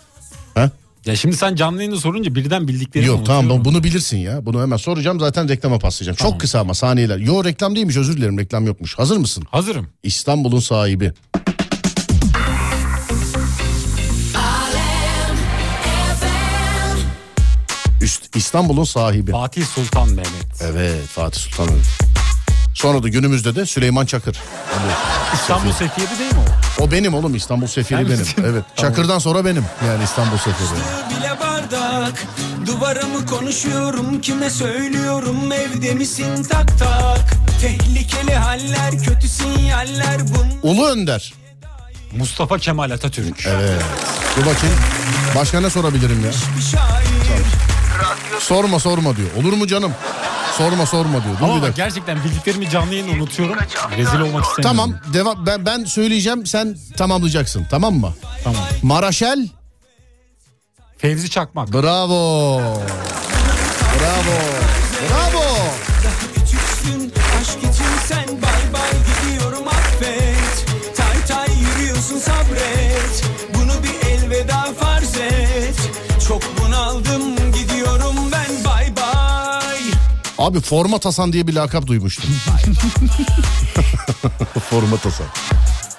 Ha? 0.55 0.71
Ya 1.07 1.17
şimdi 1.17 1.37
sen 1.37 1.55
canlı 1.55 1.79
yayında 1.79 1.97
sorunca 1.97 2.35
birden 2.35 2.69
bildiklerini 2.69 3.09
Yok 3.09 3.27
tamam 3.27 3.45
unutuyorum. 3.45 3.65
bunu 3.65 3.85
bilirsin 3.85 4.19
ya. 4.19 4.47
Bunu 4.47 4.63
hemen 4.63 4.77
soracağım 4.77 5.21
zaten 5.21 5.49
reklama 5.49 5.79
paslayacağım. 5.79 6.17
Çok 6.17 6.41
kısa 6.41 6.61
ama 6.61 6.75
saniyeler. 6.75 7.19
Yo 7.19 7.45
reklam 7.45 7.77
değilmiş 7.77 7.97
özür 7.97 8.17
dilerim 8.17 8.39
reklam 8.39 8.67
yokmuş. 8.67 8.99
Hazır 8.99 9.17
mısın? 9.17 9.45
Hazırım. 9.51 9.87
İstanbul'un 10.03 10.61
sahibi. 10.61 11.13
İstanbul'un 18.35 18.85
sahibi. 18.85 19.31
Fatih 19.31 19.67
Sultan 19.67 20.09
Mehmet. 20.09 20.63
Evet 20.63 21.07
Fatih 21.07 21.41
Sultan 21.41 21.67
Mehmet. 21.67 21.87
Sonra 22.75 23.03
da 23.03 23.09
günümüzde 23.09 23.55
de 23.55 23.67
Süleyman 23.67 24.07
Çakır. 24.07 24.37
İstanbul 25.35 25.73
Sefiyedi 25.73 26.19
değil 26.19 26.33
mi 26.35 26.41
o? 26.81 26.83
O 26.85 26.91
benim 26.91 27.15
oğlum 27.15 27.35
İstanbul 27.35 27.67
Sefiri 27.67 27.99
Sen 27.99 28.07
benim. 28.07 28.19
misin? 28.19 28.35
Evet. 28.47 28.65
Tamam. 28.77 28.93
Çakır'dan 28.93 29.19
sonra 29.19 29.45
benim. 29.45 29.65
Yani 29.87 30.05
İstanbul 30.05 30.37
Sefiri. 30.37 30.79
bile 31.11 31.31
bardak 31.41 32.25
Duvara 32.67 33.07
mı 33.07 33.27
konuşuyorum 33.27 34.21
kime 34.21 34.51
söylüyorum 34.51 35.53
evde 35.53 35.95
misin 35.95 36.43
tak 36.51 36.79
tak 36.79 37.37
Tehlikeli 37.61 38.35
haller 38.35 38.91
kötü 39.05 39.29
sinyaller 39.29 40.21
bunlar 40.29 40.49
Ulu 40.63 40.87
Önder. 40.87 41.35
Mustafa 42.17 42.59
Kemal 42.59 42.91
Atatürk. 42.91 43.47
Evet. 43.47 43.83
Dur 44.37 44.41
bakayım. 44.47 44.77
Başka 45.37 45.61
ne 45.61 45.71
sorabilirim 45.71 46.25
ya? 46.25 46.31
bir 46.59 46.63
şair 46.63 47.18
Sorma 48.41 48.79
sorma 48.79 49.17
diyor. 49.17 49.29
Olur 49.41 49.53
mu 49.53 49.67
canım? 49.67 49.93
Sorma 50.59 50.87
sorma 50.87 51.25
diyor. 51.25 51.35
Dur 51.41 51.45
Ama 51.45 51.57
bir 51.57 51.61
bak 51.63 51.69
dakika. 51.69 51.85
gerçekten 51.85 52.25
bildiklerimi 52.25 52.71
canlı 52.71 52.95
yayında 52.95 53.13
unutuyorum. 53.13 53.57
Rezil 53.97 54.21
olmak 54.21 54.45
istemiyorum. 54.45 54.63
Tamam 54.63 54.95
devam 55.15 55.47
ben 55.47 55.67
ben 55.67 55.85
söyleyeceğim 55.85 56.47
sen 56.47 56.77
tamamlayacaksın 56.97 57.67
tamam 57.71 57.95
mı? 57.95 58.15
Tamam. 58.45 58.63
Maraşel 58.83 59.49
Fevzi 60.99 61.31
Çakmak. 61.31 61.73
bravo. 61.73 62.59
Bravo. 64.01 64.39
Bravo. 65.11 65.45
küçüksün 66.35 67.13
aşk 67.41 67.59
için 67.59 67.85
sen 68.09 68.27
bay 68.29 68.73
bay 68.73 68.91
Abi 80.49 80.61
Format 80.61 81.05
Hasan 81.05 81.33
diye 81.33 81.47
bir 81.47 81.55
lakap 81.55 81.87
duymuştum. 81.87 82.25
Format 84.71 85.05
Hasan. 85.05 85.27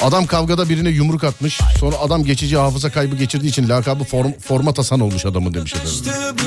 Adam 0.01 0.25
kavgada 0.25 0.69
birine 0.69 0.89
yumruk 0.89 1.23
atmış. 1.23 1.59
Sonra 1.79 1.95
adam 1.97 2.23
geçici 2.23 2.57
hafıza 2.57 2.91
kaybı 2.91 3.15
geçirdiği 3.15 3.47
için 3.47 3.69
lakabı 3.69 4.03
form, 4.03 4.31
Format 4.47 4.77
Hasan 4.77 4.99
olmuş 4.99 5.25
adamın 5.25 5.53
demiş 5.53 5.73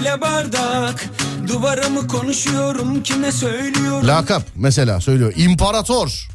bile 0.01 0.21
bardak 0.21 1.05
Duvara 1.49 1.89
mı 1.89 2.09
konuşuyorum 2.09 3.03
kime 3.03 3.33
söylüyorum 3.33 4.09
Lakap 4.09 4.43
mesela 4.55 5.01
söylüyor. 5.01 5.33
İmparator. 5.37 6.29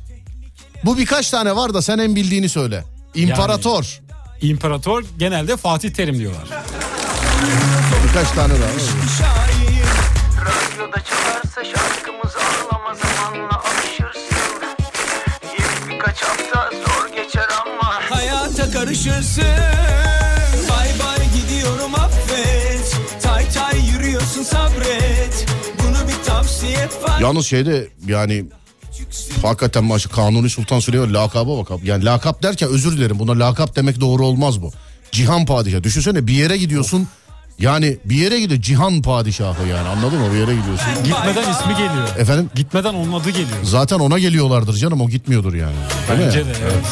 Bu 0.86 0.98
birkaç 0.98 1.30
tane 1.30 1.56
var 1.56 1.74
da 1.74 1.82
sen 1.82 1.98
en 1.98 2.16
bildiğini 2.16 2.50
söyle. 2.50 2.84
İmparator. 3.16 4.02
İmparator 4.42 5.04
genelde 5.18 5.58
Fatih 5.58 5.90
Terim 5.90 6.20
diyorlar. 6.20 6.48
Birkaç 8.08 8.32
tane 8.32 8.54
daha. 8.54 8.70
Bir 8.70 8.82
çalarsa 11.58 11.78
şarkımız 11.78 12.36
ağlama 12.36 12.96
zamanla 12.96 13.64
alışırsın 13.64 14.38
İlk 15.58 15.90
birkaç 15.90 16.22
hafta 16.22 16.70
zor 16.72 17.16
geçer 17.16 17.48
ama 17.66 17.94
Hayata 18.10 18.72
karışırsın 18.72 19.44
Bay 20.70 20.90
bay 21.00 21.42
gidiyorum 21.42 21.96
affet 21.96 22.98
Tay 23.24 23.50
tay 23.50 23.90
yürüyorsun 23.90 24.44
sabret 24.44 25.46
Bunu 25.80 26.08
bir 26.08 26.26
tavsiye 26.26 26.90
var 27.04 27.20
Yalnız 27.22 27.48
şeyde 27.48 27.88
yani 28.08 28.46
hakikaten 29.42 29.84
maşı 29.84 30.10
Kanuni 30.10 30.50
Sultan 30.50 30.80
Süleyman 30.80 31.14
lakaba 31.14 31.58
bak. 31.58 31.68
Yani 31.84 32.06
lakap 32.06 32.44
derken 32.44 32.70
özür 32.70 32.98
dilerim 32.98 33.20
buna 33.20 33.40
lakap 33.40 33.76
demek 33.76 34.00
doğru 34.00 34.26
olmaz 34.26 34.62
bu. 34.62 34.72
Cihan 35.12 35.46
Padişah. 35.46 35.84
Düşünsene 35.84 36.28
bir 36.28 36.34
yere 36.34 36.58
gidiyorsun. 36.58 37.08
Yani 37.60 37.98
bir 38.06 38.16
yere 38.16 38.40
gidiyor 38.40 38.62
Cihan 38.62 39.02
Padişahı 39.02 39.68
yani 39.68 39.88
anladın 39.88 40.20
mı? 40.20 40.34
Bir 40.34 40.38
yere 40.38 40.56
gidiyorsun. 40.56 40.88
Gitmeden 41.04 41.52
ismi 41.52 41.72
geliyor. 41.74 42.08
Efendim 42.18 42.50
Gitmeden 42.56 42.94
onun 42.94 43.14
adı 43.14 43.30
geliyor. 43.30 43.58
zaten 43.64 44.00
ona 44.00 44.20
geliyorlardır 44.20 44.74
canım 44.74 45.02
o 45.02 45.10
gitmiyordur 45.10 45.54
yani. 45.54 45.76
Değil 46.10 46.20
mi? 46.20 46.26
Bence 46.26 46.46
de 46.46 46.50
evet. 46.64 46.86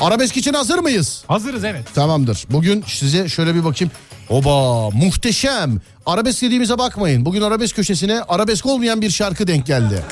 Arabesk 0.00 0.36
için 0.36 0.52
hazır 0.54 0.78
mıyız? 0.78 1.22
Hazırız 1.28 1.64
evet. 1.64 1.94
Tamamdır. 1.94 2.44
Bugün 2.50 2.84
size 2.86 3.28
şöyle 3.28 3.54
bir 3.54 3.64
bakayım. 3.64 3.92
Oba 4.28 4.90
muhteşem. 4.90 5.80
Arabesk 6.06 6.42
dediğimize 6.42 6.78
bakmayın. 6.78 7.24
Bugün 7.24 7.40
arabesk 7.42 7.76
köşesine 7.76 8.20
arabesk 8.28 8.66
olmayan 8.66 9.00
bir 9.02 9.10
şarkı 9.10 9.46
denk 9.46 9.66
geldi. 9.66 10.02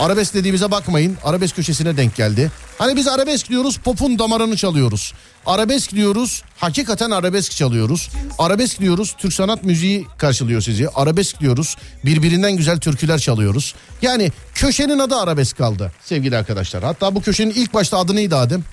Arabesk 0.00 0.34
dediğimize 0.34 0.70
bakmayın. 0.70 1.16
Arabesk 1.24 1.56
köşesine 1.56 1.96
denk 1.96 2.16
geldi. 2.16 2.50
Hani 2.80 2.96
biz 2.96 3.08
arabesk 3.08 3.48
diyoruz 3.48 3.76
popun 3.76 4.18
damarını 4.18 4.56
çalıyoruz. 4.56 5.12
Arabesk 5.46 5.92
diyoruz 5.92 6.42
hakikaten 6.58 7.10
arabesk 7.10 7.52
çalıyoruz. 7.52 8.10
Arabesk 8.38 8.80
diyoruz 8.80 9.14
Türk 9.18 9.32
sanat 9.32 9.64
müziği 9.64 10.06
karşılıyor 10.18 10.60
sizi. 10.60 10.88
Arabesk 10.88 11.40
diyoruz 11.40 11.76
birbirinden 12.04 12.56
güzel 12.56 12.78
türküler 12.78 13.18
çalıyoruz. 13.18 13.74
Yani 14.02 14.30
köşenin 14.54 14.98
adı 14.98 15.16
arabesk 15.16 15.58
kaldı 15.58 15.92
sevgili 16.04 16.36
arkadaşlar. 16.36 16.82
Hatta 16.82 17.14
bu 17.14 17.22
köşenin 17.22 17.50
ilk 17.50 17.74
başta 17.74 17.98
adı 17.98 18.16
neydi 18.16 18.34
Adem? 18.36 18.64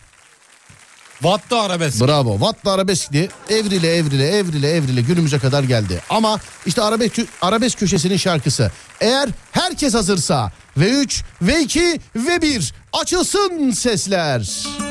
Vatta 1.22 1.62
arabesk. 1.62 2.02
Bravo. 2.02 2.32
Watt'la 2.32 2.72
arabeskti. 2.72 3.30
Evrile 3.50 3.96
evrile 3.96 4.30
evrile 4.30 4.70
evrile 4.70 5.02
günümüze 5.02 5.40
kadar 5.40 5.64
geldi. 5.64 6.02
Ama 6.10 6.40
işte 6.66 6.82
arabesk, 6.82 7.20
arabesk 7.42 7.80
köşesinin 7.80 8.18
şarkısı. 8.18 8.72
Eğer 9.02 9.30
herkes 9.52 9.94
hazırsa 9.94 10.52
ve 10.78 10.90
3 10.90 11.24
ve 11.42 11.62
2 11.62 12.00
ve 12.16 12.42
1 12.42 12.74
açılsın 12.94 13.72
sesler. 13.72 14.40
Yürü 14.40 14.87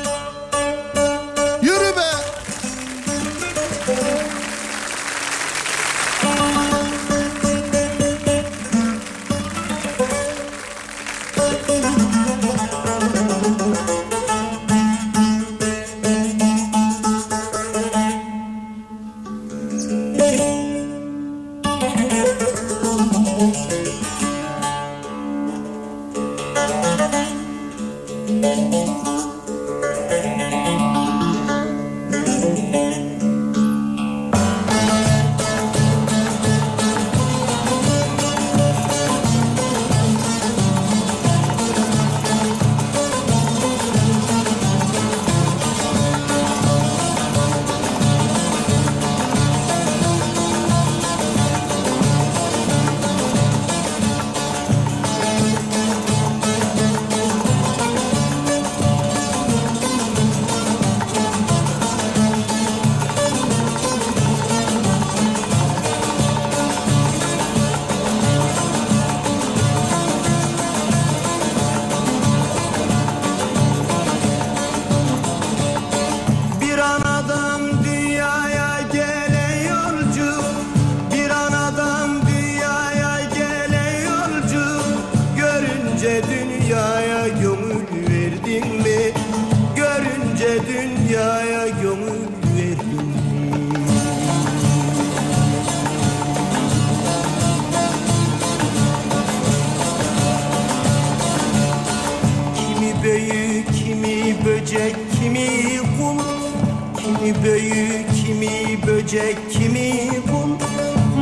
Kimi 107.27 107.45
büyük, 107.45 108.07
kimi 108.27 108.87
böcek, 108.87 109.37
kimi 109.51 110.09
kul 110.27 110.51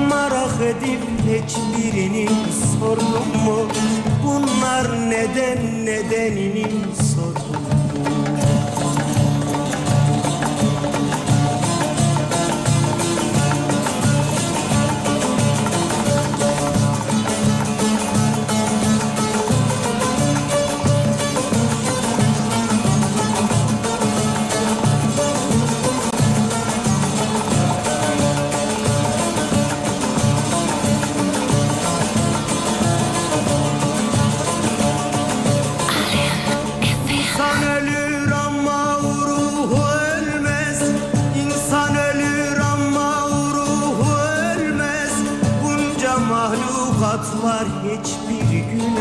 Merak 0.08 0.60
edip 0.60 1.00
hiçbirini 1.20 2.28
sordum 2.80 3.42
mu? 3.44 3.68
Bunlar 4.24 5.10
neden 5.10 5.86
nedenini 5.86 6.66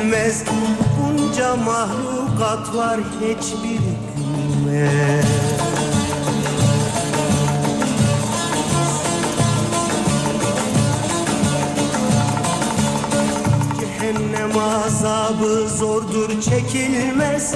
gülmez 0.03 0.43
Bunca 0.99 1.55
mahlukat 1.55 2.75
var 2.75 2.99
hiçbiri 3.21 3.93
gülmez 4.17 5.25
Cehennem 13.79 14.57
azabı 14.57 15.69
zordur 15.69 16.41
çekilmez. 16.41 17.55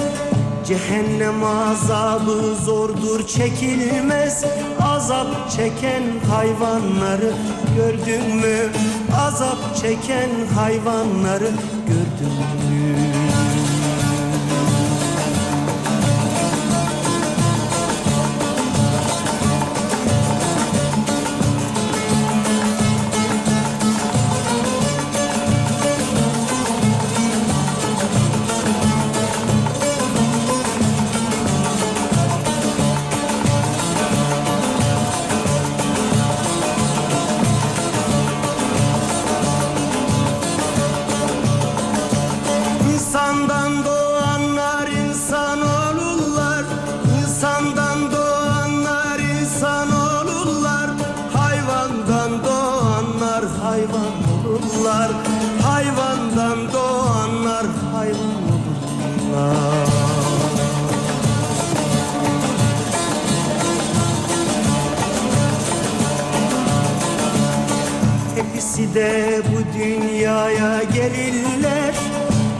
Cehennem 0.66 1.44
azabı 1.44 2.54
zordur 2.64 3.26
çekilmez. 3.26 4.44
Azap 4.80 5.50
çeken 5.50 6.02
hayvanları 6.30 7.32
gördün 7.76 8.36
mü? 8.36 8.72
Azap 9.26 9.76
çeken 9.82 10.30
hayvanları 10.54 11.50
gördün 11.88 13.07
olurlar 54.88 55.10
Hayvandan 55.62 56.72
doğanlar 56.72 57.66
hayvan 57.92 58.42
olurlar 58.52 59.88
Hepsi 68.36 68.94
de 68.94 69.42
bu 69.52 69.78
dünyaya 69.78 70.82
gelirler 70.82 71.94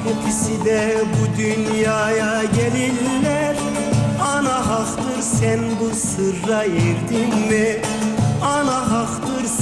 Hepsi 0.04 0.64
de 0.64 0.94
bu 1.04 1.38
dünyaya 1.38 2.44
gelirler 2.44 3.56
Ana 4.22 4.68
haktır 4.68 5.22
sen 5.22 5.60
bu 5.80 5.96
sırra 5.96 6.62
erdin 6.64 7.38
mi? 7.48 7.97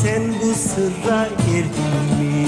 Sen 0.06 0.22
bu 0.42 0.54
sırra 0.54 1.26
erdin 1.26 2.20
mi? 2.20 2.46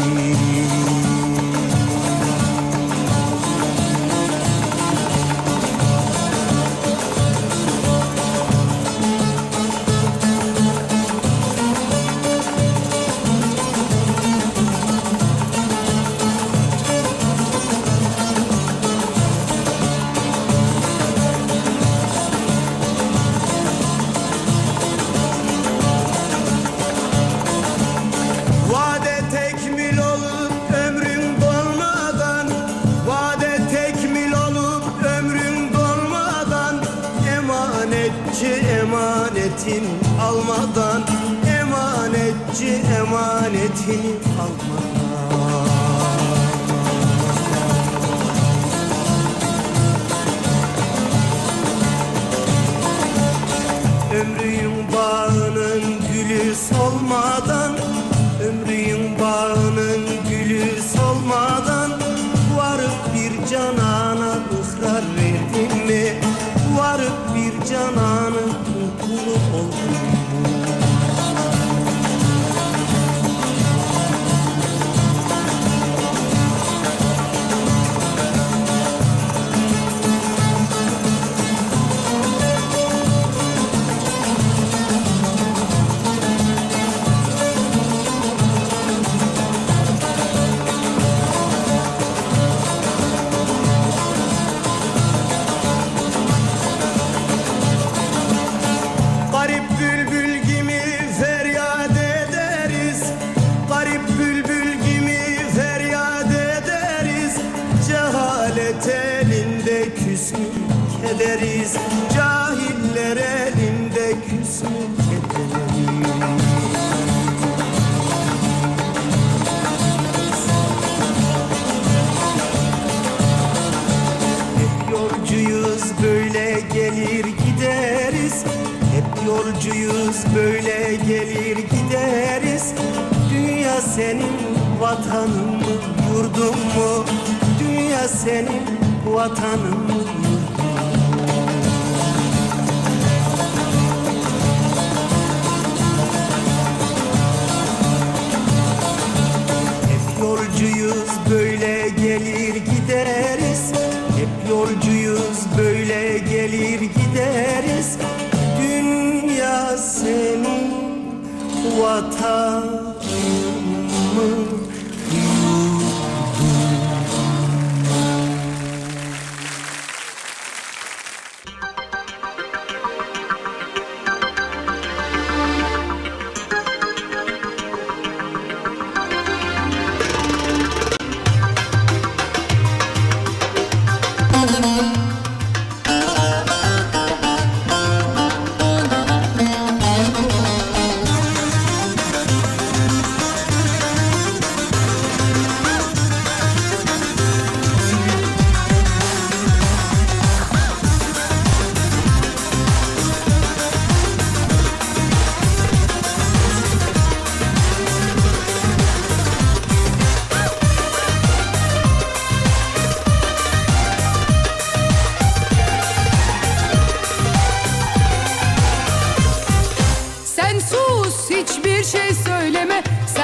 Vatanın 139.28 139.67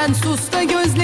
Sen 0.05 0.13
sus 0.13 0.53
da 0.53 0.63
gözlerin 0.63 1.04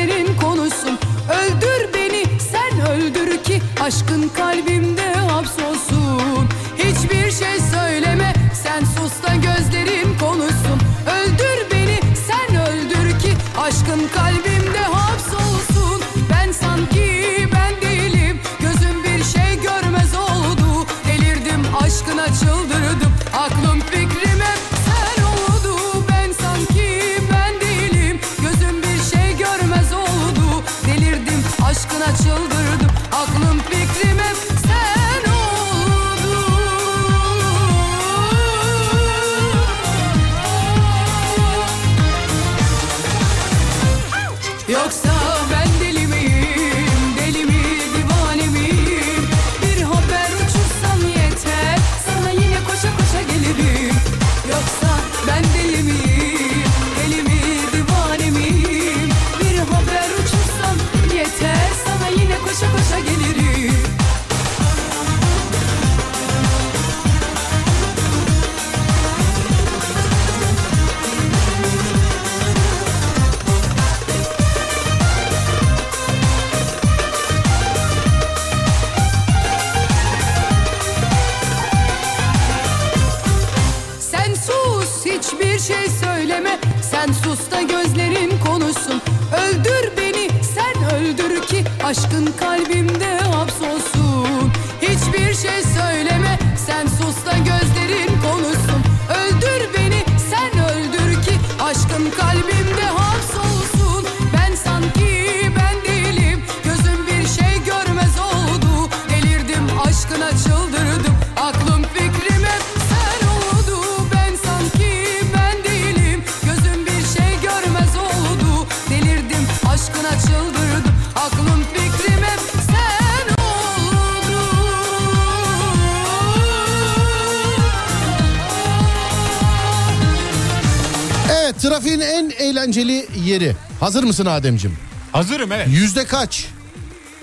trafiğin 131.81 132.01
en 132.01 132.31
eğlenceli 132.31 133.07
yeri. 133.25 133.57
Hazır 133.81 134.05
mısın 134.05 134.27
Ademcim? 134.27 134.73
Hazırım 135.13 135.53
evet. 135.53 135.69
Yüzde 135.69 136.05
kaç? 136.05 136.47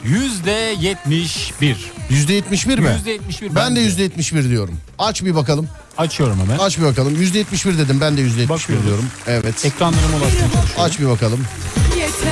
Yüzde 0.04 0.76
yetmiş 0.80 1.54
bir. 1.62 1.92
Yüzde 2.10 2.34
yetmiş 2.34 2.68
bir 2.68 2.80
mi? 2.80 2.90
Yüzde 2.96 3.12
yetmiş 3.12 3.42
bir. 3.42 3.56
Ben 3.56 3.76
de 3.76 3.80
yüzde 3.80 4.04
yetmiş 4.04 4.34
bir 4.34 4.50
diyorum. 4.50 4.78
Aç 5.00 5.24
bir 5.24 5.36
bakalım. 5.36 5.70
Açıyorum 5.98 6.40
hemen. 6.40 6.58
Aç 6.58 6.78
bir 6.78 6.84
bakalım. 6.84 7.16
Yüzde 7.16 7.38
yetmiş 7.38 7.66
bir 7.66 7.78
dedim. 7.78 8.02
Ben 8.02 8.18
de 8.18 8.22
yüzde 8.22 8.42
yetmiş 8.42 8.70
bir 8.70 8.84
diyorum. 8.84 9.06
Evet. 9.28 9.66
Ekranlarıma 9.66 10.20
çalışıyorum. 10.20 10.52
Aç 10.78 11.00
bir 11.00 11.08
bakalım. 11.08 11.40
Yeter 11.98 12.27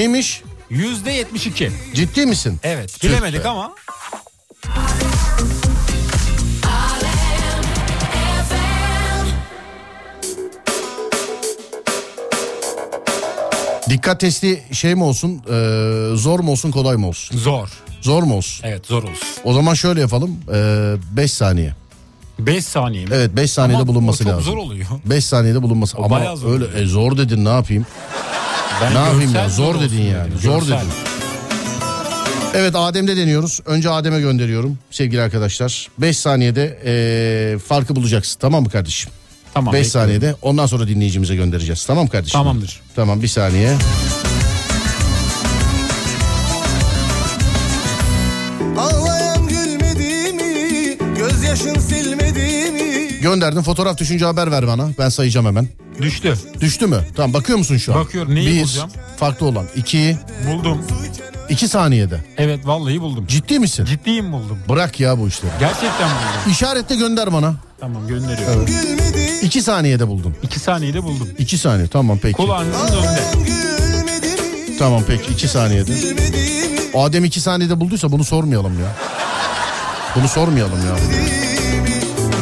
Neymiş? 0.00 0.42
Yüzde 0.70 1.10
yetmiş 1.10 1.46
iki. 1.46 1.72
Ciddi 1.94 2.26
misin? 2.26 2.58
Evet. 2.62 3.00
Tüh 3.00 3.08
Bilemedik 3.08 3.46
ama. 3.46 3.74
Dikkat 13.90 14.20
testi 14.20 14.62
şey 14.72 14.94
mi 14.94 15.02
olsun? 15.04 15.42
e, 15.50 16.16
zor 16.16 16.40
mu 16.40 16.50
olsun 16.50 16.70
kolay 16.70 16.96
mı 16.96 17.08
olsun? 17.08 17.38
Zor. 17.38 17.68
Zor 18.00 18.22
mu 18.22 18.36
olsun? 18.36 18.66
Evet 18.68 18.86
zor 18.86 19.02
olsun. 19.02 19.28
O 19.44 19.52
zaman 19.52 19.74
şöyle 19.74 20.00
yapalım. 20.00 20.36
5 21.16 21.32
saniye. 21.32 21.74
5 22.38 22.64
saniye 22.64 23.04
mi? 23.04 23.10
Evet 23.14 23.30
5 23.36 23.50
saniyede 23.50 23.76
Ama 23.82 23.88
bulunması 23.88 24.24
o 24.24 24.26
çok 24.26 24.32
lazım. 24.32 24.44
zor 24.44 24.56
oluyor. 24.56 24.86
5 25.04 25.24
saniyede 25.24 25.62
bulunması. 25.62 25.98
O 25.98 26.04
Ama 26.04 26.10
bayağı 26.16 26.36
zor 26.36 26.52
öyle 26.52 26.82
e, 26.82 26.86
zor 26.86 27.18
dedin 27.18 27.44
ne 27.44 27.48
yapayım? 27.48 27.86
Ben 28.82 28.94
ne 28.94 28.98
yapayım 28.98 29.34
ya? 29.34 29.48
Zor 29.48 29.80
dedin 29.80 30.02
yani. 30.02 30.28
dedim, 30.28 30.38
Zor 30.42 30.58
görsel. 30.60 30.76
dedin. 30.78 30.88
Evet 32.54 32.74
Adem'de 32.76 33.16
deniyoruz. 33.16 33.60
Önce 33.66 33.90
Adem'e 33.90 34.20
gönderiyorum 34.20 34.78
sevgili 34.90 35.22
arkadaşlar. 35.22 35.88
5 35.98 36.18
saniyede 36.18 36.78
e, 36.84 37.58
farkı 37.58 37.96
bulacaksın. 37.96 38.38
Tamam 38.40 38.62
mı 38.62 38.70
kardeşim? 38.70 39.10
Tamam. 39.54 39.74
5 39.74 39.84
bekliyorum. 39.86 40.08
saniyede 40.08 40.34
ondan 40.42 40.66
sonra 40.66 40.88
dinleyicimize 40.88 41.34
göndereceğiz. 41.36 41.86
Tamam 41.86 42.04
mı 42.04 42.10
kardeşim? 42.10 42.38
Tamamdır. 42.40 42.80
Tamam 42.96 43.22
bir 43.22 43.28
saniye. 43.28 43.68
Ağlayan 43.68 43.80
mi? 53.36 53.40
Gönderdim 53.40 53.62
fotoğraf 53.62 53.98
düşünce 53.98 54.24
haber 54.24 54.50
ver 54.50 54.66
bana. 54.66 54.88
Ben 54.98 55.08
sayacağım 55.08 55.46
hemen. 55.46 55.68
Düştü. 56.02 56.34
Düştü 56.60 56.86
mü? 56.86 57.00
Tamam 57.16 57.32
bakıyor 57.34 57.58
musun 57.58 57.76
şu 57.76 57.94
an? 57.94 58.00
Bakıyorum. 58.00 58.34
Neyi 58.34 58.48
Bir, 58.48 58.60
bulacağım? 58.62 58.90
farklı 59.16 59.46
olan. 59.46 59.66
İki, 59.76 60.16
Buldum. 60.48 60.82
2 61.48 61.68
saniyede. 61.68 62.24
Evet 62.36 62.66
vallahi 62.66 63.00
buldum. 63.00 63.26
Ciddi 63.26 63.58
misin? 63.58 63.84
Ciddiyim 63.84 64.32
buldum. 64.32 64.58
Bırak 64.68 65.00
ya 65.00 65.18
bu 65.18 65.28
işleri. 65.28 65.52
Gerçekten 65.60 66.08
buldum. 66.08 66.50
İşaretle 66.52 66.96
gönder 66.96 67.32
bana. 67.32 67.54
Tamam 67.80 68.06
gönderiyorum. 68.08 68.66
2 69.42 69.62
saniyede 69.62 70.08
buldun. 70.08 70.34
2 70.42 70.60
saniyede 70.60 71.02
buldum. 71.02 71.28
2 71.38 71.58
saniye 71.58 71.88
tamam 71.88 72.18
peki. 72.22 72.36
Kulağınızın 72.36 72.96
önünde. 72.96 73.20
Tamam 74.78 75.02
peki 75.08 75.32
2 75.32 75.48
saniyede. 75.48 75.92
Adem 76.94 77.24
2 77.24 77.40
saniyede 77.40 77.80
bulduysa 77.80 78.12
bunu 78.12 78.24
sormayalım 78.24 78.72
ya. 78.80 78.88
Bunu 80.16 80.28
sormayalım 80.28 80.78
ya. 80.86 80.96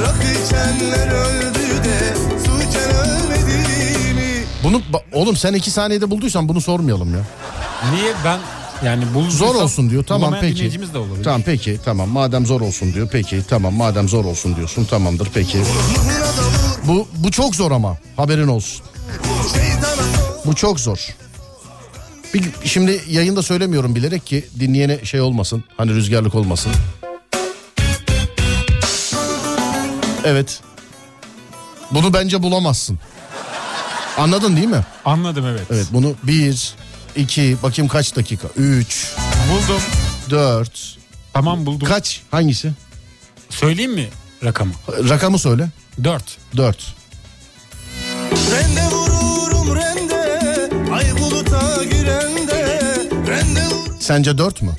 Rakı 0.05 0.45
içenler 0.47 1.09
öldü 1.09 1.85
de 1.85 2.15
su 2.47 2.69
içen 2.69 2.91
ölmedi 2.91 4.15
mi? 4.15 4.45
Bunu 4.65 4.83
oğlum 5.13 5.37
sen 5.37 5.53
2 5.53 5.71
saniyede 5.71 6.11
bulduysan 6.11 6.49
bunu 6.49 6.61
sormayalım 6.61 7.15
ya. 7.15 7.21
Niye 7.95 8.13
ben 8.25 8.39
yani 8.85 9.05
bul 9.15 9.31
Zor 9.31 9.55
olsun 9.55 9.91
diyor. 9.91 10.05
Tamam 10.05 10.35
peki. 10.41 10.95
de 10.95 10.99
olabilir. 10.99 11.25
Tamam 11.25 11.43
peki. 11.47 11.79
Tamam 11.85 12.09
madem 12.09 12.47
zor 12.47 12.61
olsun 12.61 12.95
diyor. 12.95 13.09
Peki 13.13 13.43
tamam 13.49 13.75
madem 13.75 14.09
zor 14.09 14.25
olsun 14.25 14.57
diyorsun. 14.57 14.85
Tamamdır 14.85 15.29
peki. 15.35 15.59
Bu 16.85 17.09
bu 17.15 17.31
çok 17.31 17.55
zor 17.57 17.71
ama 17.71 17.99
haberin 18.17 18.49
olsun. 18.49 18.85
Bu 20.47 20.55
çok 20.55 20.81
zor. 20.81 21.09
Bir, 22.35 22.45
şimdi 22.65 23.01
yayında 23.11 23.43
söylemiyorum 23.43 23.95
bilerek 23.95 24.27
ki 24.27 24.45
dinleyene 24.61 25.05
şey 25.05 25.21
olmasın. 25.21 25.65
Hani 25.77 25.95
rüzgarlık 25.95 26.35
olmasın. 26.35 26.73
Evet. 30.25 30.61
Bunu 31.91 32.13
bence 32.13 32.43
bulamazsın. 32.43 32.99
Anladın 34.19 34.57
değil 34.57 34.69
mi? 34.69 34.85
Anladım 35.05 35.47
evet. 35.47 35.63
Evet 35.71 35.87
bunu 35.93 36.15
bir, 36.23 36.75
iki, 37.17 37.57
bakayım 37.63 37.89
kaç 37.89 38.17
dakika? 38.17 38.49
Üç, 38.57 39.13
Buldum. 39.51 39.83
dört. 40.31 40.97
Tamam 41.33 41.67
buldum. 41.67 41.89
Kaç? 41.89 42.23
Hangisi? 42.31 42.73
Söyleyeyim 43.51 43.93
mi 43.93 44.09
rakamı? 44.45 44.73
Rakamı 44.89 45.39
söyle. 45.39 45.69
4. 46.05 46.39
Dört. 46.57 46.95
Rende 48.51 48.83
vururum 48.95 49.77
rende 49.77 50.71
Ay 50.95 51.19
buluta 51.21 51.85
girende 51.85 52.81
Rende 53.29 53.65
vur 53.65 54.01
Sence 54.01 54.39
dört 54.39 54.63
mü? 54.63 54.71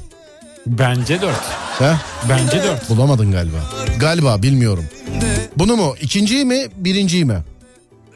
Bence 0.66 1.22
4. 1.22 1.36
He? 1.80 1.96
Bence 2.30 2.64
4. 2.64 2.89
Bulamadın 2.89 3.32
galiba. 3.32 3.58
Galiba 4.00 4.41
bilmiyorum. 4.43 4.86
Bunu 5.58 5.76
mu? 5.76 5.95
İkinciyi 6.01 6.45
mi? 6.45 6.68
Birinciyi 6.78 7.26
mi? 7.26 7.38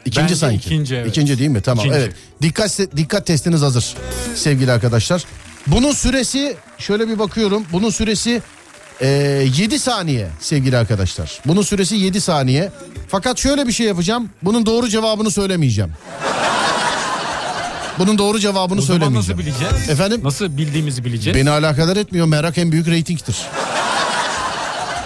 İkinci 0.04 0.22
Bence 0.22 0.36
sanki. 0.36 0.56
ikinci, 0.56 0.94
evet. 0.96 1.08
İkinci 1.08 1.38
değil 1.38 1.50
mi? 1.50 1.60
Tamam 1.60 1.84
İkinci. 1.86 2.00
evet. 2.00 2.14
Dikkat 2.42 2.78
dikkat 2.96 3.26
testiniz 3.26 3.60
hazır 3.62 3.94
sevgili 4.34 4.72
arkadaşlar. 4.72 5.24
Bunun 5.66 5.92
süresi 5.92 6.56
şöyle 6.78 7.08
bir 7.08 7.18
bakıyorum. 7.18 7.64
Bunun 7.72 7.90
süresi 7.90 8.42
e, 9.00 9.06
7 9.56 9.78
saniye 9.78 10.28
sevgili 10.40 10.76
arkadaşlar. 10.76 11.40
Bunun 11.46 11.62
süresi 11.62 11.96
7 11.96 12.20
saniye. 12.20 12.72
Fakat 13.08 13.38
şöyle 13.38 13.66
bir 13.66 13.72
şey 13.72 13.86
yapacağım. 13.86 14.30
Bunun 14.42 14.66
doğru 14.66 14.88
cevabını 14.88 15.30
söylemeyeceğim. 15.30 15.90
Bunun 17.98 18.18
doğru 18.18 18.38
cevabını 18.38 18.78
O 18.78 18.82
zaman 18.82 19.14
nasıl 19.14 19.26
söylemeyeceğim. 19.26 19.38
bileceğiz? 19.38 19.90
Efendim? 19.90 20.20
Nasıl 20.24 20.56
bildiğimizi 20.56 21.04
bileceğiz? 21.04 21.38
Beni 21.38 21.50
alakadar 21.50 21.96
etmiyor. 21.96 22.26
Merak 22.26 22.58
en 22.58 22.72
büyük 22.72 22.88
reytingtir. 22.88 23.36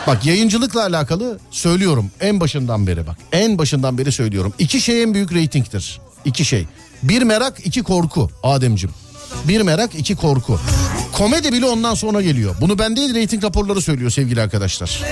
Bak 0.07 0.27
yayıncılıkla 0.27 0.83
alakalı 0.83 1.39
söylüyorum 1.51 2.11
en 2.21 2.41
başından 2.41 2.87
beri 2.87 3.07
bak. 3.07 3.17
En 3.33 3.59
başından 3.59 3.99
beri 3.99 4.13
söylüyorum. 4.13 4.55
İki 4.59 4.81
şey 4.81 5.03
en 5.03 5.15
büyük 5.15 5.33
reytingtir. 5.33 6.01
İki 6.25 6.45
şey. 6.45 6.67
Bir 7.03 7.23
merak, 7.23 7.67
iki 7.67 7.83
korku 7.83 8.31
Ademcim. 8.43 8.91
Bir 9.49 9.61
merak, 9.61 9.95
iki 9.95 10.17
korku. 10.17 10.61
Komedi 11.13 11.53
bile 11.53 11.67
ondan 11.67 11.95
sonra 11.95 12.23
geliyor. 12.23 12.55
Bunu 12.61 12.79
ben 12.79 12.97
değil 12.97 13.15
reyting 13.15 13.45
raporları 13.45 13.81
söylüyor 13.81 14.11
sevgili 14.11 14.41
arkadaşlar. 14.43 15.03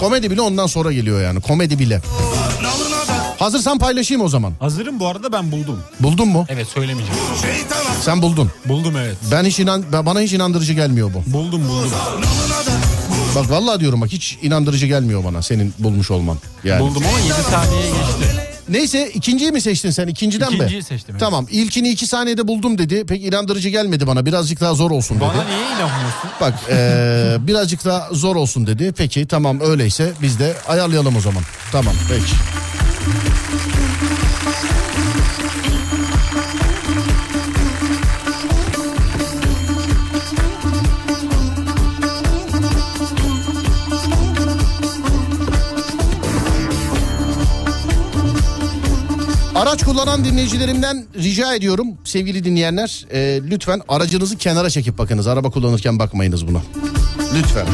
Komedi 0.00 0.30
bile 0.30 0.40
ondan 0.40 0.66
sonra 0.66 0.92
geliyor 0.92 1.22
yani. 1.22 1.40
Komedi 1.40 1.78
bile. 1.78 2.02
Hazırsan 3.38 3.78
paylaşayım 3.78 4.22
o 4.22 4.28
zaman. 4.28 4.52
Hazırım 4.60 5.00
bu 5.00 5.06
arada 5.08 5.32
ben 5.32 5.52
buldum. 5.52 5.80
Buldun 6.00 6.28
mu? 6.28 6.46
Evet 6.48 6.68
söylemeyeceğim. 6.68 7.20
Sen 8.02 8.22
buldun. 8.22 8.50
Buldum 8.64 8.96
evet. 8.96 9.16
Ben 9.32 9.44
hiç 9.44 9.58
inan 9.58 9.84
ben- 9.92 10.06
bana 10.06 10.20
hiç 10.20 10.32
inandırıcı 10.32 10.72
gelmiyor 10.72 11.10
bu. 11.14 11.32
Buldum 11.32 11.68
buldum. 11.68 11.90
Bak 13.34 13.50
vallahi 13.50 13.80
diyorum 13.80 14.00
bak 14.00 14.12
hiç 14.12 14.38
inandırıcı 14.42 14.86
gelmiyor 14.86 15.24
bana 15.24 15.42
senin 15.42 15.74
bulmuş 15.78 16.10
olman. 16.10 16.38
Yani. 16.64 16.80
Buldum 16.80 17.02
ama 17.08 17.18
7 17.20 17.32
saniye 17.50 17.82
geçti. 17.82 18.36
Neyse 18.68 19.10
ikinciyi 19.14 19.52
mi 19.52 19.60
seçtin 19.60 19.90
sen 19.90 20.06
ikinciden 20.08 20.50
mi? 20.50 20.56
İkinciyi 20.56 20.82
seçtim, 20.82 21.10
evet. 21.10 21.20
Tamam 21.20 21.46
ilkini 21.50 21.88
iki 21.88 22.06
saniyede 22.06 22.48
buldum 22.48 22.78
dedi. 22.78 23.06
Pek 23.06 23.24
inandırıcı 23.24 23.68
gelmedi 23.68 24.06
bana 24.06 24.26
birazcık 24.26 24.60
daha 24.60 24.74
zor 24.74 24.90
olsun 24.90 25.16
dedi. 25.16 25.24
Bana 25.24 25.44
niye 25.44 25.58
inanmıyorsun? 25.58 26.30
Bak 26.40 26.54
eee, 26.70 27.36
birazcık 27.46 27.84
daha 27.84 28.08
zor 28.12 28.36
olsun 28.36 28.66
dedi. 28.66 28.92
Peki 28.96 29.26
tamam 29.26 29.60
öyleyse 29.60 30.12
biz 30.22 30.38
de 30.38 30.54
ayarlayalım 30.68 31.16
o 31.16 31.20
zaman. 31.20 31.42
Tamam 31.72 31.94
peki. 32.08 32.32
Araç 49.60 49.84
kullanan 49.84 50.24
dinleyicilerimden 50.24 51.04
rica 51.16 51.54
ediyorum 51.54 51.88
sevgili 52.04 52.44
dinleyenler 52.44 53.06
e, 53.12 53.40
lütfen 53.50 53.82
aracınızı 53.88 54.36
kenara 54.36 54.70
çekip 54.70 54.98
bakınız. 54.98 55.26
Araba 55.26 55.50
kullanırken 55.50 55.98
bakmayınız 55.98 56.46
buna. 56.46 56.62
Lütfen. 57.34 57.66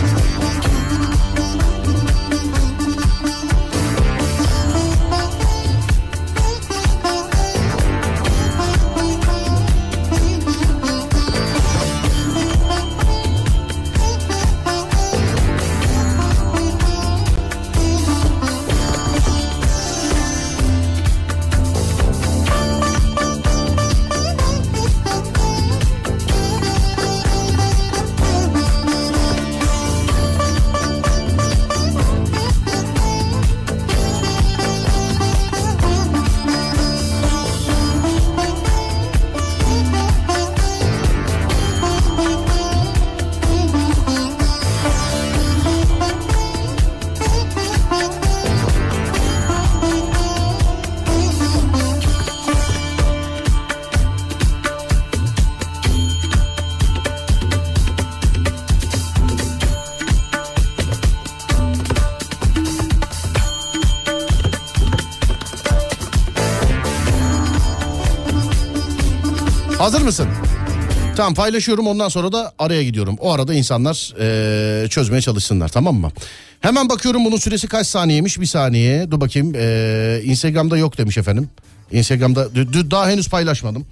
Tamam 71.26 71.34
paylaşıyorum 71.34 71.86
ondan 71.86 72.08
sonra 72.08 72.32
da 72.32 72.52
araya 72.58 72.84
gidiyorum. 72.84 73.16
O 73.20 73.32
arada 73.32 73.54
insanlar 73.54 74.14
eee, 74.20 74.88
çözmeye 74.88 75.20
çalışsınlar 75.20 75.68
tamam 75.68 75.94
mı? 75.94 76.12
Hemen 76.60 76.88
bakıyorum 76.88 77.24
bunun 77.24 77.36
süresi 77.36 77.68
kaç 77.68 77.86
saniyeymiş 77.86 78.40
bir 78.40 78.46
saniye. 78.46 79.10
Dur 79.10 79.20
bakayım 79.20 79.54
eee, 79.54 80.22
Instagram'da 80.24 80.76
yok 80.76 80.98
demiş 80.98 81.18
efendim. 81.18 81.48
Instagram'da 81.92 82.48
daha 82.90 83.10
henüz 83.10 83.28
paylaşmadım. 83.28 83.86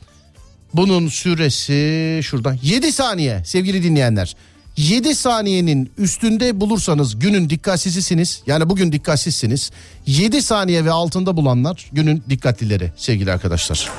Bunun 0.74 1.08
süresi 1.08 2.20
şuradan 2.22 2.58
7 2.62 2.92
saniye 2.92 3.42
sevgili 3.44 3.82
dinleyenler. 3.82 4.36
7 4.76 5.14
saniyenin 5.14 5.92
üstünde 5.98 6.60
bulursanız 6.60 7.18
günün 7.18 7.50
dikkatsizisiniz. 7.50 8.42
Yani 8.46 8.70
bugün 8.70 8.92
dikkatsizsiniz. 8.92 9.70
7 10.06 10.42
saniye 10.42 10.84
ve 10.84 10.90
altında 10.90 11.36
bulanlar 11.36 11.86
günün 11.92 12.22
dikkatlileri 12.30 12.92
sevgili 12.96 13.32
arkadaşlar. 13.32 13.90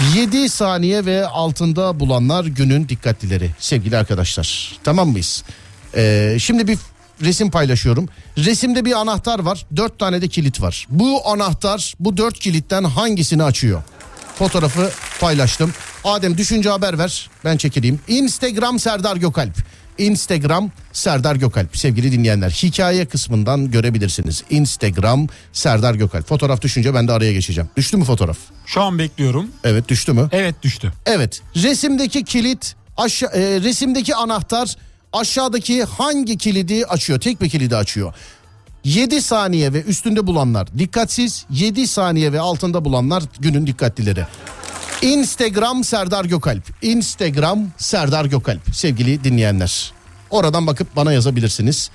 7 0.00 0.48
saniye 0.48 1.04
ve 1.04 1.26
altında 1.26 2.00
bulanlar 2.00 2.44
günün 2.44 2.88
dikkatlileri 2.88 3.50
sevgili 3.58 3.96
arkadaşlar. 3.96 4.78
Tamam 4.84 5.08
mıyız? 5.08 5.44
Ee, 5.96 6.36
şimdi 6.40 6.68
bir 6.68 6.78
resim 7.22 7.50
paylaşıyorum. 7.50 8.08
Resimde 8.38 8.84
bir 8.84 8.92
anahtar 8.92 9.38
var. 9.38 9.66
4 9.76 9.98
tane 9.98 10.22
de 10.22 10.28
kilit 10.28 10.60
var. 10.62 10.86
Bu 10.90 11.28
anahtar 11.28 11.94
bu 12.00 12.16
4 12.16 12.38
kilitten 12.38 12.84
hangisini 12.84 13.42
açıyor? 13.42 13.82
Fotoğrafı 14.34 14.90
paylaştım. 15.20 15.72
Adem 16.04 16.38
düşünce 16.38 16.68
haber 16.70 16.98
ver. 16.98 17.30
Ben 17.44 17.56
çekileyim. 17.56 18.00
Instagram 18.08 18.78
Serdar 18.78 19.16
Gökalp. 19.16 19.56
Instagram 19.98 20.70
Serdar 20.92 21.36
Gökalp. 21.36 21.76
Sevgili 21.76 22.12
dinleyenler 22.12 22.50
hikaye 22.50 23.06
kısmından 23.06 23.70
görebilirsiniz. 23.70 24.44
Instagram 24.50 25.28
Serdar 25.52 25.94
Gökalp. 25.94 26.28
Fotoğraf 26.28 26.62
düşünce 26.62 26.94
ben 26.94 27.08
de 27.08 27.12
araya 27.12 27.32
geçeceğim. 27.32 27.70
Düştü 27.76 27.96
mü 27.96 28.04
fotoğraf? 28.04 28.38
Şu 28.66 28.82
an 28.82 28.98
bekliyorum. 28.98 29.50
Evet 29.64 29.88
düştü 29.88 30.12
mü? 30.12 30.28
Evet 30.32 30.62
düştü. 30.62 30.92
Evet. 31.06 31.42
Resimdeki 31.56 32.24
kilit 32.24 32.74
aşağı 32.96 33.30
e, 33.30 33.60
resimdeki 33.60 34.14
anahtar 34.14 34.76
aşağıdaki 35.12 35.84
hangi 35.84 36.38
kilidi 36.38 36.86
açıyor? 36.86 37.20
Tek 37.20 37.40
bir 37.40 37.48
kilidi 37.48 37.76
açıyor. 37.76 38.14
7 38.84 39.22
saniye 39.22 39.72
ve 39.72 39.82
üstünde 39.82 40.26
bulanlar 40.26 40.78
dikkatsiz, 40.78 41.46
7 41.50 41.86
saniye 41.86 42.32
ve 42.32 42.40
altında 42.40 42.84
bulanlar 42.84 43.22
günün 43.40 43.66
dikkatlileri. 43.66 44.26
Instagram 45.02 45.84
Serdar 45.84 46.24
Gökalp. 46.24 46.62
Instagram 46.82 47.70
Serdar 47.78 48.24
Gökalp 48.24 48.60
sevgili 48.72 49.24
dinleyenler. 49.24 49.92
Oradan 50.30 50.66
bakıp 50.66 50.96
bana 50.96 51.12
yazabilirsiniz. 51.12 51.90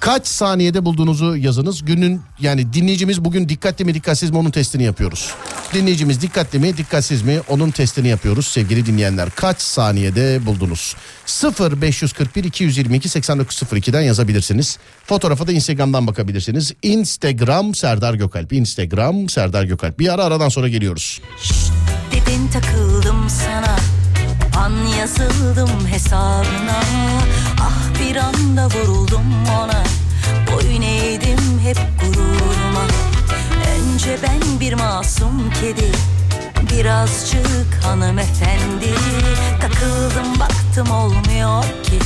Kaç 0.00 0.26
saniyede 0.26 0.84
bulduğunuzu 0.84 1.36
yazınız. 1.36 1.84
Günün 1.84 2.20
yani 2.40 2.72
dinleyicimiz 2.72 3.24
bugün 3.24 3.48
dikkatli 3.48 3.84
mi 3.84 3.94
dikkatsiz 3.94 4.30
mi 4.30 4.38
onun 4.38 4.50
testini 4.50 4.82
yapıyoruz. 4.82 5.34
Dinleyicimiz 5.74 6.20
dikkatli 6.20 6.58
mi 6.58 6.76
dikkatsiz 6.76 7.22
mi 7.22 7.40
onun 7.48 7.70
testini 7.70 8.08
yapıyoruz 8.08 8.46
sevgili 8.46 8.86
dinleyenler. 8.86 9.30
Kaç 9.30 9.60
saniyede 9.60 10.46
buldunuz? 10.46 10.96
0 11.26 11.82
541 11.82 12.44
222 12.44 13.08
8902'den 13.08 14.00
yazabilirsiniz. 14.00 14.78
Fotoğrafa 15.04 15.46
da 15.46 15.52
Instagram'dan 15.52 16.06
bakabilirsiniz. 16.06 16.72
Instagram 16.82 17.74
Serdar 17.74 18.14
Gökalp. 18.14 18.52
Instagram 18.52 19.28
Serdar 19.28 19.64
Gökalp. 19.64 19.98
Bir 19.98 20.14
ara 20.14 20.24
aradan 20.24 20.48
sonra 20.48 20.68
geliyoruz. 20.68 21.20
Dedin 22.12 22.48
takıldım 22.48 23.30
sana 23.30 23.76
An 24.56 24.72
yazıldım 25.00 25.86
hesabına. 25.90 26.80
Ah 27.60 28.00
bir 28.00 28.16
anda 28.16 28.66
vuruldum 28.66 29.44
ona. 29.58 29.82
Boyun 30.52 30.82
eğdim 30.82 31.58
hep 31.62 31.78
gururuma. 32.00 32.82
Önce 33.76 34.18
ben 34.22 34.60
bir 34.60 34.74
masum 34.74 35.50
kedi 35.60 35.92
Birazcık 36.72 37.84
hanımefendi. 37.84 38.94
Takıldım 39.60 40.40
baktım 40.40 40.90
olmuyor 40.90 41.62
ki. 41.62 41.98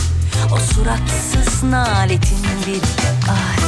O 0.53 0.59
suratsız 0.59 1.62
naletin 1.62 2.46
bir 2.66 2.82
Ay 3.30 3.59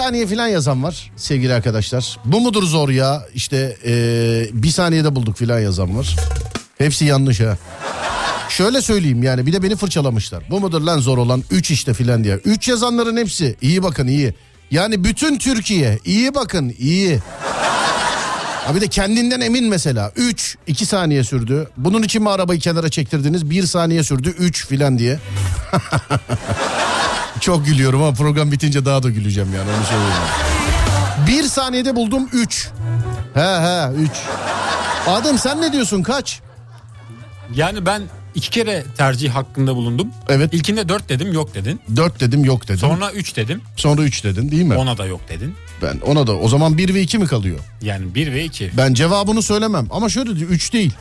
saniye 0.00 0.26
falan 0.26 0.46
yazan 0.46 0.82
var 0.82 1.10
sevgili 1.16 1.54
arkadaşlar. 1.54 2.18
Bu 2.24 2.40
mudur 2.40 2.62
zor 2.62 2.88
ya? 2.88 3.22
İşte 3.34 3.76
eee, 3.84 4.50
bir 4.52 4.68
saniyede 4.68 5.14
bulduk 5.14 5.36
falan 5.36 5.58
yazan 5.58 5.98
var. 5.98 6.16
Hepsi 6.78 7.04
yanlış 7.04 7.40
ha. 7.40 7.56
Şöyle 8.48 8.82
söyleyeyim 8.82 9.22
yani 9.22 9.46
bir 9.46 9.52
de 9.52 9.62
beni 9.62 9.76
fırçalamışlar. 9.76 10.44
Bu 10.50 10.60
mudur 10.60 10.80
lan 10.80 10.98
zor 10.98 11.18
olan 11.18 11.42
3 11.50 11.70
işte 11.70 11.94
filan 11.94 12.24
diye. 12.24 12.34
3 12.34 12.68
yazanların 12.68 13.16
hepsi 13.16 13.56
iyi 13.60 13.82
bakın 13.82 14.06
iyi. 14.06 14.34
Yani 14.70 15.04
bütün 15.04 15.38
Türkiye 15.38 15.98
iyi 16.04 16.34
bakın 16.34 16.74
iyi. 16.78 17.18
Ha 18.66 18.74
bir 18.74 18.80
de 18.80 18.88
kendinden 18.88 19.40
emin 19.40 19.64
mesela. 19.68 20.12
3 20.16 20.56
2 20.66 20.86
saniye 20.86 21.24
sürdü. 21.24 21.68
Bunun 21.76 22.02
için 22.02 22.22
mi 22.22 22.30
arabayı 22.30 22.60
kenara 22.60 22.88
çektirdiniz? 22.88 23.50
1 23.50 23.62
saniye 23.62 24.02
sürdü 24.04 24.28
3 24.28 24.66
filan 24.66 24.98
diye. 24.98 25.18
Çok 27.40 27.66
gülüyorum 27.66 28.02
ama 28.02 28.12
program 28.12 28.52
bitince 28.52 28.84
daha 28.84 29.02
da 29.02 29.10
güleceğim 29.10 29.48
yani 29.54 29.70
onu 29.78 29.84
söyleyeyim. 29.84 30.12
Bir 31.26 31.42
saniyede 31.48 31.96
buldum 31.96 32.28
3. 32.32 32.68
He 33.34 33.40
he 33.40 33.88
3. 33.92 34.10
Adem 35.06 35.38
sen 35.38 35.62
ne 35.62 35.72
diyorsun 35.72 36.02
kaç? 36.02 36.40
Yani 37.54 37.86
ben 37.86 38.02
iki 38.34 38.50
kere 38.50 38.84
tercih 38.96 39.30
hakkında 39.30 39.76
bulundum. 39.76 40.08
Evet. 40.28 40.54
İlkinde 40.54 40.88
4 40.88 41.08
dedim 41.08 41.32
yok 41.32 41.54
dedin. 41.54 41.80
4 41.96 42.20
dedim 42.20 42.44
yok 42.44 42.64
dedim. 42.68 42.78
Sonra 42.78 43.12
3 43.12 43.36
dedim. 43.36 43.62
Sonra 43.76 44.02
3 44.02 44.24
dedin 44.24 44.50
değil 44.50 44.62
mi? 44.64 44.76
Ona 44.76 44.98
da 44.98 45.06
yok 45.06 45.20
dedin. 45.28 45.54
Ben 45.82 46.00
ona 46.06 46.26
da 46.26 46.36
o 46.36 46.48
zaman 46.48 46.78
1 46.78 46.94
ve 46.94 47.00
2 47.00 47.18
mi 47.18 47.26
kalıyor? 47.26 47.58
Yani 47.82 48.14
1 48.14 48.32
ve 48.32 48.44
2. 48.44 48.70
Ben 48.76 48.94
cevabını 48.94 49.42
söylemem 49.42 49.86
ama 49.90 50.08
şöyle 50.08 50.36
diyor 50.36 50.50
3 50.50 50.72
değil. 50.72 50.92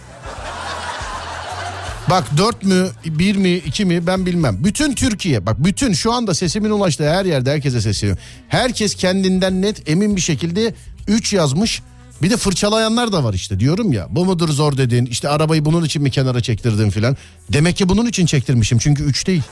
Bak 2.10 2.38
4 2.38 2.64
mü 2.64 2.88
1 3.06 3.36
mi 3.36 3.54
2 3.54 3.86
mi 3.86 4.08
ben 4.08 4.26
bilmem. 4.26 4.58
Bütün 4.64 4.94
Türkiye 4.94 5.46
bak 5.46 5.64
bütün 5.64 5.94
şu 5.94 6.14
anda 6.14 6.34
sesimin 6.34 6.70
ulaştığı 6.70 7.10
her 7.10 7.26
yerde 7.26 7.52
herkese 7.52 7.82
sesleniyor. 7.82 8.18
Herkes 8.50 8.96
kendinden 8.96 9.62
net 9.62 9.90
emin 9.90 10.16
bir 10.16 10.22
şekilde 10.22 10.74
3 11.08 11.34
yazmış. 11.34 11.82
Bir 12.22 12.30
de 12.30 12.38
fırçalayanlar 12.38 13.12
da 13.12 13.24
var 13.24 13.34
işte 13.34 13.60
diyorum 13.60 13.94
ya. 13.94 14.08
Bu 14.10 14.26
mudur 14.26 14.50
zor 14.50 14.78
dedin 14.78 15.06
işte 15.06 15.30
arabayı 15.30 15.66
bunun 15.66 15.86
için 15.86 16.02
mi 16.04 16.12
kenara 16.12 16.42
çektirdin 16.42 16.90
filan. 16.90 17.18
Demek 17.54 17.78
ki 17.78 17.90
bunun 17.90 18.06
için 18.06 18.26
çektirmişim 18.26 18.78
çünkü 18.78 19.04
3 19.04 19.28
değil. 19.28 19.44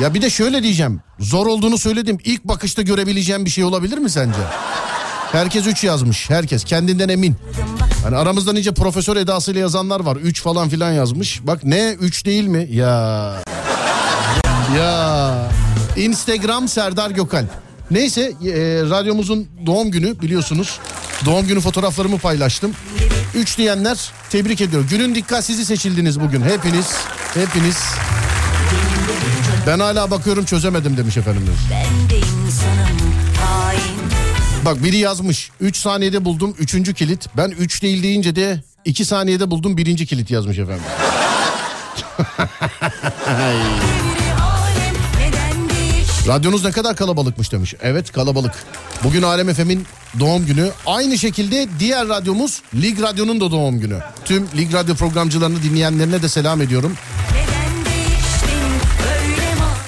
Ya 0.00 0.14
bir 0.14 0.22
de 0.22 0.30
şöyle 0.30 0.62
diyeceğim. 0.62 1.00
Zor 1.18 1.46
olduğunu 1.46 1.78
söyledim. 1.78 2.18
İlk 2.24 2.44
bakışta 2.44 2.82
görebileceğim 2.82 3.44
bir 3.44 3.50
şey 3.50 3.64
olabilir 3.64 3.98
mi 3.98 4.10
sence? 4.10 4.38
Herkes 5.32 5.66
3 5.66 5.84
yazmış. 5.84 6.30
Herkes 6.30 6.64
kendinden 6.64 7.08
emin. 7.08 7.36
Hani 8.04 8.16
aramızda 8.16 8.52
nice 8.52 8.72
profesör 8.72 9.16
edasıyla 9.16 9.60
yazanlar 9.60 10.00
var. 10.00 10.16
3 10.16 10.42
falan 10.42 10.68
filan 10.68 10.92
yazmış. 10.92 11.46
Bak 11.46 11.64
ne 11.64 11.96
3 12.00 12.26
değil 12.26 12.46
mi? 12.46 12.68
Ya. 12.70 13.34
Ya. 14.76 15.34
Instagram 15.96 16.68
Serdar 16.68 17.10
Gökalp. 17.10 17.48
Neyse 17.90 18.20
e, 18.22 18.30
radyomuzun 18.90 19.48
doğum 19.66 19.90
günü 19.90 20.20
biliyorsunuz. 20.20 20.78
Doğum 21.24 21.46
günü 21.46 21.60
fotoğraflarımı 21.60 22.18
paylaştım. 22.18 22.72
3 23.34 23.58
diyenler 23.58 24.10
tebrik 24.30 24.60
ediyorum. 24.60 24.88
Günün 24.90 25.14
dikkatsizi 25.14 25.64
seçildiniz 25.64 26.20
bugün. 26.20 26.42
Hepiniz, 26.42 26.86
hepiniz. 27.34 27.76
Ben 29.66 29.78
hala 29.80 30.10
bakıyorum 30.10 30.44
çözemedim 30.44 30.96
demiş 30.96 31.16
efendim. 31.16 31.42
Ben 31.70 32.10
de 32.10 32.16
insanım 32.18 33.14
hain 33.40 34.11
Bak 34.64 34.84
biri 34.84 34.96
yazmış. 34.96 35.50
3 35.60 35.76
saniyede 35.76 36.24
buldum 36.24 36.54
3. 36.58 36.94
kilit. 36.94 37.36
Ben 37.36 37.50
3 37.50 37.82
değil 37.82 38.02
deyince 38.02 38.36
de 38.36 38.62
2 38.84 39.04
saniyede 39.04 39.50
buldum 39.50 39.76
1. 39.76 40.06
kilit 40.06 40.30
yazmış 40.30 40.58
efendim. 40.58 40.84
Radyonuz 46.28 46.64
ne 46.64 46.70
kadar 46.70 46.96
kalabalıkmış 46.96 47.52
demiş. 47.52 47.74
Evet 47.82 48.12
kalabalık. 48.12 48.64
Bugün 49.04 49.22
Alem 49.22 49.54
FM'in 49.54 49.86
doğum 50.20 50.46
günü. 50.46 50.70
Aynı 50.86 51.18
şekilde 51.18 51.68
diğer 51.78 52.08
radyomuz 52.08 52.62
Lig 52.74 53.02
Radyo'nun 53.02 53.40
da 53.40 53.50
doğum 53.50 53.80
günü. 53.80 53.98
Tüm 54.24 54.48
Lig 54.56 54.74
Radyo 54.74 54.94
programcılarını 54.94 55.62
dinleyenlerine 55.62 56.22
de 56.22 56.28
selam 56.28 56.62
ediyorum. 56.62 56.96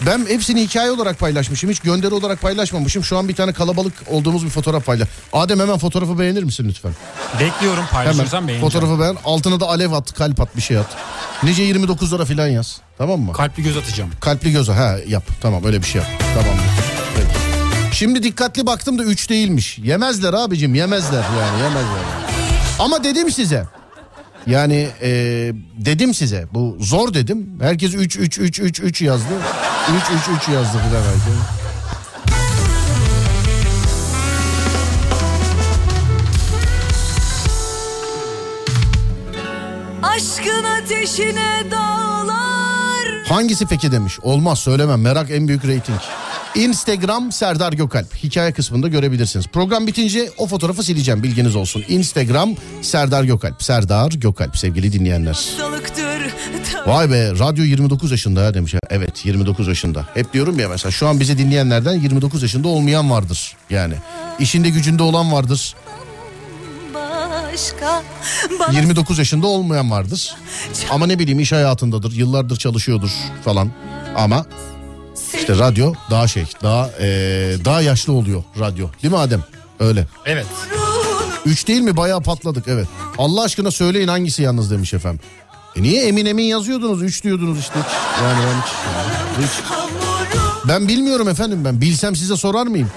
Ben 0.06 0.26
hepsini 0.28 0.62
hikaye 0.62 0.90
olarak 0.90 1.18
paylaşmışım. 1.18 1.70
Hiç 1.70 1.80
gönderi 1.80 2.14
olarak 2.14 2.40
paylaşmamışım. 2.42 3.04
Şu 3.04 3.18
an 3.18 3.28
bir 3.28 3.34
tane 3.34 3.52
kalabalık 3.52 3.92
olduğumuz 4.10 4.44
bir 4.44 4.50
fotoğraf 4.50 4.86
paylaş. 4.86 5.08
Adem 5.32 5.60
hemen 5.60 5.78
fotoğrafı 5.78 6.18
beğenir 6.18 6.42
misin 6.42 6.64
lütfen? 6.68 6.92
Bekliyorum 7.40 7.84
paylaşırsan 7.92 8.48
beğeneceğim. 8.48 8.72
fotoğrafı 8.72 9.00
beğen. 9.00 9.16
Altına 9.24 9.60
da 9.60 9.66
alev 9.68 9.92
at, 9.92 10.12
kalp 10.12 10.40
at 10.40 10.56
bir 10.56 10.62
şey 10.62 10.78
at. 10.78 10.86
Nice 11.42 11.62
29 11.62 12.12
lira 12.12 12.24
falan 12.24 12.46
yaz. 12.46 12.80
Tamam 12.98 13.20
mı? 13.20 13.32
Kalpli 13.32 13.62
göz 13.62 13.76
atacağım. 13.76 14.10
Kalpli 14.20 14.52
göz 14.52 14.68
ha 14.68 14.96
yap. 15.06 15.24
Tamam 15.40 15.64
öyle 15.64 15.78
bir 15.82 15.86
şey 15.86 16.00
yap. 16.00 16.10
Tamam. 16.34 16.54
Peki. 17.16 17.96
Şimdi 17.96 18.22
dikkatli 18.22 18.66
baktım 18.66 18.98
da 18.98 19.04
3 19.04 19.30
değilmiş. 19.30 19.78
Yemezler 19.78 20.32
abicim 20.32 20.74
yemezler 20.74 21.22
yani 21.40 21.62
yemezler. 21.62 22.02
Ama 22.78 23.04
dedim 23.04 23.30
size. 23.30 23.64
Yani 24.46 24.88
e, 25.02 25.10
dedim 25.78 26.14
size 26.14 26.46
bu 26.54 26.76
zor 26.80 27.14
dedim. 27.14 27.58
Herkes 27.60 27.94
3 27.94 28.16
3 28.16 28.38
3 28.38 28.60
3 28.60 28.80
3 28.80 29.02
yazdı. 29.02 29.34
3 29.88 30.02
3 30.10 30.42
3 30.42 30.48
yazdı 30.48 30.78
filan 30.78 31.02
herkes. 31.02 31.64
Aşkın 40.02 40.64
ateşine 40.64 41.62
dağlar 41.70 43.24
Hangisi 43.28 43.66
peki 43.66 43.92
demiş. 43.92 44.20
Olmaz 44.22 44.58
söylemem 44.58 45.00
merak 45.00 45.30
en 45.30 45.48
büyük 45.48 45.64
reyting. 45.64 46.00
Instagram 46.54 47.32
Serdar 47.32 47.72
Gökalp. 47.72 48.14
Hikaye 48.14 48.52
kısmında 48.52 48.88
görebilirsiniz. 48.88 49.46
Program 49.46 49.86
bitince 49.86 50.30
o 50.38 50.46
fotoğrafı 50.46 50.82
sileceğim 50.82 51.22
bilginiz 51.22 51.56
olsun. 51.56 51.84
Instagram 51.88 52.54
Serdar 52.82 53.24
Gökalp. 53.24 53.62
Serdar 53.62 54.12
Gökalp 54.12 54.56
sevgili 54.56 54.92
dinleyenler. 54.92 55.32
Hastalıktır 55.32 56.13
Vay 56.86 57.10
be 57.10 57.30
radyo 57.38 57.64
29 57.64 58.10
yaşında 58.10 58.42
ya 58.42 58.54
demiş. 58.54 58.74
Evet 58.90 59.26
29 59.26 59.68
yaşında. 59.68 60.06
Hep 60.14 60.32
diyorum 60.32 60.58
ya 60.58 60.68
mesela 60.68 60.90
şu 60.92 61.08
an 61.08 61.20
bizi 61.20 61.38
dinleyenlerden 61.38 61.92
29 62.00 62.42
yaşında 62.42 62.68
olmayan 62.68 63.10
vardır. 63.10 63.56
Yani 63.70 63.94
işinde 64.38 64.68
gücünde 64.70 65.02
olan 65.02 65.32
vardır. 65.32 65.74
Başka 66.94 68.02
bana 68.60 68.72
29 68.78 69.18
yaşında 69.18 69.46
olmayan 69.46 69.90
vardır. 69.90 70.34
Ama 70.90 71.06
ne 71.06 71.18
bileyim 71.18 71.40
iş 71.40 71.52
hayatındadır. 71.52 72.12
Yıllardır 72.12 72.56
çalışıyordur 72.56 73.10
falan. 73.44 73.70
Ama 74.16 74.46
işte 75.34 75.58
radyo 75.58 75.94
daha 76.10 76.28
şey 76.28 76.44
daha 76.62 76.90
eee, 77.00 77.64
daha 77.64 77.80
yaşlı 77.80 78.12
oluyor 78.12 78.42
radyo. 78.60 78.88
Değil 79.02 79.12
mi 79.12 79.18
Adem? 79.18 79.44
Öyle. 79.80 80.06
Evet. 80.26 80.46
3 81.46 81.68
değil 81.68 81.80
mi? 81.80 81.96
Bayağı 81.96 82.20
patladık 82.20 82.64
evet. 82.68 82.86
Allah 83.18 83.42
aşkına 83.42 83.70
söyleyin 83.70 84.08
hangisi 84.08 84.42
yalnız 84.42 84.70
demiş 84.70 84.94
efendim. 84.94 85.20
E 85.76 85.82
niye 85.82 86.06
emin 86.06 86.26
emin 86.26 86.44
yazıyordunuz? 86.44 87.02
3 87.02 87.24
diyordunuz 87.24 87.58
işte. 87.58 87.78
Yani 88.22 88.38
ben 88.46 88.60
hiç, 88.62 89.50
hiç. 89.50 89.64
Ben 90.68 90.88
bilmiyorum 90.88 91.28
efendim 91.28 91.64
ben. 91.64 91.80
Bilsem 91.80 92.16
size 92.16 92.36
sorar 92.36 92.66
mıyım? 92.66 92.90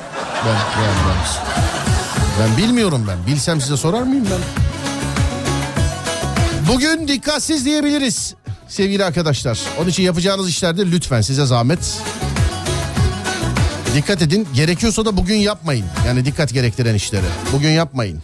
Ben 0.45 0.51
yani 0.84 0.97
ben. 1.09 1.47
Ben 2.39 2.57
bilmiyorum 2.57 3.05
ben. 3.07 3.34
Bilsem 3.34 3.61
size 3.61 3.78
sorar 3.78 4.01
mıyım 4.01 4.25
ben? 4.32 4.67
Bugün 6.73 7.07
dikkatsiz 7.07 7.65
diyebiliriz 7.65 8.36
sevgili 8.67 9.05
arkadaşlar. 9.05 9.59
Onun 9.80 9.89
için 9.89 10.03
yapacağınız 10.03 10.49
işlerde 10.49 10.91
lütfen 10.91 11.21
size 11.21 11.45
zahmet. 11.45 11.80
Dikkat 13.95 14.21
edin. 14.21 14.47
Gerekiyorsa 14.53 15.05
da 15.05 15.17
bugün 15.17 15.36
yapmayın. 15.36 15.86
Yani 16.07 16.25
dikkat 16.25 16.53
gerektiren 16.53 16.95
işleri. 16.95 17.25
Bugün 17.53 17.69
yapmayın. 17.69 18.21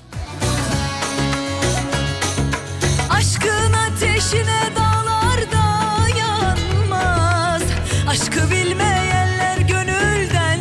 Ateşine 4.23 4.61
dağlarda 4.75 6.07
yanmaz 6.17 7.61
Aşkı 8.07 8.51
bilmeyenler 8.51 9.57
gönülden 9.57 10.59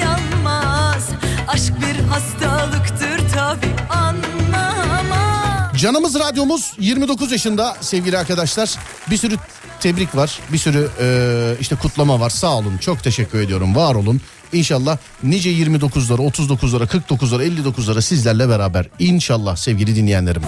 yanmaz 0.00 1.08
Aşk 1.48 1.72
bir 1.80 2.04
hastalıktır 2.04 3.28
tabi 3.34 3.66
anlamaz 3.90 5.80
Canımız 5.80 6.18
radyomuz 6.18 6.72
29 6.78 7.32
yaşında 7.32 7.76
sevgili 7.80 8.18
arkadaşlar. 8.18 8.74
Bir 9.10 9.16
sürü 9.16 9.36
tebrik 9.80 10.16
var. 10.16 10.38
Bir 10.52 10.58
sürü 10.58 10.88
e, 11.00 11.56
işte 11.60 11.76
kutlama 11.76 12.20
var. 12.20 12.30
Sağ 12.30 12.56
olun. 12.56 12.78
Çok 12.78 13.02
teşekkür 13.02 13.40
ediyorum. 13.40 13.76
Var 13.76 13.94
olun. 13.94 14.20
İnşallah 14.52 14.98
nice 15.22 15.50
29'lara, 15.50 16.30
39'lara, 16.30 16.86
49'lara, 16.86 17.62
59'lara 17.62 18.02
sizlerle 18.02 18.48
beraber. 18.48 18.86
İnşallah 18.98 19.56
sevgili 19.56 19.96
dinleyenlerim. 19.96 20.42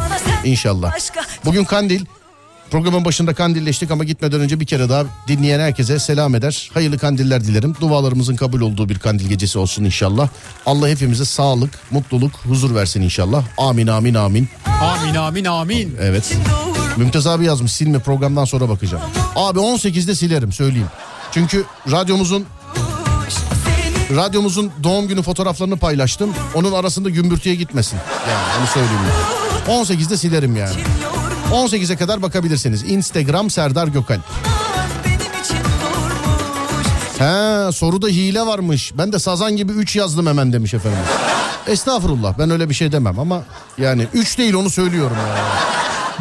İnşallah. 0.44 0.92
Bugün 1.44 1.64
kandil. 1.64 2.04
Programın 2.70 3.04
başında 3.04 3.34
kandilleştik 3.34 3.90
ama 3.90 4.04
gitmeden 4.04 4.40
önce 4.40 4.60
bir 4.60 4.66
kere 4.66 4.88
daha 4.88 5.04
dinleyen 5.28 5.60
herkese 5.60 5.98
selam 5.98 6.34
eder. 6.34 6.70
Hayırlı 6.74 6.98
kandiller 6.98 7.44
dilerim. 7.44 7.74
Dualarımızın 7.80 8.36
kabul 8.36 8.60
olduğu 8.60 8.88
bir 8.88 8.98
kandil 8.98 9.28
gecesi 9.28 9.58
olsun 9.58 9.84
inşallah. 9.84 10.28
Allah 10.66 10.88
hepimize 10.88 11.24
sağlık, 11.24 11.70
mutluluk, 11.90 12.32
huzur 12.32 12.74
versin 12.74 13.02
inşallah. 13.02 13.44
Amin 13.58 13.86
amin 13.86 14.14
amin. 14.14 14.48
Amin 14.80 15.14
amin 15.14 15.44
amin. 15.44 15.96
Evet. 16.00 16.36
Mümtaz 16.96 17.26
abi 17.26 17.44
yazmış 17.44 17.72
silme 17.72 17.98
programdan 17.98 18.44
sonra 18.44 18.68
bakacağım. 18.68 19.02
Abi 19.36 19.58
18'de 19.58 20.14
silerim 20.14 20.52
söyleyeyim. 20.52 20.88
Çünkü 21.32 21.64
radyomuzun 21.90 22.46
radyomuzun 24.16 24.72
doğum 24.82 25.08
günü 25.08 25.22
fotoğraflarını 25.22 25.76
paylaştım. 25.76 26.34
Onun 26.54 26.72
arasında 26.72 27.10
gümbürtüye 27.10 27.54
gitmesin. 27.54 27.98
Yani 28.30 28.60
onu 28.60 28.66
söyleyeyim. 28.66 29.00
Yani. 29.68 29.84
18'de 29.84 30.16
silerim 30.16 30.56
yani. 30.56 30.74
18'e 31.52 31.96
kadar 31.96 32.22
bakabilirsiniz. 32.22 32.82
Instagram 32.82 33.50
Serdar 33.50 33.88
Gökalp. 33.88 34.22
He 37.18 37.72
soruda 37.72 38.08
hile 38.08 38.40
varmış. 38.40 38.92
Ben 38.98 39.12
de 39.12 39.18
sazan 39.18 39.56
gibi 39.56 39.72
3 39.72 39.96
yazdım 39.96 40.26
hemen 40.26 40.52
demiş 40.52 40.74
efendim. 40.74 40.98
Estağfurullah 41.66 42.38
ben 42.38 42.50
öyle 42.50 42.68
bir 42.68 42.74
şey 42.74 42.92
demem 42.92 43.18
ama 43.18 43.42
yani 43.78 44.06
3 44.14 44.38
değil 44.38 44.54
onu 44.54 44.70
söylüyorum 44.70 45.16
ya. 45.16 45.44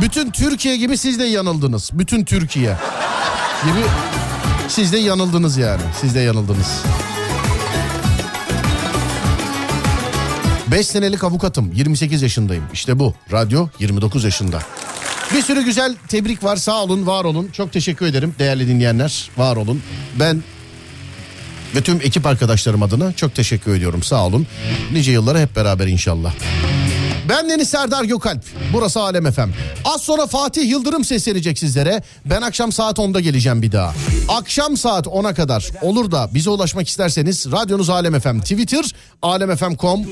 Bütün 0.01 0.31
Türkiye 0.31 0.77
gibi 0.77 0.97
siz 0.97 1.19
de 1.19 1.23
yanıldınız. 1.23 1.89
Bütün 1.93 2.25
Türkiye 2.25 2.77
gibi 3.63 3.85
siz 4.67 4.93
de 4.93 4.97
yanıldınız 4.97 5.57
yani. 5.57 5.81
Siz 6.01 6.15
de 6.15 6.19
yanıldınız. 6.19 6.67
5 10.67 10.87
senelik 10.87 11.23
avukatım 11.23 11.71
28 11.73 12.21
yaşındayım. 12.21 12.63
İşte 12.73 12.99
bu 12.99 13.13
radyo 13.31 13.67
29 13.79 14.23
yaşında. 14.23 14.59
Bir 15.33 15.41
sürü 15.41 15.63
güzel 15.65 15.95
tebrik 16.07 16.43
var 16.43 16.55
sağ 16.55 16.83
olun 16.83 17.07
var 17.07 17.23
olun. 17.25 17.49
Çok 17.53 17.73
teşekkür 17.73 18.05
ederim 18.05 18.35
değerli 18.39 18.67
dinleyenler 18.67 19.29
var 19.37 19.55
olun. 19.55 19.81
Ben 20.19 20.43
ve 21.75 21.81
tüm 21.81 22.01
ekip 22.01 22.25
arkadaşlarım 22.25 22.83
adına 22.83 23.13
çok 23.13 23.35
teşekkür 23.35 23.75
ediyorum 23.75 24.03
sağ 24.03 24.25
olun. 24.25 24.47
Nice 24.91 25.11
yıllara 25.11 25.39
hep 25.39 25.55
beraber 25.55 25.87
inşallah. 25.87 26.33
Ben 27.29 27.49
Deniz 27.49 27.69
Serdar 27.69 28.03
Gökalp. 28.03 28.43
Burası 28.73 28.99
Alem 28.99 29.31
FM. 29.31 29.49
Az 29.85 30.01
sonra 30.01 30.27
Fatih 30.27 30.69
Yıldırım 30.69 31.03
seslenecek 31.03 31.59
sizlere. 31.59 32.03
Ben 32.25 32.41
akşam 32.41 32.71
saat 32.71 32.97
10'da 32.97 33.19
geleceğim 33.19 33.61
bir 33.61 33.71
daha. 33.71 33.93
Akşam 34.29 34.77
saat 34.77 35.05
10'a 35.07 35.33
kadar 35.33 35.69
olur 35.81 36.11
da 36.11 36.29
bize 36.33 36.49
ulaşmak 36.49 36.87
isterseniz 36.87 37.51
radyonuz 37.51 37.89
Alem 37.89 38.19
FM, 38.19 38.39
Twitter 38.39 38.85
alemfm.com, 39.21 40.05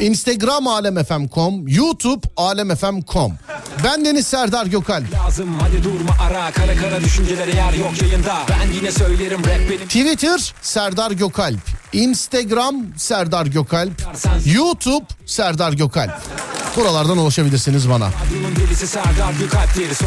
Instagram 0.00 0.66
alemfm.com, 0.66 1.68
YouTube 1.68 2.26
alemfm.com. 2.36 3.32
Ben 3.84 4.04
Deniz 4.04 4.26
Serdar 4.26 4.66
Gökalp. 4.66 5.12
Lazım 5.12 5.48
hadi 5.60 5.84
durma 5.84 6.16
ara 6.22 6.50
kara 6.50 6.76
kara 6.76 7.00
düşüncelere 7.00 7.50
yer 7.56 7.72
yok 7.72 8.02
yayında 8.02 8.36
Ben 8.48 8.72
yine 8.72 8.92
söylerim 8.92 9.40
rap 9.40 9.70
benim 9.70 9.86
Twitter 9.86 10.54
Serdar 10.62 11.10
Gökalp. 11.10 11.60
Instagram 11.92 12.86
Serdar 12.96 13.46
Gökalp. 13.46 13.92
YouTube 14.46 15.06
Serdar 15.26 15.72
Gökalp. 15.72 16.12
Buralardan 16.76 17.18
ulaşabilirsiniz 17.18 17.90
bana. 17.90 18.08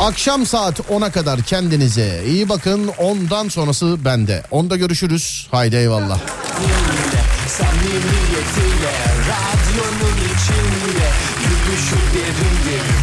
Akşam 0.02 0.46
saat 0.46 0.80
10'a 0.80 1.12
kadar 1.12 1.42
kendinize 1.42 2.24
iyi 2.28 2.50
bakın. 2.50 2.88
Ondan 3.14 3.48
sonrası 3.50 4.06
bende. 4.06 4.44
Onda 4.52 4.76
görüşürüz. 4.76 5.48
Haydi 5.52 5.76
eyvallah. 5.76 6.20
Samimiyetiyle 7.48 8.94
radyonun 9.30 10.18
içinde 10.18 11.10
Gülüşü 11.44 11.96
derindir 12.14 13.03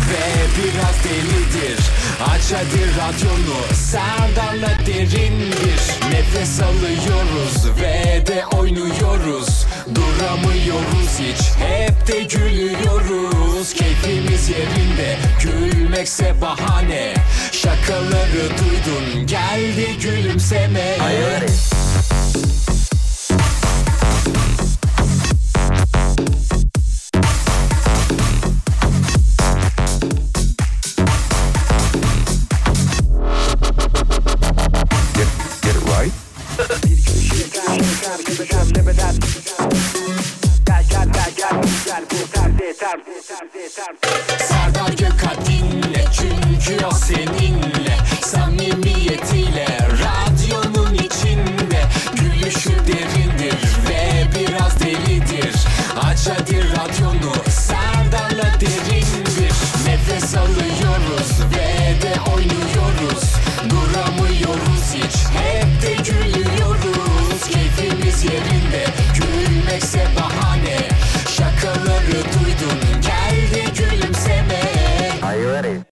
biraz 0.56 1.04
delidir 1.04 1.80
Aç 2.28 2.52
hadi 2.52 2.80
radyonu 2.96 3.74
Serdar'la 3.74 4.86
derindir. 4.86 5.80
Nefes 6.12 6.60
alıyoruz 6.60 7.80
ve 7.80 8.26
de 8.26 8.44
oynuyoruz. 8.46 9.66
Duramıyoruz 9.94 11.18
hiç 11.18 11.40
hep 11.58 12.06
de 12.06 12.22
gülüyoruz. 12.22 13.74
Keyfimiz 13.74 14.48
yerinde 14.48 15.16
gülmekse 15.42 16.40
bahane. 16.40 17.14
Şakaları 17.52 18.50
duydun 18.58 19.26
geldi 19.26 19.98
gülümseme. 20.02 20.96
Get 20.98 21.69
Serdar 44.38 44.88
Gökalp 44.88 45.46
dinle 45.46 46.04
çünkü 46.12 46.86
o 46.86 46.90
seninle 46.90 47.96
Samimiyetiyle 48.22 49.66